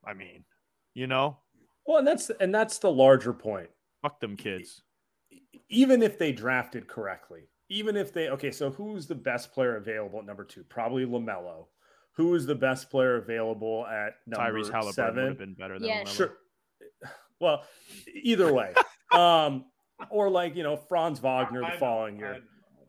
I 0.04 0.12
mean, 0.14 0.44
you 0.92 1.06
know, 1.06 1.38
Well, 1.86 1.98
and 1.98 2.06
that's 2.06 2.30
and 2.40 2.54
that's 2.54 2.78
the 2.78 2.90
larger 2.90 3.32
point. 3.32 3.70
fuck 4.02 4.20
them 4.20 4.36
kids. 4.36 4.82
even 5.70 6.02
if 6.02 6.18
they 6.18 6.32
drafted 6.32 6.86
correctly, 6.86 7.48
even 7.68 7.96
if 7.96 8.12
they 8.12 8.28
okay, 8.30 8.50
so 8.50 8.70
who's 8.70 9.06
the 9.06 9.14
best 9.14 9.52
player 9.52 9.76
available 9.76 10.18
at 10.18 10.26
number 10.26 10.44
two? 10.44 10.64
Probably 10.64 11.04
Lamelo. 11.06 11.66
Who 12.16 12.34
is 12.34 12.46
the 12.46 12.54
best 12.54 12.90
player 12.90 13.16
available 13.16 13.86
at 13.86 14.14
number 14.26 14.52
Tyrese 14.52 14.70
Halliburton 14.70 14.84
would 14.86 14.94
seven? 14.94 15.26
have 15.28 15.38
been 15.38 15.54
better 15.54 15.78
than 15.78 15.88
Yeah, 15.88 16.02
LaMelo. 16.04 16.08
Sure. 16.16 16.32
Well, 17.40 17.64
either 18.22 18.52
way, 18.52 18.72
um, 19.12 19.64
or 20.10 20.30
like 20.30 20.54
you 20.56 20.62
know 20.62 20.76
Franz 20.76 21.18
Wagner 21.20 21.60
the 21.60 21.78
following 21.78 22.18
year. 22.18 22.38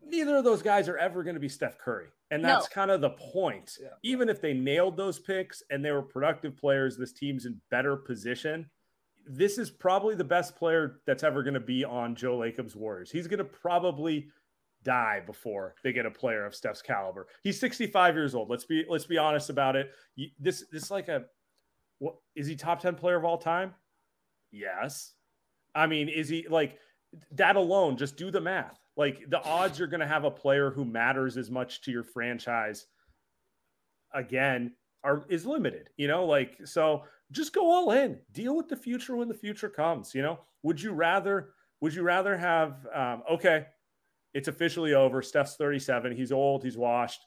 Neither 0.08 0.38
of 0.38 0.44
those 0.44 0.62
guys 0.62 0.88
are 0.88 0.98
ever 0.98 1.24
going 1.24 1.34
to 1.34 1.40
be 1.40 1.50
Steph 1.50 1.80
Curry, 1.80 2.06
and 2.30 2.44
No. 2.44 2.50
that's 2.50 2.68
kind 2.68 2.92
of 2.92 3.02
the 3.02 3.10
point. 3.10 3.78
Even 4.04 4.30
if 4.30 4.40
they 4.40 4.54
nailed 4.54 4.96
those 4.98 5.18
picks 5.18 5.64
and 5.72 5.84
they 5.84 5.90
were 5.92 6.04
productive 6.04 6.56
players, 6.56 6.96
this 6.96 7.12
team's 7.12 7.46
in 7.48 7.60
better 7.72 7.96
position. 7.96 8.70
this 9.28 9.58
is 9.58 9.72
probably 9.72 10.14
the 10.14 10.24
best 10.24 10.56
player 10.56 11.02
that's 11.08 11.24
ever 11.24 11.42
going 11.42 11.56
to 11.56 11.60
be 11.60 11.84
on 11.84 12.14
Joe 12.16 12.38
Lacob's 12.38 12.76
Warriors. 12.76 13.10
He's 13.10 13.26
going 13.26 13.40
to 13.40 13.44
probably 13.44 14.28
die 14.86 15.22
before 15.26 15.76
they 15.84 15.92
get 15.92 16.06
a 16.06 16.12
player 16.12 16.46
of 16.46 16.56
Steph's 16.56 16.82
caliber. 16.82 17.28
He's 17.44 17.60
65 17.60 18.16
years 18.16 18.34
old. 18.34 18.50
Let's 18.50 18.66
be 18.66 18.86
let's 18.88 19.06
be 19.06 19.18
honest 19.18 19.50
about 19.50 19.76
it. 19.76 19.92
This 20.40 20.64
this 20.72 20.84
is 20.84 20.92
like 20.92 21.10
a 21.10 21.26
what 22.00 22.16
is 22.36 22.48
he 22.48 22.56
top 22.56 22.82
10 22.82 22.96
player 22.96 23.18
of 23.18 23.26
all 23.26 23.38
time? 23.38 23.74
Yes. 24.52 25.14
I 25.74 25.88
mean, 25.88 26.08
is 26.08 26.30
he 26.30 26.48
like 26.50 26.78
that 27.32 27.58
alone? 27.58 27.98
Just 27.98 28.16
do 28.16 28.32
the 28.32 28.40
math. 28.40 28.80
Like 28.96 29.30
the 29.30 29.44
odds 29.44 29.78
you're 29.78 29.90
going 29.90 30.00
to 30.00 30.08
have 30.08 30.24
a 30.24 30.32
player 30.32 30.72
who 30.72 30.86
matters 30.86 31.36
as 31.36 31.52
much 31.52 31.82
to 31.82 31.92
your 31.92 32.04
franchise 32.04 32.86
again 34.14 34.72
are 35.04 35.26
is 35.30 35.46
limited, 35.46 35.90
you 35.98 36.08
know, 36.08 36.26
like 36.26 36.58
so 36.64 37.04
just 37.32 37.54
go 37.54 37.70
all 37.70 37.92
in. 37.92 38.20
Deal 38.32 38.56
with 38.56 38.70
the 38.70 38.78
future 38.78 39.16
when 39.16 39.28
the 39.28 39.34
future 39.34 39.70
comes, 39.70 40.16
you 40.16 40.22
know? 40.22 40.40
Would 40.64 40.82
you 40.82 40.94
rather 40.94 41.50
would 41.82 41.94
you 41.94 42.04
rather 42.04 42.38
have 42.38 42.88
um, 42.94 43.24
okay, 43.32 43.66
it's 44.36 44.50
officially 44.50 44.94
over. 44.94 45.22
Steph's 45.22 45.56
37. 45.56 46.16
He's 46.16 46.34
old. 46.34 46.62
He's 46.62 46.78
washed. 46.78 47.26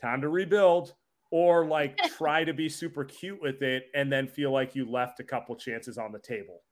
Time 0.00 0.22
to 0.22 0.28
rebuild. 0.28 0.94
Or 1.30 1.66
like 1.66 1.96
try 2.16 2.42
to 2.42 2.54
be 2.54 2.68
super 2.68 3.04
cute 3.04 3.40
with 3.40 3.62
it 3.62 3.84
and 3.94 4.10
then 4.10 4.26
feel 4.26 4.50
like 4.50 4.74
you 4.74 4.90
left 4.90 5.20
a 5.20 5.24
couple 5.24 5.54
chances 5.54 5.98
on 5.98 6.10
the 6.10 6.18
table. 6.18 6.62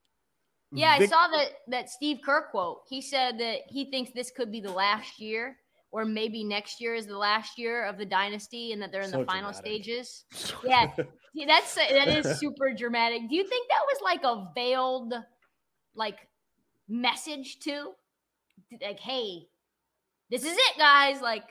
Yeah, 0.73 0.99
Vic- 0.99 1.09
I 1.09 1.11
saw 1.11 1.29
that 1.29 1.49
that 1.69 1.91
Steve 1.91 2.19
Kerr 2.25 2.49
quote. 2.51 2.81
He 2.89 3.01
said 3.01 3.39
that 3.39 3.61
he 3.69 3.91
thinks 3.91 4.11
this 4.15 4.31
could 4.31 4.51
be 4.51 4.61
the 4.61 4.73
last 4.73 5.21
year, 5.21 5.57
or 5.93 6.05
maybe 6.05 6.45
next 6.45 6.81
year 6.81 6.95
is 6.95 7.07
the 7.07 7.17
last 7.17 7.59
year 7.59 7.87
of 7.87 7.97
the 7.97 8.05
dynasty, 8.05 8.73
and 8.73 8.83
that 8.83 8.91
they're 8.93 9.03
in 9.03 9.11
so 9.11 9.21
the 9.21 9.25
final 9.25 9.53
dramatic. 9.53 9.85
stages. 9.85 10.25
yeah, 10.65 10.91
that's 11.47 11.75
that 11.75 12.09
is 12.09 12.39
super 12.39 12.75
dramatic. 12.75 13.29
Do 13.31 13.37
you 13.37 13.47
think 13.47 13.67
that 13.69 13.81
was 13.87 14.01
like 14.03 14.25
a 14.25 14.51
veiled, 14.55 15.15
like, 15.95 16.19
message 16.87 17.61
too? 17.61 17.93
Like, 18.83 19.01
hey, 19.01 19.47
this 20.31 20.45
is 20.45 20.57
it, 20.57 20.79
guys. 20.79 21.21
Like, 21.21 21.45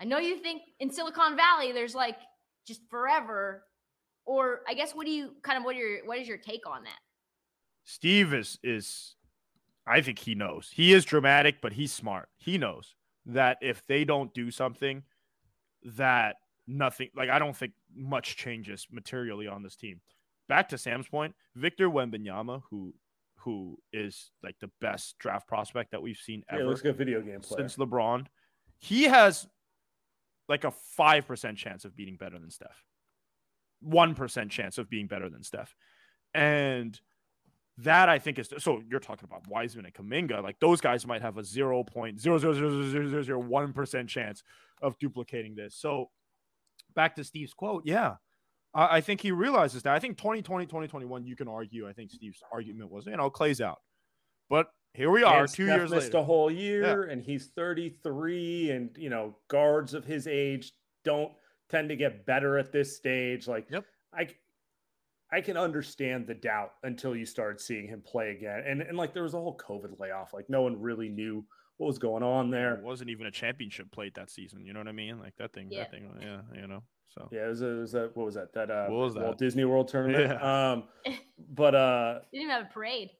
I 0.00 0.04
know 0.04 0.18
you 0.18 0.36
think 0.38 0.62
in 0.80 0.90
Silicon 0.90 1.36
Valley 1.36 1.72
there's 1.72 1.94
like 1.94 2.18
just 2.66 2.80
forever, 2.88 3.64
or 4.24 4.60
I 4.68 4.74
guess 4.74 4.92
what 4.92 5.06
do 5.06 5.12
you 5.12 5.32
kind 5.42 5.58
of 5.58 5.64
what 5.64 5.76
are 5.76 5.78
your 5.78 6.06
what 6.06 6.18
is 6.18 6.28
your 6.28 6.38
take 6.38 6.66
on 6.66 6.84
that? 6.84 6.98
Steve 7.84 8.34
is 8.34 8.58
is 8.62 9.14
I 9.86 10.02
think 10.02 10.18
he 10.18 10.34
knows. 10.34 10.70
He 10.72 10.92
is 10.92 11.04
dramatic, 11.04 11.60
but 11.62 11.72
he's 11.72 11.92
smart. 11.92 12.28
He 12.36 12.58
knows 12.58 12.94
that 13.26 13.58
if 13.62 13.86
they 13.86 14.04
don't 14.04 14.32
do 14.34 14.50
something, 14.50 15.02
that 15.96 16.36
nothing 16.66 17.08
like 17.16 17.30
I 17.30 17.38
don't 17.38 17.56
think 17.56 17.72
much 17.96 18.36
changes 18.36 18.86
materially 18.90 19.48
on 19.48 19.62
this 19.62 19.76
team. 19.76 20.00
Back 20.48 20.68
to 20.70 20.78
Sam's 20.78 21.08
point, 21.08 21.34
Victor 21.56 21.88
Wembanyama, 21.90 22.62
who 22.70 22.94
who 23.40 23.78
is 23.92 24.30
like 24.42 24.56
the 24.60 24.70
best 24.80 25.18
draft 25.18 25.46
prospect 25.48 25.90
that 25.92 26.02
we've 26.02 26.16
seen 26.16 26.42
ever. 26.50 26.62
Yeah, 26.62 26.68
looks 26.68 26.84
like 26.84 26.96
video 26.96 27.20
game 27.20 27.40
player. 27.40 27.68
Since 27.68 27.76
LeBron. 27.76 28.26
He 28.78 29.04
has 29.04 29.46
like 30.48 30.64
a 30.64 30.72
5% 30.98 31.56
chance 31.56 31.84
of 31.84 31.94
beating 31.96 32.16
better 32.16 32.38
than 32.38 32.50
Steph. 32.50 32.84
1% 33.86 34.50
chance 34.50 34.78
of 34.78 34.90
being 34.90 35.06
better 35.06 35.28
than 35.28 35.42
Steph. 35.42 35.74
And 36.34 36.98
that 37.78 38.08
I 38.08 38.18
think 38.18 38.40
is 38.40 38.52
so 38.58 38.82
you're 38.88 38.98
talking 38.98 39.28
about 39.30 39.46
Wiseman 39.46 39.86
and 39.86 39.94
Kuminga, 39.94 40.42
Like 40.42 40.58
those 40.58 40.80
guys 40.80 41.06
might 41.06 41.22
have 41.22 41.38
a 41.38 41.42
0.0000001% 41.42 44.08
chance 44.08 44.42
of 44.82 44.98
duplicating 44.98 45.54
this. 45.54 45.76
So 45.76 46.10
back 46.94 47.14
to 47.16 47.24
Steve's 47.24 47.54
quote, 47.54 47.84
yeah, 47.86 48.16
I, 48.74 48.96
I 48.96 49.00
think 49.00 49.20
he 49.20 49.32
realizes 49.32 49.82
that. 49.82 49.94
I 49.94 49.98
think 49.98 50.18
2020, 50.18 50.66
2021, 50.66 51.26
you 51.26 51.36
can 51.36 51.48
argue. 51.48 51.88
I 51.88 51.92
think 51.92 52.10
Steve's 52.10 52.42
argument 52.52 52.90
was, 52.90 53.06
you 53.06 53.16
know, 53.16 53.30
Klay's 53.30 53.60
out. 53.60 53.78
But 54.48 54.68
here 54.94 55.10
we 55.10 55.22
are, 55.22 55.42
and 55.42 55.48
two 55.48 55.66
Steph 55.66 55.76
years 55.76 55.90
missed 55.90 56.06
later. 56.06 56.18
a 56.18 56.24
whole 56.24 56.50
year, 56.50 57.06
yeah. 57.06 57.12
and 57.12 57.22
he's 57.22 57.48
33, 57.54 58.70
and 58.70 58.90
you 58.96 59.10
know, 59.10 59.36
guards 59.48 59.94
of 59.94 60.04
his 60.04 60.26
age 60.26 60.72
don't 61.04 61.32
tend 61.68 61.90
to 61.90 61.96
get 61.96 62.26
better 62.26 62.58
at 62.58 62.72
this 62.72 62.96
stage. 62.96 63.46
Like, 63.46 63.66
yep. 63.70 63.84
I, 64.14 64.28
I 65.30 65.42
can 65.42 65.56
understand 65.56 66.26
the 66.26 66.34
doubt 66.34 66.72
until 66.82 67.14
you 67.14 67.26
started 67.26 67.60
seeing 67.60 67.86
him 67.86 68.02
play 68.04 68.30
again, 68.30 68.62
and 68.66 68.80
and 68.80 68.96
like 68.96 69.12
there 69.12 69.22
was 69.22 69.34
a 69.34 69.38
whole 69.38 69.58
COVID 69.58 70.00
layoff. 70.00 70.32
Like, 70.32 70.48
no 70.48 70.62
one 70.62 70.80
really 70.80 71.08
knew 71.08 71.44
what 71.76 71.86
was 71.86 71.98
going 71.98 72.22
on 72.22 72.50
there. 72.50 72.74
It 72.74 72.82
wasn't 72.82 73.10
even 73.10 73.26
a 73.26 73.30
championship 73.30 73.92
played 73.92 74.14
that 74.14 74.30
season. 74.30 74.64
You 74.64 74.72
know 74.72 74.80
what 74.80 74.88
I 74.88 74.92
mean? 74.92 75.20
Like 75.20 75.36
that 75.36 75.52
thing, 75.52 75.68
yeah. 75.70 75.80
that 75.80 75.90
thing, 75.90 76.10
yeah, 76.20 76.40
you 76.54 76.66
know. 76.66 76.82
So 77.08 77.28
yeah, 77.32 77.46
it 77.46 77.48
was, 77.48 77.62
a, 77.62 77.66
it 77.66 77.80
was 77.80 77.94
a, 77.94 78.10
what 78.14 78.26
was 78.26 78.34
that? 78.34 78.52
That 78.52 78.70
uh, 78.70 78.86
what 78.88 79.04
was 79.04 79.14
that? 79.14 79.24
Walt 79.24 79.38
Disney 79.38 79.64
World 79.64 79.88
tournament. 79.88 80.38
Yeah. 80.40 80.72
Um, 80.72 80.84
but 81.50 81.74
uh, 81.74 82.18
you 82.32 82.40
didn't 82.40 82.52
have 82.52 82.66
a 82.66 82.72
parade. 82.72 83.10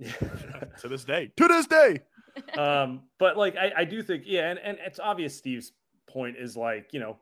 to 0.80 0.88
this 0.88 1.04
day, 1.04 1.30
to 1.36 1.48
this 1.48 1.66
day. 1.66 2.00
um, 2.58 3.02
but 3.18 3.36
like 3.36 3.56
I, 3.56 3.72
I 3.78 3.84
do 3.84 4.02
think, 4.02 4.24
yeah, 4.26 4.50
and, 4.50 4.58
and 4.58 4.78
it's 4.84 4.98
obvious 4.98 5.36
Steve's 5.36 5.72
point 6.08 6.36
is 6.38 6.56
like, 6.56 6.88
you 6.92 7.00
know, 7.00 7.18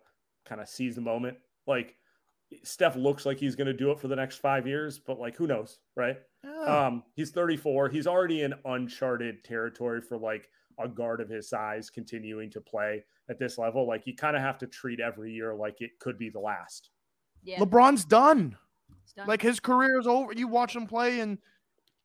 kind 0.46 0.60
of 0.60 0.68
seize 0.68 0.94
the 0.94 1.00
moment. 1.00 1.36
Like 1.66 1.94
Steph 2.62 2.96
looks 2.96 3.26
like 3.26 3.38
he's 3.38 3.54
going 3.54 3.66
to 3.66 3.72
do 3.72 3.90
it 3.90 4.00
for 4.00 4.08
the 4.08 4.16
next 4.16 4.36
five 4.36 4.66
years, 4.66 4.98
but 4.98 5.18
like 5.18 5.36
who 5.36 5.46
knows, 5.46 5.78
right? 5.96 6.16
Yeah. 6.44 6.86
Um, 6.86 7.02
he's 7.14 7.30
34. 7.30 7.88
He's 7.88 8.06
already 8.06 8.42
in 8.42 8.54
uncharted 8.64 9.44
territory 9.44 10.00
for 10.00 10.16
like 10.16 10.48
a 10.78 10.88
guard 10.88 11.20
of 11.20 11.28
his 11.28 11.48
size 11.48 11.90
continuing 11.90 12.50
to 12.50 12.60
play 12.60 13.04
at 13.30 13.38
this 13.38 13.56
level. 13.56 13.86
Like 13.86 14.06
you 14.06 14.14
kind 14.14 14.36
of 14.36 14.42
have 14.42 14.58
to 14.58 14.66
treat 14.66 15.00
every 15.00 15.32
year 15.32 15.54
like 15.54 15.80
it 15.80 15.98
could 16.00 16.18
be 16.18 16.28
the 16.28 16.40
last. 16.40 16.90
Yeah. 17.42 17.58
LeBron's 17.58 18.04
done. 18.04 18.56
done. 19.16 19.26
Like 19.26 19.40
his 19.40 19.60
career 19.60 19.98
is 19.98 20.06
over. 20.06 20.32
You 20.34 20.48
watch 20.48 20.76
him 20.76 20.86
play, 20.86 21.20
and 21.20 21.38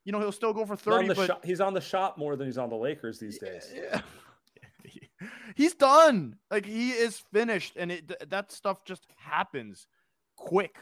you 0.05 0.11
know 0.11 0.19
he'll 0.19 0.31
still 0.31 0.53
go 0.53 0.65
for 0.65 0.77
thirty. 0.77 1.07
He's 1.07 1.17
but 1.17 1.27
shot, 1.27 1.45
he's 1.45 1.59
on 1.59 1.73
the 1.73 1.81
shot 1.81 2.17
more 2.17 2.35
than 2.35 2.47
he's 2.47 2.57
on 2.57 2.69
the 2.69 2.77
Lakers 2.77 3.19
these 3.19 3.39
days. 3.39 3.73
Yeah. 3.75 4.01
he's 5.55 5.73
done. 5.73 6.37
Like 6.49 6.65
he 6.65 6.91
is 6.91 7.21
finished, 7.33 7.73
and 7.75 7.91
it 7.91 8.29
that 8.29 8.51
stuff 8.51 8.85
just 8.85 9.05
happens 9.17 9.87
quick. 10.37 10.77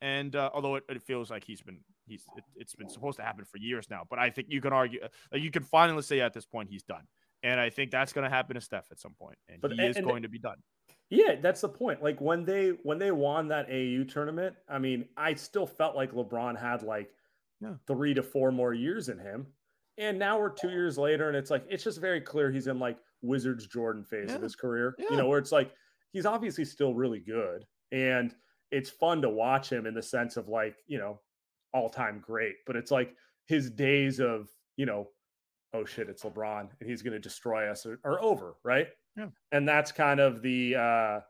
And 0.00 0.34
uh, 0.34 0.50
although 0.52 0.76
it, 0.76 0.84
it, 0.88 1.00
feels 1.00 1.30
like 1.30 1.44
he's 1.44 1.60
been 1.60 1.78
he's 2.08 2.24
it, 2.36 2.44
has 2.58 2.74
been 2.74 2.88
supposed 2.88 3.18
to 3.18 3.22
happen 3.22 3.44
for 3.44 3.58
years 3.58 3.88
now, 3.88 4.02
but 4.10 4.18
I 4.18 4.30
think 4.30 4.48
you 4.50 4.60
can 4.60 4.72
argue 4.72 4.98
uh, 5.04 5.36
you 5.36 5.52
can 5.52 5.62
finally 5.62 6.02
say 6.02 6.20
at 6.20 6.32
this 6.32 6.44
point 6.44 6.70
he's 6.70 6.82
done. 6.82 7.06
And 7.42 7.58
I 7.60 7.70
think 7.70 7.90
that's 7.90 8.12
going 8.12 8.24
to 8.24 8.30
happen 8.30 8.54
to 8.54 8.60
Steph 8.60 8.86
at 8.90 9.00
some 9.00 9.14
point, 9.14 9.36
and 9.48 9.60
but, 9.60 9.72
he 9.72 9.80
and, 9.80 9.96
is 9.96 10.02
going 10.02 10.22
to 10.22 10.28
be 10.28 10.38
done. 10.38 10.58
Yeah, 11.10 11.34
that's 11.42 11.60
the 11.60 11.68
point. 11.68 12.02
Like 12.02 12.20
when 12.20 12.44
they 12.44 12.70
when 12.84 12.98
they 12.98 13.10
won 13.10 13.48
that 13.48 13.66
AU 13.70 14.04
tournament, 14.04 14.56
I 14.68 14.78
mean, 14.78 15.04
I 15.16 15.34
still 15.34 15.66
felt 15.66 15.94
like 15.94 16.12
LeBron 16.12 16.58
had 16.58 16.82
like 16.82 17.10
yeah. 17.60 17.74
three 17.86 18.14
to 18.14 18.22
four 18.22 18.50
more 18.50 18.72
years 18.74 19.08
in 19.08 19.18
him. 19.18 19.46
And 19.98 20.18
now 20.18 20.38
we're 20.38 20.48
two 20.48 20.70
years 20.70 20.96
later, 20.96 21.28
and 21.28 21.36
it's 21.36 21.50
like 21.50 21.64
it's 21.68 21.84
just 21.84 22.00
very 22.00 22.20
clear 22.20 22.50
he's 22.50 22.66
in 22.66 22.78
like 22.78 22.96
Wizards 23.20 23.66
Jordan 23.66 24.04
phase 24.04 24.30
yeah. 24.30 24.36
of 24.36 24.42
his 24.42 24.56
career. 24.56 24.94
Yeah. 24.98 25.08
You 25.10 25.16
know, 25.16 25.28
where 25.28 25.38
it's 25.38 25.52
like 25.52 25.72
he's 26.12 26.24
obviously 26.24 26.64
still 26.64 26.94
really 26.94 27.20
good, 27.20 27.66
and 27.92 28.34
it's 28.70 28.88
fun 28.88 29.20
to 29.20 29.28
watch 29.28 29.70
him 29.70 29.86
in 29.86 29.92
the 29.92 30.02
sense 30.02 30.38
of 30.38 30.48
like 30.48 30.76
you 30.86 30.98
know 30.98 31.20
all 31.74 31.90
time 31.90 32.22
great. 32.24 32.54
But 32.66 32.76
it's 32.76 32.90
like 32.90 33.14
his 33.46 33.70
days 33.70 34.18
of 34.18 34.48
you 34.76 34.86
know 34.86 35.08
oh 35.74 35.84
shit, 35.84 36.08
it's 36.08 36.22
LeBron 36.22 36.68
and 36.80 36.88
he's 36.88 37.02
going 37.02 37.12
to 37.12 37.18
destroy 37.18 37.70
us 37.70 37.86
or, 37.86 37.98
are, 38.04 38.22
over, 38.22 38.54
right? 38.64 38.88
Yeah. 39.16 39.26
And 39.50 39.68
that's 39.68 39.92
kind 39.92 40.20
of 40.20 40.42
the 40.42 40.76
uh 40.76 41.20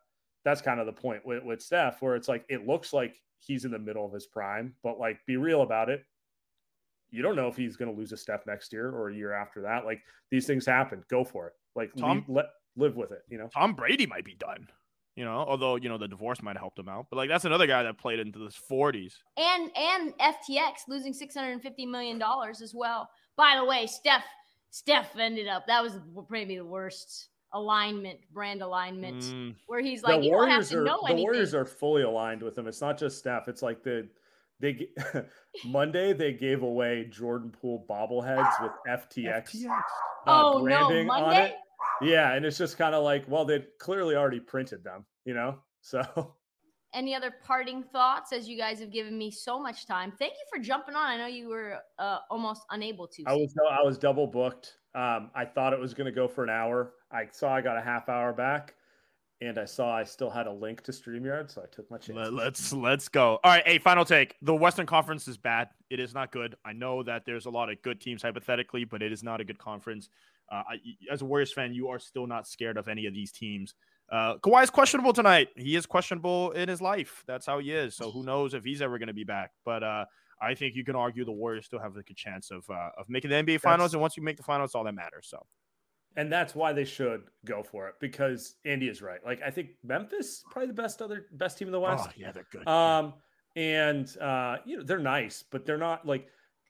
that's 0.45 0.61
kind 0.61 0.81
of 0.81 0.87
the 0.87 0.93
point 0.93 1.25
with, 1.25 1.45
with 1.45 1.63
Steph, 1.63 2.03
where 2.03 2.17
it's 2.17 2.29
like 2.29 2.45
it 2.49 2.67
looks 2.67 2.93
like 2.93 3.15
he's 3.39 3.65
in 3.65 3.71
the 3.71 3.79
middle 3.79 4.05
of 4.05 4.13
his 4.13 4.27
prime, 4.27 4.75
but 4.83 4.99
like 4.99 5.19
be 5.27 5.37
real 5.37 5.63
about 5.63 5.89
it. 5.89 6.05
You 7.11 7.23
don't 7.23 7.37
know 7.37 7.49
if 7.49 7.57
he's 7.57 7.77
going 7.77 7.93
to 7.93 7.97
lose 7.97 8.13
a 8.13 8.17
step 8.17 8.45
next 8.47 8.73
year 8.73 8.89
or 8.89 9.11
a 9.11 9.15
year 9.15 9.33
after 9.33 9.63
that. 9.63 9.85
Like 9.85 10.01
these 10.31 10.47
things 10.47 10.65
happen. 10.65 11.05
Go 11.11 11.25
for 11.25 11.49
it. 11.49 11.53
Like 11.77 11.93
Tom, 11.95 12.19
leave, 12.19 12.37
let 12.37 12.47
live 12.77 12.97
with 12.97 13.13
it. 13.13 13.21
You 13.29 13.39
know, 13.39 13.49
Tom 13.55 13.75
Brady 13.75 14.07
might 14.07 14.25
be 14.25 14.35
done. 14.35 14.67
You 15.15 15.27
know, 15.27 15.45
although 15.47 15.77
you 15.77 15.91
know 15.91 15.99
the 15.99 16.09
divorce 16.09 16.43
might 16.43 16.57
have 16.57 16.63
helped 16.63 16.79
him 16.79 16.89
out, 16.89 17.07
but 17.11 17.19
like 17.19 17.29
that's 17.29 17.45
another 17.45 17.67
guy 17.67 17.83
that 17.83 17.99
played 17.99 18.19
into 18.19 18.41
his 18.41 18.57
forties. 18.57 19.19
And 19.37 19.71
and 19.77 20.15
FTX 20.19 20.89
losing 20.89 21.13
six 21.13 21.35
hundred 21.35 21.53
and 21.53 21.63
fifty 21.63 21.85
million 21.85 22.19
dollars 22.19 22.63
as 22.63 22.73
well. 22.75 23.11
By 23.37 23.57
the 23.59 23.65
way, 23.65 23.87
Steph 23.87 24.25
Steph 24.71 25.17
ended 25.19 25.49
up 25.49 25.67
that 25.67 25.83
was 25.83 25.99
maybe 26.31 26.57
the 26.57 26.65
worst 26.65 27.29
alignment, 27.55 28.19
brand 28.33 28.63
alignment, 28.63 29.23
mm. 29.23 29.55
where 29.67 29.81
he's 29.81 30.03
like, 30.03 30.21
the 30.21 30.27
you 30.27 30.33
Warriors 30.33 30.71
don't 30.71 30.79
have 30.79 30.85
to 30.85 30.85
know 30.85 31.01
are, 31.03 31.11
anything. 31.11 31.17
The 31.17 31.23
Warriors 31.23 31.55
are 31.55 31.65
fully 31.65 32.03
aligned 32.03 32.43
with 32.43 32.57
him. 32.57 32.67
It's 32.67 32.81
not 32.81 32.99
just 32.99 33.19
Steph. 33.19 33.49
It's 33.49 33.63
like 33.63 33.83
the 33.83 34.09
they 34.61 34.89
Monday 35.67 36.13
they 36.13 36.33
gave 36.33 36.63
away 36.63 37.09
Jordan 37.11 37.51
Poole 37.51 37.85
bobbleheads 37.89 38.63
with 38.63 38.73
FTX, 38.89 39.57
FTX. 39.57 39.67
Uh, 39.69 39.81
oh, 40.27 40.63
branding 40.63 41.09
no, 41.09 41.13
on 41.13 41.37
it. 41.37 41.55
Yeah, 42.01 42.33
and 42.33 42.47
it's 42.47 42.59
just 42.59 42.79
kind 42.79 42.95
of 42.95 43.05
like, 43.05 43.25
well, 43.29 43.45
they 43.45 43.65
clearly 43.79 44.17
already 44.17 44.41
printed 44.41 44.83
them, 44.83 45.05
you 45.25 45.35
know. 45.35 45.59
So 45.85 46.37
any 46.95 47.15
other 47.15 47.35
parting 47.45 47.83
thoughts 47.83 48.33
as 48.33 48.49
you 48.49 48.57
guys 48.57 48.79
have 48.81 48.91
given 48.91 49.17
me 49.17 49.31
so 49.31 49.59
much 49.59 49.87
time 49.87 50.13
thank 50.19 50.33
you 50.33 50.45
for 50.53 50.63
jumping 50.63 50.95
on 50.95 51.07
i 51.07 51.17
know 51.17 51.27
you 51.27 51.49
were 51.49 51.79
uh, 51.99 52.19
almost 52.31 52.63
unable 52.71 53.07
to 53.07 53.23
i 53.27 53.33
was 53.35 53.55
i 53.71 53.83
was 53.83 53.99
double 53.99 54.27
booked 54.27 54.79
um, 54.95 55.31
i 55.35 55.45
thought 55.45 55.73
it 55.73 55.79
was 55.81 55.95
going 55.95 56.07
to 56.07 56.13
go 56.13 56.29
for 56.29 56.45
an 56.45 56.51
hour 56.51 56.93
i 57.11 57.27
saw 57.31 57.55
i 57.55 57.61
got 57.61 57.77
a 57.77 57.83
half 57.83 58.09
hour 58.09 58.33
back 58.33 58.75
and 59.43 59.59
I 59.59 59.65
saw 59.65 59.95
I 59.95 60.05
still 60.05 60.31
had 60.31 60.47
a 60.47 60.53
link 60.53 60.83
to 60.83 60.93
StreamYard, 60.93 61.51
so 61.51 61.63
I 61.63 61.67
took 61.75 61.91
my 61.91 61.99
chance. 61.99 62.17
Let- 62.17 62.33
Let's 62.33 62.73
let's 62.73 63.09
go. 63.09 63.41
All 63.43 63.51
right, 63.51 63.67
hey, 63.67 63.79
final 63.79 64.05
take. 64.05 64.37
The 64.43 64.55
Western 64.55 64.87
Conference 64.87 65.27
is 65.27 65.37
bad. 65.37 65.69
It 65.91 65.99
is 65.99 66.15
not 66.15 66.31
good. 66.31 66.55
I 66.65 66.73
know 66.73 67.03
that 67.03 67.25
there's 67.27 67.47
a 67.47 67.51
lot 67.51 67.69
of 67.69 67.81
good 67.83 68.01
teams 68.01 68.23
hypothetically, 68.23 68.85
but 68.85 69.03
it 69.03 69.13
is 69.13 69.23
not 69.23 69.41
a 69.41 69.45
good 69.45 69.59
conference. 69.59 70.09
Uh, 70.51 70.63
I, 70.71 70.77
as 71.11 71.23
a 71.23 71.25
Warriors 71.25 71.53
fan, 71.53 71.75
you 71.75 71.89
are 71.89 71.99
still 71.99 72.27
not 72.27 72.47
scared 72.47 72.77
of 72.77 72.87
any 72.89 73.07
of 73.07 73.15
these 73.15 73.33
teams. 73.33 73.75
Uh, 74.13 74.37
Kawhi 74.39 74.63
is 74.63 74.69
questionable 74.71 75.15
tonight. 75.15 75.49
He 75.57 75.75
is 75.75 75.87
questionable 75.87 76.51
in 76.53 76.69
his 76.69 76.83
life. 76.83 77.25
That's 77.27 77.47
how 77.47 77.59
he 77.61 77.73
is. 77.73 77.97
So 77.97 78.11
who 78.11 78.23
knows 78.23 78.53
if 78.53 78.63
he's 78.63 78.83
ever 78.83 78.99
going 78.99 79.07
to 79.09 79.15
be 79.15 79.25
back? 79.25 79.53
But 79.65 79.83
uh, 79.83 80.05
I 80.41 80.55
think 80.55 80.75
you 80.77 80.85
can 80.85 80.95
argue 80.97 81.25
the 81.25 81.33
Warriors 81.33 81.65
still 81.65 81.79
have 81.81 81.97
like 81.97 82.11
a 82.11 82.15
chance 82.15 82.51
of 82.51 82.69
uh, 82.69 82.91
of 82.99 83.09
making 83.09 83.31
the 83.31 83.37
NBA 83.37 83.61
Finals. 83.61 83.79
That's- 83.93 83.93
and 83.95 84.03
once 84.03 84.17
you 84.19 84.23
make 84.23 84.37
the 84.37 84.43
finals, 84.43 84.75
all 84.75 84.85
that 84.85 84.95
matters. 84.95 85.29
So 85.31 85.39
and 86.15 86.31
that's 86.31 86.55
why 86.55 86.75
they 86.75 86.85
should 86.85 87.23
go 87.47 87.63
for 87.63 87.89
it 87.89 87.95
because 88.01 88.57
Andy 88.67 88.89
is 88.89 89.01
right. 89.01 89.21
Like 89.25 89.41
I 89.43 89.51
think 89.51 89.71
Memphis 89.83 90.45
probably 90.51 90.67
the 90.69 90.75
best 90.83 91.01
other 91.01 91.25
best 91.33 91.57
team 91.57 91.69
in 91.69 91.73
the 91.73 91.81
West. 91.81 92.05
oh 92.07 92.13
yeah, 92.15 92.33
they're 92.33 92.47
good. 92.53 92.69
Um, 92.69 93.15
and 93.57 94.15
uh, 94.19 94.57
you 94.67 94.77
know 94.77 94.83
they're 94.83 94.99
nice, 94.99 95.43
but 95.51 95.65
they're 95.65 95.79
not 95.79 96.07
like 96.07 96.27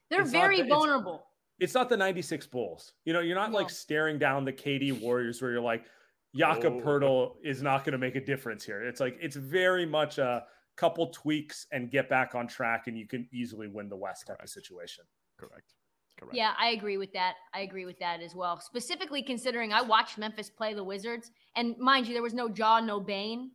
They're 0.09 0.21
It's 0.21 0.31
not 0.31 0.39
very 0.39 0.55
it's- 0.59 0.69
vulnerable. 0.69 1.25
it's 1.59 1.73
not 1.73 1.89
the 1.89 1.97
'96 1.97 2.47
Bulls. 2.47 2.93
You 3.03 3.11
know, 3.11 3.19
you're 3.19 3.35
not 3.35 3.51
No. 3.51 3.57
like 3.57 3.69
staring 3.69 4.17
down 4.17 4.45
the 4.45 4.53
KD 4.53 5.01
Warriors 5.01 5.41
where 5.41 5.51
you're 5.51 5.59
like, 5.61 5.83
Jakob 6.35 6.73
Oh. 6.73 6.81
Poeltl 6.81 7.35
is 7.43 7.61
not 7.61 7.83
going 7.83 7.91
to 7.93 7.97
make 7.97 8.15
a 8.15 8.21
difference 8.25 8.63
here. 8.63 8.83
It's 8.83 8.99
like 8.99 9.17
it's 9.21 9.35
very 9.35 9.85
much 9.85 10.17
a 10.17 10.45
couple 10.75 11.07
tweaks 11.07 11.67
and 11.71 11.91
get 11.91 12.09
back 12.09 12.33
on 12.35 12.47
track, 12.47 12.87
and 12.87 12.97
you 12.97 13.07
can 13.07 13.27
easily 13.31 13.67
win 13.67 13.89
the 13.89 13.95
West 13.95 14.25
type 14.27 14.41
of 14.41 14.49
situation. 14.49 15.03
Correct. 15.37 15.73
Correct. 16.19 16.35
Yeah, 16.35 16.53
I 16.59 16.69
agree 16.69 16.97
with 16.97 17.11
that. 17.13 17.35
I 17.53 17.61
agree 17.61 17.85
with 17.85 17.99
that 17.99 18.21
as 18.21 18.33
well. 18.35 18.59
Specifically 18.59 19.21
considering 19.23 19.73
I 19.73 19.81
watched 19.81 20.17
Memphis 20.17 20.49
play 20.49 20.73
the 20.73 20.83
Wizards, 20.83 21.31
and 21.55 21.77
mind 21.77 22.07
you, 22.07 22.13
there 22.13 22.23
was 22.23 22.33
no 22.33 22.47
Ja, 22.55 22.79
no 22.79 22.99
Bane, 22.99 23.51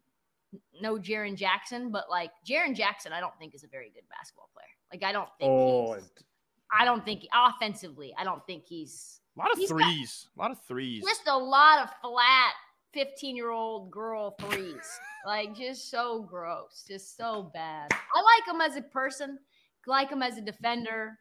no 0.80 0.96
Jaren 0.98 1.36
Jackson, 1.36 1.90
but 1.90 2.08
like 2.10 2.30
Jaren 2.48 2.74
Jackson, 2.76 3.12
I 3.12 3.20
don't 3.20 3.36
think 3.38 3.54
is 3.54 3.64
a 3.64 3.68
very 3.68 3.90
good 3.90 4.08
basketball 4.10 4.50
player. 4.54 4.66
Like 4.92 5.02
I 5.02 5.12
don't 5.12 5.28
think. 5.38 5.50
Oh, 5.50 5.92
he's- 5.94 6.02
and 6.16 6.24
I 6.70 6.84
don't 6.84 7.04
think 7.04 7.26
offensively. 7.34 8.12
I 8.18 8.24
don't 8.24 8.44
think 8.46 8.64
he's 8.66 9.20
A 9.36 9.40
lot 9.40 9.52
of 9.52 9.58
He's 9.58 9.70
got- 9.70 9.78
threes. 9.82 10.28
a 10.36 10.40
lot 10.40 10.50
of 10.50 10.60
threes. 10.64 11.04
just 11.04 11.26
a 11.28 11.36
lot 11.38 11.82
of 11.84 11.90
flat 12.02 12.54
15 12.94 13.36
year 13.36 13.50
old 13.50 13.90
girl 13.90 14.34
threes. 14.40 15.00
like 15.26 15.54
just 15.54 15.90
so 15.90 16.22
gross, 16.22 16.84
just 16.86 17.16
so 17.16 17.50
bad. 17.52 17.90
I 17.92 18.22
like 18.22 18.54
him 18.54 18.60
as 18.60 18.76
a 18.76 18.82
person, 18.82 19.38
like 19.86 20.10
him 20.10 20.22
as 20.22 20.38
a 20.38 20.42
defender, 20.42 21.18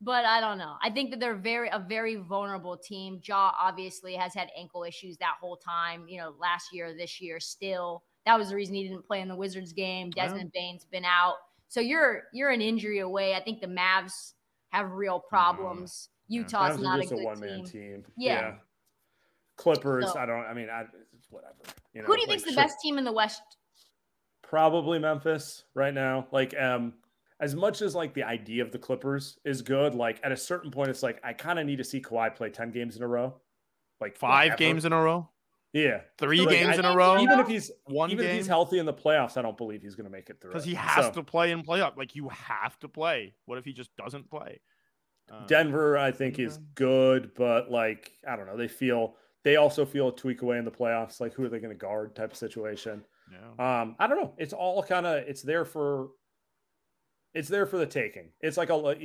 but 0.00 0.24
I 0.24 0.40
don't 0.40 0.58
know. 0.58 0.74
I 0.82 0.90
think 0.90 1.10
that 1.10 1.20
they're 1.20 1.36
very 1.36 1.68
a 1.68 1.78
very 1.78 2.16
vulnerable 2.16 2.76
team. 2.76 3.20
Ja 3.26 3.52
obviously 3.58 4.14
has 4.14 4.34
had 4.34 4.48
ankle 4.58 4.84
issues 4.84 5.16
that 5.18 5.36
whole 5.40 5.56
time. 5.56 6.06
You 6.08 6.20
know, 6.20 6.34
last 6.38 6.72
year, 6.72 6.94
this 6.96 7.20
year, 7.20 7.40
still. 7.40 8.02
That 8.26 8.38
was 8.38 8.50
the 8.50 8.56
reason 8.56 8.74
he 8.74 8.88
didn't 8.88 9.06
play 9.06 9.20
in 9.20 9.28
the 9.28 9.36
Wizards 9.36 9.72
game. 9.72 10.10
Yeah. 10.14 10.26
Desmond 10.26 10.50
Bane's 10.52 10.84
been 10.84 11.04
out, 11.04 11.36
so 11.68 11.80
you're 11.80 12.24
you're 12.32 12.50
an 12.50 12.60
injury 12.60 12.98
away. 12.98 13.34
I 13.34 13.42
think 13.42 13.60
the 13.60 13.68
Mavs 13.68 14.32
have 14.70 14.90
real 14.92 15.18
mm-hmm. 15.18 15.28
problems. 15.28 16.10
Utah's 16.28 16.76
Mavs 16.76 16.80
are 16.80 16.82
not 16.82 17.00
a 17.00 17.14
a, 17.14 17.24
one 17.24 17.40
man 17.40 17.64
team. 17.64 17.66
team. 17.66 18.04
Yeah. 18.18 18.54
Clippers. 19.56 20.12
So- 20.12 20.18
I 20.18 20.26
don't. 20.26 20.44
I 20.44 20.52
mean, 20.52 20.68
I, 20.68 20.84
whatever. 21.30 21.54
You 21.92 22.02
know, 22.02 22.06
Who 22.08 22.14
do 22.14 22.20
you 22.22 22.26
like, 22.26 22.38
think's 22.38 22.44
the 22.44 22.52
sure, 22.52 22.62
best 22.62 22.76
team 22.80 22.98
in 22.98 23.04
the 23.04 23.12
West? 23.12 23.42
Probably 24.42 24.98
Memphis 24.98 25.64
right 25.74 25.92
now. 25.94 26.28
Like, 26.30 26.54
um, 26.58 26.94
as 27.40 27.54
much 27.54 27.82
as 27.82 27.94
like 27.94 28.14
the 28.14 28.22
idea 28.22 28.62
of 28.62 28.70
the 28.72 28.78
Clippers 28.78 29.38
is 29.44 29.60
good, 29.62 29.94
like 29.94 30.20
at 30.22 30.32
a 30.32 30.36
certain 30.36 30.70
point, 30.70 30.88
it's 30.90 31.02
like 31.02 31.20
I 31.24 31.32
kind 31.32 31.58
of 31.58 31.66
need 31.66 31.76
to 31.78 31.84
see 31.84 32.00
Kawhi 32.00 32.34
play 32.34 32.50
ten 32.50 32.70
games 32.70 32.96
in 32.96 33.02
a 33.02 33.08
row, 33.08 33.34
like 34.00 34.16
Five 34.16 34.46
forever. 34.48 34.56
games 34.58 34.84
in 34.84 34.92
a 34.92 35.00
row. 35.02 35.28
Yeah, 35.72 36.00
Three 36.16 36.40
Like, 36.40 36.48
games 36.56 36.76
I- 36.76 36.78
in 36.78 36.84
a 36.86 36.96
row. 36.96 37.18
even 37.20 37.38
if 37.38 37.48
he's 37.48 37.70
One 37.84 38.10
even 38.10 38.24
if 38.24 38.32
he's 38.34 38.46
healthy 38.46 38.78
in 38.78 38.86
the 38.86 38.94
playoffs, 38.94 39.36
I 39.36 39.42
don't 39.42 39.58
believe 39.58 39.82
he's 39.82 39.94
going 39.94 40.06
to 40.06 40.10
make 40.10 40.30
it 40.30 40.40
through. 40.40 40.52
because 40.52 40.64
he 40.64 40.72
has 40.74 41.06
So, 41.06 41.12
to 41.12 41.22
play 41.22 41.52
and 41.52 41.62
play 41.62 41.82
up. 41.82 41.98
Like 41.98 42.14
you 42.14 42.28
have 42.30 42.78
to 42.78 42.88
play. 42.88 43.34
What 43.44 43.58
if 43.58 43.64
he 43.66 43.72
just 43.74 43.94
doesn't 43.96 44.30
play? 44.30 44.60
Uh, 45.30 45.44
Denver, 45.46 45.98
I 45.98 46.12
think, 46.12 46.38
is 46.38 46.58
good, 46.76 47.32
but 47.34 47.70
like 47.70 48.12
I 48.26 48.36
don't 48.36 48.46
know, 48.46 48.56
they 48.56 48.68
feel 48.68 49.16
they 49.46 49.54
also 49.56 49.86
feel 49.86 50.08
a 50.08 50.12
tweak 50.16 50.42
away 50.42 50.58
in 50.58 50.64
the 50.64 50.70
playoffs. 50.72 51.20
Like, 51.20 51.32
who 51.32 51.44
are 51.44 51.48
they 51.48 51.60
going 51.60 51.72
to 51.72 51.78
guard? 51.78 52.16
Type 52.16 52.32
of 52.32 52.36
situation. 52.36 53.04
yeah. 53.30 53.80
Um, 53.82 53.94
I 54.00 54.08
don't 54.08 54.20
know. 54.20 54.34
It's 54.38 54.52
all 54.52 54.82
kind 54.82 55.06
of 55.06 55.18
it's 55.28 55.40
there 55.42 55.64
for 55.64 56.08
it's 57.32 57.48
there 57.48 57.64
for 57.66 57.78
the 57.78 57.86
taking. 57.86 58.30
It's 58.40 58.56
like 58.56 58.70
a 58.70 58.96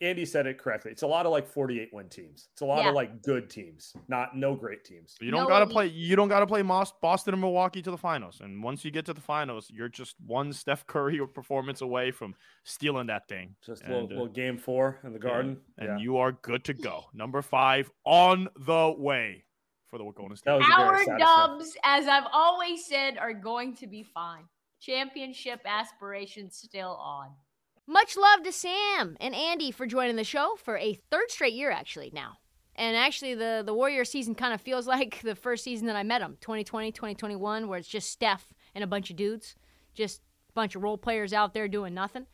Andy 0.00 0.24
said 0.24 0.46
it 0.46 0.58
correctly. 0.58 0.90
It's 0.90 1.02
a 1.02 1.06
lot 1.06 1.26
of 1.26 1.32
like 1.32 1.46
48 1.48 1.90
win 1.92 2.08
teams. 2.08 2.48
It's 2.52 2.60
a 2.62 2.64
lot 2.64 2.82
Yeah. 2.82 2.88
of 2.90 2.94
like 2.94 3.22
good 3.22 3.48
teams, 3.48 3.94
not 4.08 4.36
no 4.36 4.54
great 4.56 4.84
teams. 4.84 5.16
You 5.20 5.30
don't 5.30 5.42
No 5.44 5.48
gotta 5.48 5.66
play. 5.66 5.86
You 5.86 6.14
don't 6.16 6.28
gotta 6.28 6.46
play 6.46 6.62
Boston 6.62 7.34
and 7.34 7.40
Milwaukee 7.40 7.82
to 7.82 7.90
the 7.90 7.96
finals. 7.98 8.40
And 8.40 8.62
once 8.62 8.84
you 8.84 8.90
get 8.90 9.04
to 9.06 9.14
the 9.14 9.20
finals, 9.20 9.68
you're 9.70 9.88
just 9.88 10.16
one 10.26 10.52
Steph 10.52 10.86
Curry 10.86 11.24
performance 11.34 11.80
away 11.82 12.10
from 12.10 12.34
stealing 12.64 13.06
that 13.08 13.28
thing. 13.28 13.54
Just 13.64 13.82
a 13.82 13.86
And, 13.86 13.94
little, 13.94 14.06
uh, 14.06 14.10
little 14.10 14.28
game 14.28 14.58
four 14.58 14.98
in 15.04 15.12
the 15.12 15.18
yeah, 15.20 15.28
garden. 15.30 15.60
and 15.78 15.88
Yeah. 15.88 15.98
you 15.98 16.16
are 16.18 16.32
good 16.32 16.64
to 16.64 16.74
go. 16.74 17.04
Number 17.14 17.40
five 17.42 17.90
on 18.04 18.48
the 18.56 18.94
way 18.96 19.44
for 19.92 19.98
the 19.98 20.10
Golden 20.10 20.36
State. 20.36 20.46
That 20.46 20.56
was 20.56 20.66
a 20.66 21.04
very 21.04 21.10
Our 21.10 21.18
Dubs, 21.18 21.76
as 21.84 22.06
I've 22.08 22.26
always 22.32 22.86
said, 22.86 23.18
are 23.18 23.34
going 23.34 23.76
to 23.76 23.86
be 23.86 24.02
fine. 24.02 24.44
Championship 24.80 25.60
aspirations 25.66 26.56
still 26.56 26.98
on. 26.98 27.28
Much 27.86 28.16
love 28.16 28.42
to 28.42 28.52
Sam 28.52 29.18
and 29.20 29.34
Andy 29.34 29.70
for 29.70 29.86
joining 29.86 30.16
the 30.16 30.24
show 30.24 30.56
for 30.56 30.78
a 30.78 30.98
third 31.10 31.30
straight 31.30 31.52
year, 31.52 31.70
actually, 31.70 32.10
now. 32.14 32.38
And 32.74 32.96
actually, 32.96 33.34
the, 33.34 33.62
the 33.64 33.74
Warrior 33.74 34.06
season 34.06 34.34
kind 34.34 34.54
of 34.54 34.62
feels 34.62 34.86
like 34.94 35.20
the 35.20 35.36
first 35.36 35.62
season 35.62 35.86
that 35.88 35.96
I 35.96 36.02
met 36.02 36.20
them 36.20 36.38
2020, 36.40 36.90
2021, 36.90 37.68
where 37.68 37.78
it's 37.78 37.86
just 37.86 38.10
Steph 38.10 38.54
and 38.74 38.82
a 38.82 38.86
bunch 38.86 39.10
of 39.10 39.16
dudes, 39.16 39.56
just 39.94 40.22
a 40.48 40.52
bunch 40.54 40.74
of 40.74 40.82
role 40.82 40.96
players 40.96 41.34
out 41.34 41.52
there 41.52 41.68
doing 41.68 41.92
nothing. 41.92 42.26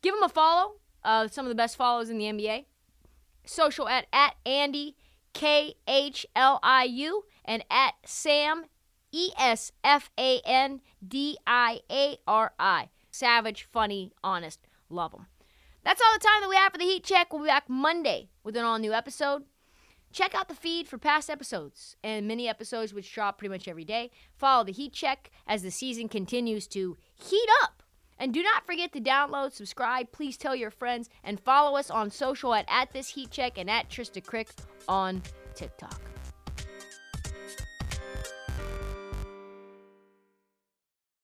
Give 0.00 0.14
them 0.14 0.22
a 0.22 0.28
follow. 0.30 0.76
Uh, 1.04 1.28
some 1.28 1.44
of 1.44 1.50
the 1.50 1.54
best 1.54 1.76
follows 1.76 2.08
in 2.08 2.16
the 2.16 2.24
NBA. 2.24 2.64
Social 3.44 3.88
at, 3.88 4.06
at 4.12 4.36
Andy 4.46 4.96
K 5.32 5.74
H 5.86 6.26
L 6.34 6.60
I 6.62 6.84
U 6.84 7.24
and 7.44 7.64
at 7.70 7.94
Sam 8.04 8.64
E 9.12 9.30
S 9.38 9.72
F 9.82 10.10
A 10.18 10.40
N 10.44 10.80
D 11.06 11.38
I 11.46 11.80
A 11.90 12.18
R 12.26 12.52
I. 12.58 12.88
Savage, 13.10 13.64
funny, 13.70 14.12
honest, 14.22 14.60
love 14.88 15.12
them. 15.12 15.26
That's 15.84 16.00
all 16.00 16.12
the 16.14 16.24
time 16.24 16.42
that 16.42 16.50
we 16.50 16.56
have 16.56 16.72
for 16.72 16.78
the 16.78 16.84
Heat 16.84 17.04
Check. 17.04 17.32
We'll 17.32 17.42
be 17.42 17.48
back 17.48 17.68
Monday 17.68 18.28
with 18.44 18.56
an 18.56 18.64
all 18.64 18.78
new 18.78 18.92
episode. 18.92 19.44
Check 20.12 20.34
out 20.34 20.48
the 20.48 20.54
feed 20.54 20.88
for 20.88 20.98
past 20.98 21.30
episodes 21.30 21.96
and 22.02 22.26
mini 22.26 22.48
episodes, 22.48 22.92
which 22.92 23.12
drop 23.12 23.38
pretty 23.38 23.52
much 23.52 23.68
every 23.68 23.84
day. 23.84 24.10
Follow 24.36 24.64
the 24.64 24.72
Heat 24.72 24.92
Check 24.92 25.30
as 25.46 25.62
the 25.62 25.70
season 25.70 26.08
continues 26.08 26.66
to 26.68 26.96
heat 27.14 27.48
up. 27.62 27.82
And 28.20 28.34
do 28.34 28.42
not 28.42 28.66
forget 28.66 28.92
to 28.92 29.00
download, 29.00 29.52
subscribe, 29.52 30.12
please 30.12 30.36
tell 30.36 30.54
your 30.54 30.70
friends, 30.70 31.08
and 31.24 31.40
follow 31.40 31.76
us 31.78 31.90
on 31.90 32.10
social 32.10 32.54
at, 32.54 32.66
at 32.68 32.92
this 32.92 33.08
Heat 33.08 33.30
Check 33.30 33.56
and 33.56 33.70
at 33.70 33.88
Trista 33.88 34.22
Crick 34.22 34.50
on 34.86 35.22
TikTok. 35.54 36.00